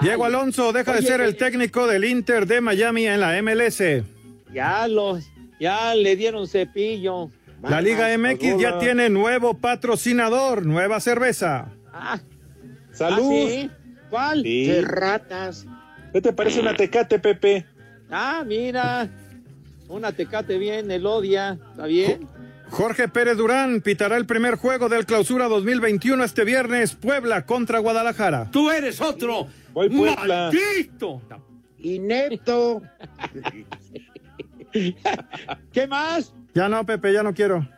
Diego 0.00 0.24
Alonso 0.24 0.72
deja 0.72 0.94
de 0.94 1.02
ser 1.02 1.20
el 1.20 1.30
eh, 1.30 1.34
técnico 1.34 1.86
del 1.86 2.04
Inter 2.04 2.46
de 2.46 2.60
Miami 2.60 3.06
en 3.06 3.20
la 3.20 3.40
MLS. 3.42 3.82
Ya 4.52 4.86
los, 4.88 5.24
ya 5.58 5.94
le 5.94 6.16
dieron 6.16 6.46
cepillo. 6.46 7.30
La 7.62 7.80
Liga 7.80 8.16
MX 8.16 8.60
ya 8.60 8.78
tiene 8.78 9.08
nuevo 9.08 9.54
patrocinador, 9.54 10.64
nueva 10.64 11.00
cerveza. 11.00 11.68
Ah, 11.92 12.20
Salud. 12.92 13.46
¿ah, 13.46 13.50
sí? 13.50 13.70
¿Cuál? 14.10 14.42
Sí. 14.42 14.66
de 14.66 14.82
ratas. 14.82 15.66
¿Qué 16.12 16.20
te 16.20 16.32
parece 16.32 16.60
una 16.60 16.74
tecate, 16.74 17.18
Pepe? 17.18 17.66
Ah, 18.10 18.44
mira. 18.46 19.08
Una 19.88 20.12
tecate 20.12 20.58
bien, 20.58 20.90
el 20.90 21.06
odia. 21.06 21.58
¿Está 21.72 21.86
bien? 21.86 22.28
Jorge 22.70 23.08
Pérez 23.08 23.36
Durán 23.36 23.80
pitará 23.80 24.16
el 24.16 24.26
primer 24.26 24.56
juego 24.56 24.88
del 24.88 25.06
Clausura 25.06 25.46
2021 25.46 26.24
este 26.24 26.44
viernes, 26.44 26.94
Puebla 26.94 27.46
contra 27.46 27.78
Guadalajara. 27.78 28.50
Tú 28.50 28.70
eres 28.70 29.00
otro. 29.00 29.46
Voy 29.76 29.90
Puebla. 29.90 30.50
¡Maldito! 30.50 31.20
Inepto. 31.80 32.80
¿Qué 35.72 35.86
más? 35.86 36.32
Ya 36.54 36.66
no, 36.70 36.86
Pepe, 36.86 37.12
ya 37.12 37.22
no 37.22 37.34
quiero. 37.34 37.68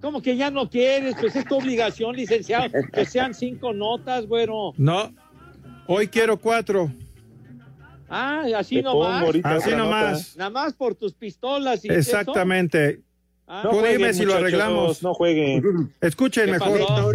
¿Cómo 0.00 0.20
que 0.20 0.36
ya 0.36 0.50
no 0.50 0.68
quieres? 0.68 1.14
Pues 1.20 1.36
es 1.36 1.44
tu 1.44 1.54
obligación, 1.54 2.16
licenciado. 2.16 2.68
Que 2.92 3.04
sean 3.06 3.32
cinco 3.32 3.72
notas, 3.72 4.26
güero. 4.26 4.72
No, 4.76 5.14
hoy 5.86 6.08
quiero 6.08 6.36
cuatro. 6.36 6.90
Ah, 8.08 8.42
así 8.56 8.76
Te 8.78 8.82
nomás. 8.82 9.24
Así 9.44 9.70
nomás. 9.70 10.36
Nada 10.36 10.50
más 10.50 10.74
por 10.74 10.96
tus 10.96 11.14
pistolas 11.14 11.84
y 11.84 11.92
Exactamente. 11.92 12.88
eso. 12.90 13.00
Ah, 13.46 13.60
No 13.62 13.70
Tú 13.70 13.82
dime 13.82 14.12
si 14.14 14.24
lo 14.24 14.34
arreglamos. 14.34 15.00
No 15.00 15.14
jueguen. 15.14 15.92
Escuchen 16.00 16.46
¿Qué 16.46 16.52
mejor. 16.52 16.80
pasó? 16.80 17.12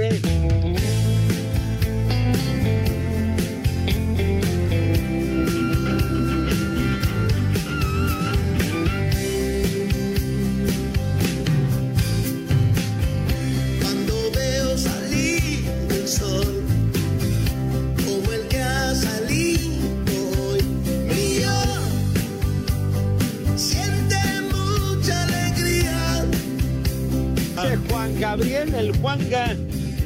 Gabriel, 28.36 28.75
el 28.75 28.95
Juanga, 28.97 29.55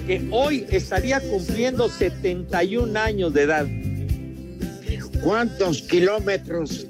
que 0.07 0.26
hoy 0.32 0.65
estaría 0.69 1.19
cumpliendo 1.19 1.89
71 1.89 2.97
años 2.97 3.34
de 3.34 3.41
edad. 3.41 3.67
¿Cuántos 5.21 5.82
kilómetros 5.82 6.88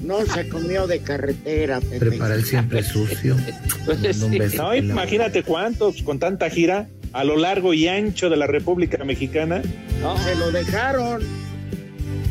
no 0.00 0.26
se 0.26 0.48
comió 0.48 0.88
de 0.88 0.98
carretera, 0.98 1.80
Pepe? 1.80 1.98
Prepara 2.00 2.34
el 2.34 2.44
siempre 2.44 2.82
sucio. 2.82 3.36
Pues 3.84 3.98
sí. 4.16 4.38
No, 4.56 4.74
imagínate 4.74 5.44
cuántos 5.44 6.02
con 6.02 6.18
tanta 6.18 6.50
gira 6.50 6.88
a 7.12 7.22
lo 7.22 7.36
largo 7.36 7.72
y 7.72 7.86
ancho 7.86 8.28
de 8.28 8.36
la 8.36 8.48
República 8.48 9.04
Mexicana. 9.04 9.62
¿no? 10.02 10.18
Se 10.24 10.34
lo 10.34 10.50
dejaron. 10.50 11.22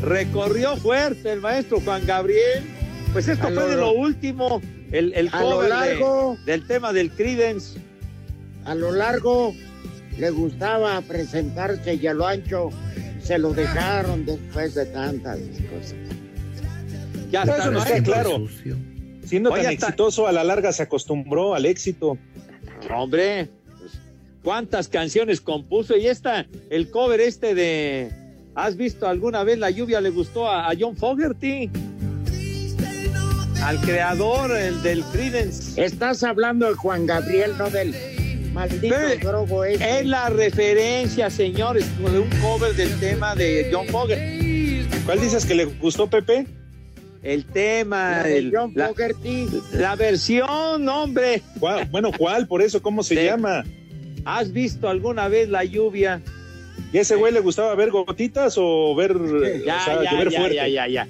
Recorrió 0.01 0.75
fuerte 0.75 1.31
el 1.31 1.39
maestro 1.39 1.79
Juan 1.79 2.05
Gabriel. 2.05 2.61
Pues 3.13 3.29
esto 3.29 3.47
A 3.47 3.51
fue 3.51 3.55
lo- 3.63 3.67
de 3.69 3.75
lo 3.77 3.93
último, 3.93 4.61
el, 4.91 5.13
el 5.13 5.27
lo 5.27 5.31
cover 5.31 5.63
de- 5.63 5.69
largo. 5.69 6.37
del 6.45 6.67
tema 6.67 6.91
del 6.91 7.09
Credence. 7.11 7.79
A 8.66 8.76
lo 8.76 8.91
largo 8.91 9.53
le 10.18 10.30
gustaba 10.30 11.01
presentarse 11.01 11.95
y 11.95 12.07
a 12.07 12.14
lo 12.14 12.28
ancho 12.28 12.70
se 13.22 13.38
lo 13.38 13.53
dejaron 13.53 14.26
después 14.26 14.76
de 14.76 14.86
tantas 14.88 15.39
cosas. 15.39 15.95
Ya 17.32 17.43
está, 17.43 17.57
eso 17.57 17.72
no 17.72 17.80
está 17.80 18.03
claro. 18.03 18.47
Siendo 19.26 19.51
Oye, 19.51 19.64
tan 19.64 19.74
exitoso, 19.74 20.28
a 20.28 20.32
la 20.32 20.43
larga 20.43 20.72
se 20.72 20.84
acostumbró 20.84 21.55
al 21.55 21.66
éxito. 21.66 22.18
Hombre, 22.93 23.49
pues, 23.80 23.93
¿cuántas 24.43 24.88
canciones 24.88 25.41
compuso? 25.41 25.95
Y 25.95 26.07
esta, 26.07 26.45
el 26.70 26.91
cover 26.91 27.22
este 27.22 27.55
de 27.55 28.11
¿Has 28.55 28.78
visto 28.78 29.07
alguna 29.07 29.43
vez 29.43 29.57
la 29.57 29.72
lluvia 29.72 29.99
le 29.99 30.11
gustó 30.11 30.47
a, 30.47 30.70
a 30.70 30.74
John 30.80 30.95
Fogerty? 30.95 31.72
Al 33.64 33.80
creador 33.80 34.55
el 34.55 34.84
del 34.84 35.03
Credence. 35.05 35.84
Estás 35.84 36.24
hablando 36.24 36.68
de 36.68 36.76
Juan 36.76 37.07
Gabriel, 37.07 37.53
no 37.57 37.70
del 37.70 37.95
maldito 38.54 38.95
drogo 39.22 39.64
ese. 39.66 39.99
Es 39.99 40.06
la 40.06 40.30
referencia, 40.30 41.30
señores, 41.30 41.86
de 41.99 42.20
un 42.20 42.30
cover 42.41 42.74
del 42.76 42.97
tema 42.99 43.36
de 43.36 43.70
John 43.72 43.88
Fogerty. 43.88 44.86
¿Cuál 45.06 45.20
dices 45.20 45.45
que 45.45 45.56
le 45.56 45.66
gustó, 45.66 46.08
Pepe? 46.10 46.45
El 47.22 47.45
tema, 47.45 48.18
La 48.18 48.24
de 48.24 48.38
el- 48.38 48.51
John 48.54 48.72
la, 48.76 48.91
la 49.74 49.95
versión, 49.95 50.88
hombre. 50.89 51.41
¿Cuál? 51.60 51.86
Bueno, 51.89 52.12
¿cuál? 52.18 52.47
Por 52.47 52.62
eso, 52.62 52.82
¿cómo 52.82 53.01
se 53.04 53.16
llama? 53.26 53.64
¿Has 54.26 54.51
visto 54.51 54.89
alguna 54.89 55.28
vez 55.30 55.49
la 55.49 55.64
lluvia? 55.64 56.22
¿Y 56.91 56.97
a 56.97 57.01
ese 57.01 57.16
güey 57.16 57.34
le 57.34 57.39
gustaba 57.39 57.74
ver 57.76 57.91
gotitas 57.91 58.56
o 58.58 58.93
ver, 58.95 59.14
Ya, 59.66 59.78
o 59.78 59.86
sea, 59.86 60.04
ya, 60.04 60.12
llover 60.12 60.30
ya, 60.30 60.39
fuerte? 60.39 60.56
ya, 60.56 60.68
ya, 60.68 60.88
ya. 60.88 61.08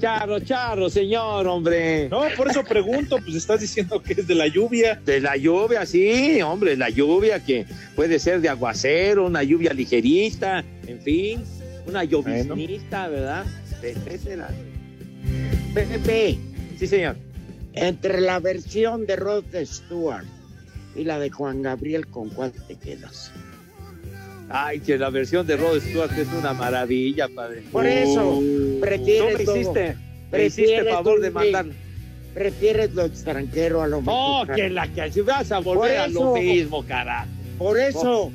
Charro, 0.00 0.40
charro, 0.40 0.90
señor, 0.90 1.46
hombre. 1.46 2.08
No, 2.08 2.22
por 2.36 2.50
eso 2.50 2.62
pregunto, 2.64 3.18
pues 3.22 3.36
estás 3.36 3.60
diciendo 3.60 4.02
que 4.02 4.12
es 4.14 4.26
de 4.26 4.34
la 4.34 4.46
lluvia. 4.48 5.00
De 5.04 5.20
la 5.20 5.36
lluvia, 5.36 5.86
sí, 5.86 6.42
hombre, 6.42 6.76
la 6.76 6.90
lluvia 6.90 7.42
que 7.44 7.64
puede 7.94 8.18
ser 8.18 8.40
de 8.40 8.48
aguacero, 8.48 9.26
una 9.26 9.42
lluvia 9.42 9.72
ligerita, 9.72 10.64
en 10.86 11.00
fin, 11.00 11.44
una 11.86 12.04
lloviznita, 12.04 13.08
¿verdad? 13.08 13.44
Etcétera. 13.82 14.48
Pepe, 15.74 16.38
Sí, 16.78 16.86
señor. 16.86 17.16
entre 17.72 18.20
la 18.20 18.40
versión 18.40 19.06
de 19.06 19.16
Rod 19.16 19.44
Stewart 19.64 20.24
y 20.96 21.04
la 21.04 21.18
de 21.18 21.30
Juan 21.30 21.62
Gabriel, 21.62 22.06
¿con 22.08 22.28
cuál 22.30 22.52
te 22.52 22.76
quedas? 22.76 23.32
Ay, 24.50 24.80
que 24.80 24.98
la 24.98 25.10
versión 25.10 25.46
de 25.46 25.56
Rod 25.56 25.80
Stewart 25.80 26.12
es 26.18 26.28
una 26.38 26.52
maravilla, 26.52 27.28
padre. 27.34 27.62
Por 27.72 27.86
eso, 27.86 28.40
prefieres 28.80 29.38
me 29.38 29.44
todo. 29.44 29.56
hiciste, 29.56 29.96
me 30.30 30.44
hiciste 30.46 30.84
favor 30.84 31.20
de 31.20 31.28
un- 31.28 31.34
mandar. 31.34 31.66
Prefieres 32.34 32.92
lo 32.94 33.04
extranjero 33.04 33.82
a 33.82 33.86
lo 33.86 33.98
Oh, 34.06 34.44
mexicano. 34.44 34.56
que 34.56 34.70
la 34.70 34.88
que 34.88 35.12
si 35.12 35.20
vas 35.20 35.50
a 35.52 35.60
volver 35.60 35.98
a 35.98 36.08
lo 36.08 36.34
mismo, 36.34 36.84
carajo. 36.84 37.28
Por 37.58 37.78
eso, 37.78 38.32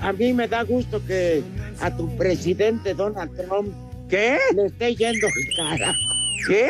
a 0.00 0.12
mí 0.12 0.32
me 0.32 0.48
da 0.48 0.62
gusto 0.64 1.00
que 1.06 1.42
a 1.80 1.96
tu 1.96 2.14
presidente 2.16 2.92
Donald 2.94 3.30
Trump 3.36 3.72
¿Qué? 4.08 4.36
le 4.56 4.66
esté 4.66 4.94
yendo 4.96 5.26
el 5.28 5.56
cara. 5.78 5.94
¿Qué? 6.48 6.68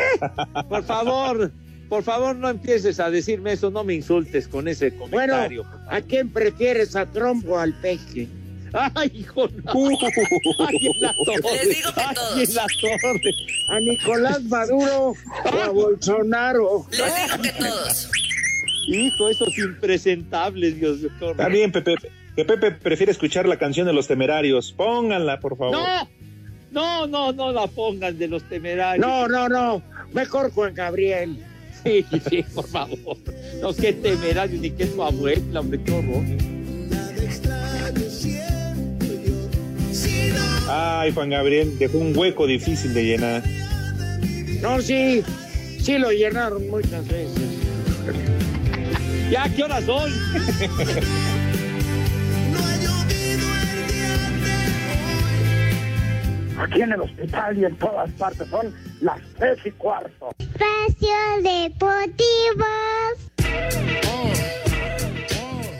Por 0.69 0.83
favor, 0.83 1.51
por 1.89 2.03
favor, 2.03 2.35
no 2.35 2.49
empieces 2.49 2.99
a 2.99 3.09
decirme 3.11 3.53
eso, 3.53 3.69
no 3.71 3.83
me 3.83 3.93
insultes 3.93 4.47
con 4.47 4.67
ese 4.67 4.89
Bueno, 4.91 5.09
comentario. 5.11 5.65
¿a 5.89 6.01
quién 6.01 6.29
prefieres, 6.29 6.95
a 6.95 7.05
Trump 7.05 7.47
o 7.47 7.59
al 7.59 7.73
peje? 7.81 8.27
Ay, 8.95 9.11
hijo, 9.13 9.47
no. 9.47 9.71
Ay, 10.67 10.87
en 10.87 11.01
la 11.01 11.13
torre. 11.25 11.65
Les 11.65 11.75
digo 11.77 11.93
que 11.93 12.01
Ay, 12.01 12.15
todos. 12.15 12.37
en 12.49 12.55
la 12.55 12.65
torre. 13.01 13.31
¿A 13.69 13.79
Nicolás 13.79 14.43
Maduro 14.45 15.09
o 15.45 15.61
a 15.63 15.69
Bolsonaro? 15.69 16.85
Les 16.89 16.99
digo 16.99 17.41
que 17.43 17.51
todos. 17.63 18.09
Hijo, 18.87 19.29
esos 19.29 19.57
impresentables, 19.59 20.79
Dios 20.79 20.97
mío. 20.99 21.31
Está 21.31 21.47
bien, 21.49 21.71
Pepe. 21.71 21.95
Que 22.35 22.45
Pepe 22.45 22.71
prefiere 22.71 23.11
escuchar 23.11 23.47
la 23.47 23.57
canción 23.57 23.85
de 23.85 23.93
los 23.93 24.07
temerarios. 24.07 24.71
Pónganla, 24.71 25.39
por 25.39 25.55
favor. 25.55 25.77
No, 25.77 26.09
no, 26.71 27.05
no, 27.07 27.31
no 27.31 27.51
la 27.51 27.67
pongan 27.67 28.17
de 28.17 28.27
los 28.27 28.41
temerarios. 28.49 29.05
No, 29.05 29.27
no, 29.27 29.47
no. 29.47 29.83
Mejor 30.13 30.51
Juan 30.51 30.73
Gabriel. 30.73 31.37
Sí, 31.83 32.05
sí, 32.29 32.45
por 32.53 32.67
favor. 32.67 33.17
No, 33.61 33.73
qué 33.73 33.91
temerario, 33.93 34.59
ni 34.59 34.71
qué 34.71 34.87
su 34.87 35.03
abuela, 35.03 35.59
hombre, 35.59 35.81
qué 35.83 35.91
horror. 35.91 36.23
Ay, 40.69 41.11
Juan 41.11 41.29
Gabriel, 41.29 41.77
dejó 41.77 41.97
un 41.97 42.17
hueco 42.17 42.47
difícil 42.47 42.93
de 42.93 43.03
llenar. 43.03 43.43
No, 44.61 44.81
sí, 44.81 45.23
sí 45.81 45.97
lo 45.97 46.11
llenaron 46.11 46.69
muchas 46.69 47.05
veces. 47.07 47.37
¿Ya 49.29 49.53
qué 49.53 49.63
horas 49.63 49.83
son? 49.83 50.11
Aquí 56.63 56.81
en 56.81 56.93
el 56.93 57.01
hospital 57.01 57.57
y 57.57 57.65
en 57.65 57.75
todas 57.75 58.09
partes 58.11 58.47
son 58.47 58.73
las 59.01 59.19
tres 59.37 59.59
y 59.65 59.71
cuarto. 59.71 60.29
Espacio 60.39 61.13
Deportivo. 61.41 62.65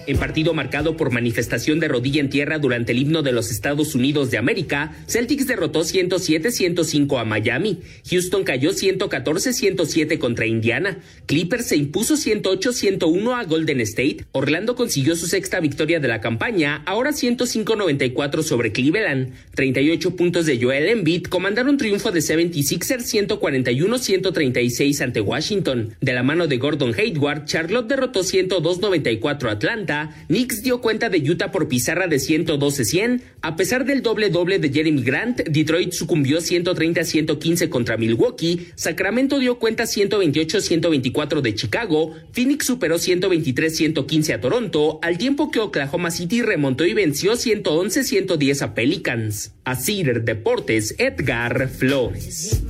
En 0.06 0.18
partido 0.18 0.54
marcado 0.54 0.98
por 0.98 1.12
manifestación 1.12 1.80
de 1.80 1.88
rodilla 1.88 2.20
en 2.20 2.30
tierra 2.30 2.60
durante 2.60 2.92
el 2.92 3.00
himno 3.00 3.24
de 3.24 3.32
los 3.32 3.52
Estados 3.52 3.96
Unidos 3.96 4.32
de 4.32 4.38
América, 4.38 4.92
Celtics 5.08 5.48
derrotó 5.48 5.82
107-105 5.82 7.22
a 7.22 7.24
Miami, 7.24 7.80
Houston 8.10 8.44
cayó 8.44 8.72
114-107 8.72 10.18
contra 10.18 10.46
Indiana, 10.46 10.98
Clippers 11.26 11.68
se 11.68 11.78
impuso 11.78 12.16
108-101 12.16 13.40
a 13.40 13.46
Golden 13.46 13.80
State, 13.80 14.26
Orlando 14.34 14.76
consiguió 14.76 15.16
su 15.16 15.28
sexta 15.28 15.62
victoria 15.62 16.02
de 16.02 16.10
la 16.10 16.20
campaña, 16.20 16.84
ahora 16.86 17.12
105-94 17.12 18.44
sobre 18.44 18.74
Cleveland, 18.74 19.32
38 19.56 20.18
puntos 20.18 20.46
de 20.46 20.62
Joel 20.62 20.90
Embiid 20.90 21.28
comandaron 21.28 21.78
triunfo 21.78 22.12
de 22.12 22.20
76ers 22.20 23.28
141-136 23.28 25.02
ante 25.02 25.22
Washington. 25.22 25.96
De 26.02 26.12
la 26.12 26.24
mano 26.24 26.48
de 26.48 26.58
Gordon 26.58 26.94
Hayward, 26.94 27.46
Charlotte 27.46 27.88
derrotó 27.88 28.20
102-94 28.20 29.48
a 29.48 29.52
Atlanta, 29.52 29.93
Knicks 30.28 30.64
dio 30.64 30.82
cuenta 30.82 31.10
de 31.10 31.20
Utah 31.30 31.52
por 31.52 31.68
pizarra 31.68 32.08
de 32.08 32.18
112-100, 32.18 33.22
a 33.42 33.56
pesar 33.56 33.86
del 33.86 34.02
doble-doble 34.02 34.60
de 34.60 34.72
Jeremy 34.72 35.04
Grant, 35.04 35.42
Detroit 35.42 35.94
sucumbió 35.94 36.40
130-115 36.40 37.70
contra 37.70 37.98
Milwaukee, 37.98 38.68
Sacramento 38.76 39.40
dio 39.40 39.60
cuenta 39.60 39.84
128-124 39.84 41.42
de 41.42 41.56
Chicago, 41.56 42.14
Phoenix 42.32 42.66
superó 42.66 42.96
123-115 42.96 44.34
a 44.34 44.42
Toronto, 44.42 45.00
al 45.02 45.18
tiempo 45.18 45.52
que 45.52 45.60
Oklahoma 45.60 46.12
City 46.12 46.42
remontó 46.42 46.86
y 46.86 46.94
venció 46.94 47.34
111-110 47.34 48.62
a 48.62 48.74
Pelicans. 48.74 49.54
A 49.66 49.76
Cider 49.76 50.24
Deportes, 50.24 50.96
Edgar 50.98 51.70
Flores. 51.70 52.62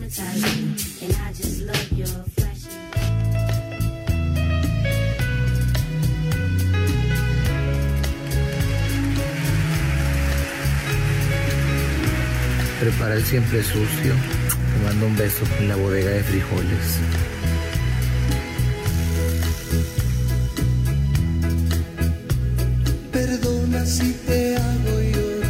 Prepara 12.84 13.16
el 13.16 13.24
siempre 13.24 13.64
sucio. 13.64 14.14
Te 14.14 14.84
mando 14.86 15.06
un 15.06 15.16
beso 15.16 15.46
en 15.58 15.70
la 15.70 15.78
bodega 15.78 16.10
de 16.12 16.22
frijoles. 16.22 17.00
Perdona 23.14 23.86
si 23.86 24.12
te 24.26 24.58
hago 24.58 25.02
llorar. 25.02 25.50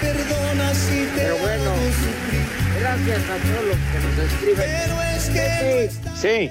Perdona 0.00 0.74
si 0.74 1.04
te 1.04 1.10
Pero 1.14 1.38
bueno, 1.38 1.70
hago 1.70 1.88
sufrir. 2.02 2.80
gracias 2.80 3.22
a 3.30 3.36
todos 3.46 3.64
los 3.68 3.76
que 3.76 3.98
nos 4.04 4.32
escriben. 4.32 4.64
Pero 4.66 5.02
es 5.02 5.28
que 5.30 5.90
Sí. 6.16 6.50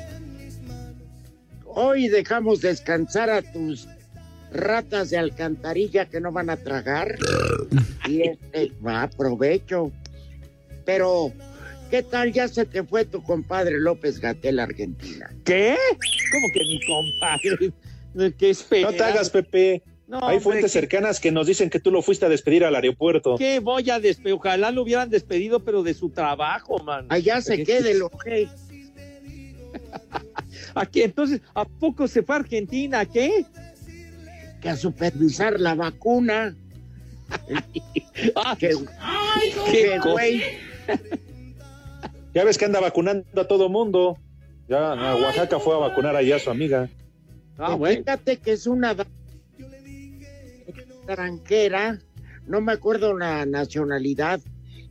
Hoy 1.66 2.08
dejamos 2.08 2.62
descansar 2.62 3.30
a 3.30 3.42
tus 3.42 3.88
ratas 4.52 5.10
de 5.10 5.18
alcantarilla 5.18 6.06
que 6.06 6.20
no 6.22 6.32
van 6.32 6.50
a 6.50 6.58
tragar. 6.58 7.16
Y 8.08 8.22
este, 8.22 8.72
va, 8.86 9.04
aprovecho. 9.04 9.92
Pero, 10.86 11.34
¿qué 11.92 12.04
tal? 12.04 12.32
Ya 12.32 12.48
se 12.48 12.64
te 12.66 12.82
fue 12.84 13.04
tu 13.04 13.22
compadre 13.22 13.78
López 13.82 14.22
Gatel 14.22 14.60
a 14.60 14.64
Argentina. 14.64 15.30
¿Qué? 15.44 15.76
¿Cómo 16.32 16.48
que 16.54 16.60
mi 16.62 16.80
compadre? 16.86 17.74
¿Qué? 18.38 18.56
No 18.82 18.94
te 18.94 19.04
hagas, 19.04 19.30
Pepe. 19.30 19.84
No, 20.08 20.20
Hay 20.20 20.38
hombre, 20.38 20.40
fuentes 20.40 20.72
¿qué- 20.72 20.80
cercanas 20.80 21.20
que 21.20 21.34
nos 21.34 21.48
dicen 21.48 21.70
que 21.70 21.82
tú 21.82 21.92
lo 21.92 22.02
fuiste 22.02 22.26
a 22.26 22.30
despedir 22.30 22.64
al 22.64 22.76
aeropuerto. 22.76 23.36
¿Qué 23.38 23.60
voy 23.60 23.90
a 23.90 24.00
despedir? 24.00 24.36
Ojalá 24.36 24.72
lo 24.72 24.84
hubieran 24.84 25.10
despedido, 25.10 25.60
pero 25.66 25.84
de 25.84 25.94
su 25.94 26.10
trabajo, 26.10 26.80
man. 26.82 27.08
Allá 27.10 27.42
se 27.42 27.62
quede 27.66 27.92
el 27.92 28.04
ojé. 28.04 28.48
Aquí, 30.76 31.02
entonces, 31.02 31.42
¿a 31.54 31.66
poco 31.66 32.08
se 32.08 32.24
fue 32.24 32.36
a 32.36 32.40
Argentina? 32.40 33.06
¿Qué? 33.06 33.46
Que 34.62 34.70
a 34.70 34.76
supervisar 34.76 35.60
la 35.60 35.76
vacuna. 35.76 36.56
qué, 38.60 38.72
qué 39.72 40.00
güey. 40.00 40.42
Ya 42.34 42.44
ves 42.44 42.58
que 42.58 42.66
anda 42.66 42.80
vacunando 42.80 43.42
a 43.42 43.48
todo 43.48 43.70
mundo. 43.70 44.18
Ya 44.68 44.92
a 44.94 45.16
Oaxaca 45.16 45.60
fue 45.60 45.76
a 45.76 45.80
vacunar 45.80 46.16
allá 46.16 46.36
a 46.36 46.40
su 46.40 46.50
amiga. 46.50 46.90
Ah, 47.58 47.78
Fíjate 47.78 48.38
que 48.38 48.52
es 48.52 48.68
una 48.68 48.96
extranjera, 50.68 52.00
no 52.46 52.62
me 52.62 52.74
acuerdo 52.74 53.18
la 53.18 53.46
nacionalidad. 53.46 54.40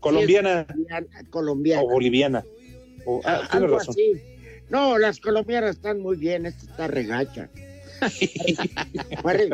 Colombiana. 0.00 0.66
Sí, 0.74 1.26
colombiana. 1.30 1.82
O 1.82 1.88
boliviana. 1.88 2.44
O- 3.04 3.20
ah, 3.24 3.42
tienes 3.50 3.54
Algo 3.54 3.78
razón. 3.78 3.94
así. 3.96 4.22
No, 4.68 4.98
las 4.98 5.20
colombianas 5.20 5.76
están 5.76 6.00
muy 6.00 6.16
bien, 6.16 6.46
esta 6.46 6.70
está 6.70 6.88
regacha. 6.88 7.48
Pare- 9.22 9.50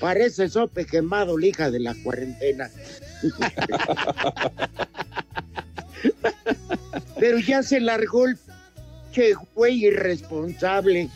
parece 0.00 0.48
sope 0.48 0.84
quemado, 0.86 1.36
la 1.38 1.46
hija 1.46 1.70
de 1.70 1.80
la 1.80 1.94
cuarentena. 2.02 2.70
Pero 7.18 7.38
ya 7.38 7.62
se 7.62 7.80
largó 7.80 8.26
el 8.26 8.38
che 9.12 9.34
güey 9.54 9.84
irresponsable. 9.86 11.08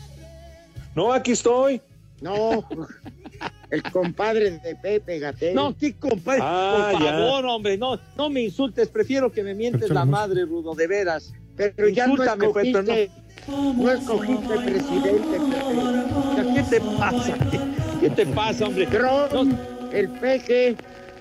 No, 0.95 1.11
aquí 1.13 1.31
estoy. 1.31 1.81
No, 2.21 2.67
el 3.69 3.83
compadre 3.83 4.51
de 4.59 4.75
Pepe 4.75 5.19
Gatel. 5.19 5.53
No, 5.53 5.75
qué 5.77 5.93
compadre, 5.93 6.39
Ah, 6.43 6.89
por 6.93 7.01
ya. 7.03 7.11
favor, 7.11 7.45
hombre, 7.45 7.77
no, 7.77 7.99
no 8.17 8.29
me 8.29 8.41
insultes, 8.43 8.87
prefiero 8.87 9.31
que 9.31 9.43
me 9.43 9.53
mientes 9.53 9.89
la 9.89 10.05
madre, 10.05 10.45
Rudo, 10.45 10.73
de 10.75 10.87
veras. 10.87 11.33
Pero 11.57 11.89
ya 11.89 12.07
no 12.07 12.15
pero 12.15 12.83
no. 12.83 12.93
No 13.47 13.91
escogiste 13.91 14.55
presidente. 14.57 15.39
¿Qué 16.55 16.63
te 16.63 16.81
pasa? 16.81 17.33
¿Qué, 17.51 17.59
qué 18.01 18.09
te 18.09 18.25
pasa, 18.25 18.65
hombre? 18.65 18.87
Trump, 18.87 19.53
el 19.93 20.09
peje, 20.09 20.75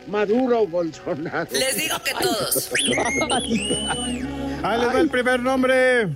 Maduro, 0.09 0.67
Bolsonaro. 0.67 1.51
Les 1.53 1.77
digo 1.77 1.97
que 2.05 2.13
todos. 2.21 2.71
Ahí 4.63 4.81
les 4.81 4.89
va 4.89 5.01
el 5.01 5.09
primer 5.09 5.41
nombre. 5.41 6.09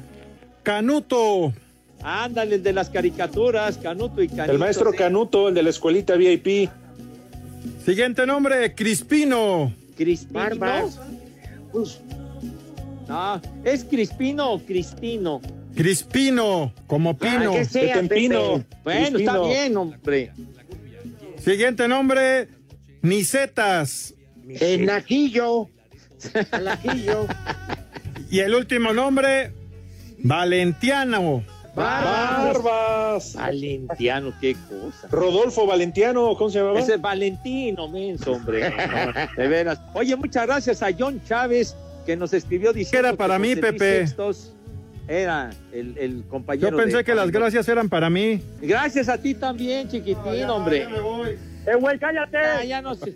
Canuto. 0.62 1.52
Ándale, 2.02 2.56
el 2.56 2.62
de 2.62 2.72
las 2.72 2.90
caricaturas, 2.90 3.76
Canuto 3.78 4.22
y 4.22 4.28
Canito. 4.28 4.52
El 4.52 4.58
maestro 4.58 4.92
sí. 4.92 4.98
Canuto, 4.98 5.48
el 5.48 5.54
de 5.54 5.62
la 5.62 5.70
escuelita 5.70 6.14
VIP. 6.14 6.70
Siguiente 7.84 8.24
nombre, 8.26 8.74
Crispino. 8.74 9.72
¿Crispino? 9.96 10.38
Barbas. 10.38 11.00
Pues, 11.72 12.00
No, 13.08 13.40
¿es 13.64 13.84
Crispino 13.84 14.52
o 14.52 14.58
Cristino? 14.60 15.40
Crispino, 15.78 16.74
como 16.88 17.16
pino. 17.16 17.52
Ah, 17.52 17.58
que 17.58 17.64
sea. 17.64 18.02
Pepe. 18.02 18.28
Bueno, 18.82 19.16
está 19.16 19.40
bien, 19.42 19.76
hombre. 19.76 20.32
Siguiente 21.38 21.86
nombre, 21.86 22.48
Nicetas. 23.00 24.12
en 24.48 24.90
ajillo. 24.90 25.68
El 26.52 26.68
ajillo. 26.68 27.26
Y 28.30 28.40
el 28.40 28.54
último 28.56 28.92
nombre, 28.92 29.52
Valentiano. 30.18 31.44
Barbas. 31.76 33.34
Valentiano, 33.34 34.34
qué 34.40 34.54
cosa. 34.68 35.08
Rodolfo 35.12 35.64
Valentiano, 35.64 36.34
¿cómo 36.36 36.50
se 36.50 36.58
llamaba? 36.58 36.80
Ese 36.80 36.94
es 36.94 37.00
Valentino, 37.00 37.88
menso, 37.88 38.32
hombre. 38.32 38.68
No, 38.68 39.32
de 39.42 39.48
veras. 39.48 39.80
Oye, 39.94 40.16
muchas 40.16 40.44
gracias 40.44 40.82
a 40.82 40.88
John 40.98 41.22
Chávez 41.24 41.74
que 42.04 42.16
nos 42.16 42.34
escribió 42.34 42.72
diciendo 42.72 43.08
Era 43.08 43.16
para 43.16 43.36
que 43.36 43.40
mí, 43.40 43.56
Pepe. 43.56 44.06
Sextos 44.08 44.52
era 45.08 45.50
el, 45.72 45.96
el 45.98 46.24
compañero. 46.28 46.70
Yo 46.70 46.76
pensé 46.76 46.98
de- 46.98 47.04
que 47.04 47.14
las 47.14 47.30
gracias 47.30 47.68
eran 47.68 47.88
para 47.88 48.08
mí. 48.10 48.40
Gracias 48.60 49.08
a 49.08 49.18
ti 49.18 49.34
también, 49.34 49.88
chiquitín, 49.88 50.44
hombre. 50.48 50.86
¡Eh, 51.66 51.74
güey, 51.80 51.98
cállate! 51.98 52.36
Ya, 52.38 52.64
ya 52.64 52.82
no, 52.82 52.94
se- 52.94 53.14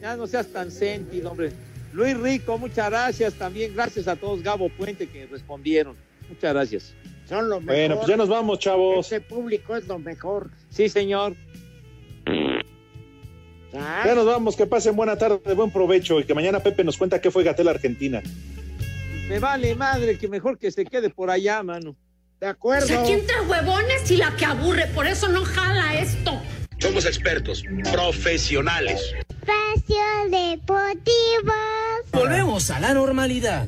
ya 0.00 0.16
no 0.16 0.26
seas 0.26 0.46
tan 0.48 0.70
sentido, 0.70 1.30
hombre. 1.30 1.52
Luis 1.92 2.16
Rico, 2.18 2.58
muchas 2.58 2.90
gracias 2.90 3.34
también. 3.34 3.72
Gracias 3.74 4.08
a 4.08 4.16
todos, 4.16 4.42
Gabo 4.42 4.68
Puente, 4.68 5.06
que 5.06 5.26
respondieron. 5.26 5.94
Muchas 6.28 6.52
gracias. 6.52 6.94
Son 7.28 7.48
los 7.48 7.60
mejores. 7.62 7.80
Bueno, 7.88 7.96
pues 7.96 8.08
ya 8.08 8.16
nos 8.16 8.28
vamos, 8.28 8.58
chavos. 8.58 9.06
Ese 9.06 9.20
público 9.20 9.76
es 9.76 9.86
lo 9.86 9.98
mejor. 9.98 10.50
Sí, 10.70 10.88
señor. 10.88 11.34
Ya 14.04 14.14
nos 14.14 14.24
vamos, 14.26 14.54
que 14.56 14.66
pasen 14.66 14.94
buena 14.94 15.16
tarde, 15.18 15.38
buen 15.54 15.70
provecho 15.70 16.20
y 16.20 16.24
que 16.24 16.34
mañana 16.34 16.60
Pepe 16.60 16.84
nos 16.84 16.96
cuenta 16.96 17.20
qué 17.20 17.30
fue 17.30 17.42
Gatel 17.42 17.66
Argentina. 17.68 18.22
Me 19.28 19.38
vale 19.38 19.74
madre 19.74 20.18
que 20.18 20.28
mejor 20.28 20.58
que 20.58 20.70
se 20.70 20.84
quede 20.84 21.10
por 21.10 21.30
allá, 21.30 21.62
mano. 21.62 21.96
De 22.40 22.46
acuerdo. 22.46 23.00
Aquí 23.00 23.12
entre 23.12 23.40
huevones 23.40 24.10
y 24.10 24.16
la 24.16 24.36
que 24.36 24.44
aburre, 24.44 24.86
por 24.88 25.06
eso 25.06 25.28
no 25.28 25.44
jala 25.44 25.94
esto. 25.94 26.40
Somos 26.78 27.06
expertos, 27.06 27.64
profesionales. 27.90 29.14
Espacio 29.30 30.04
Deportivo. 30.30 31.54
Volvemos 32.12 32.70
a 32.70 32.80
la 32.80 32.92
normalidad. 32.92 33.66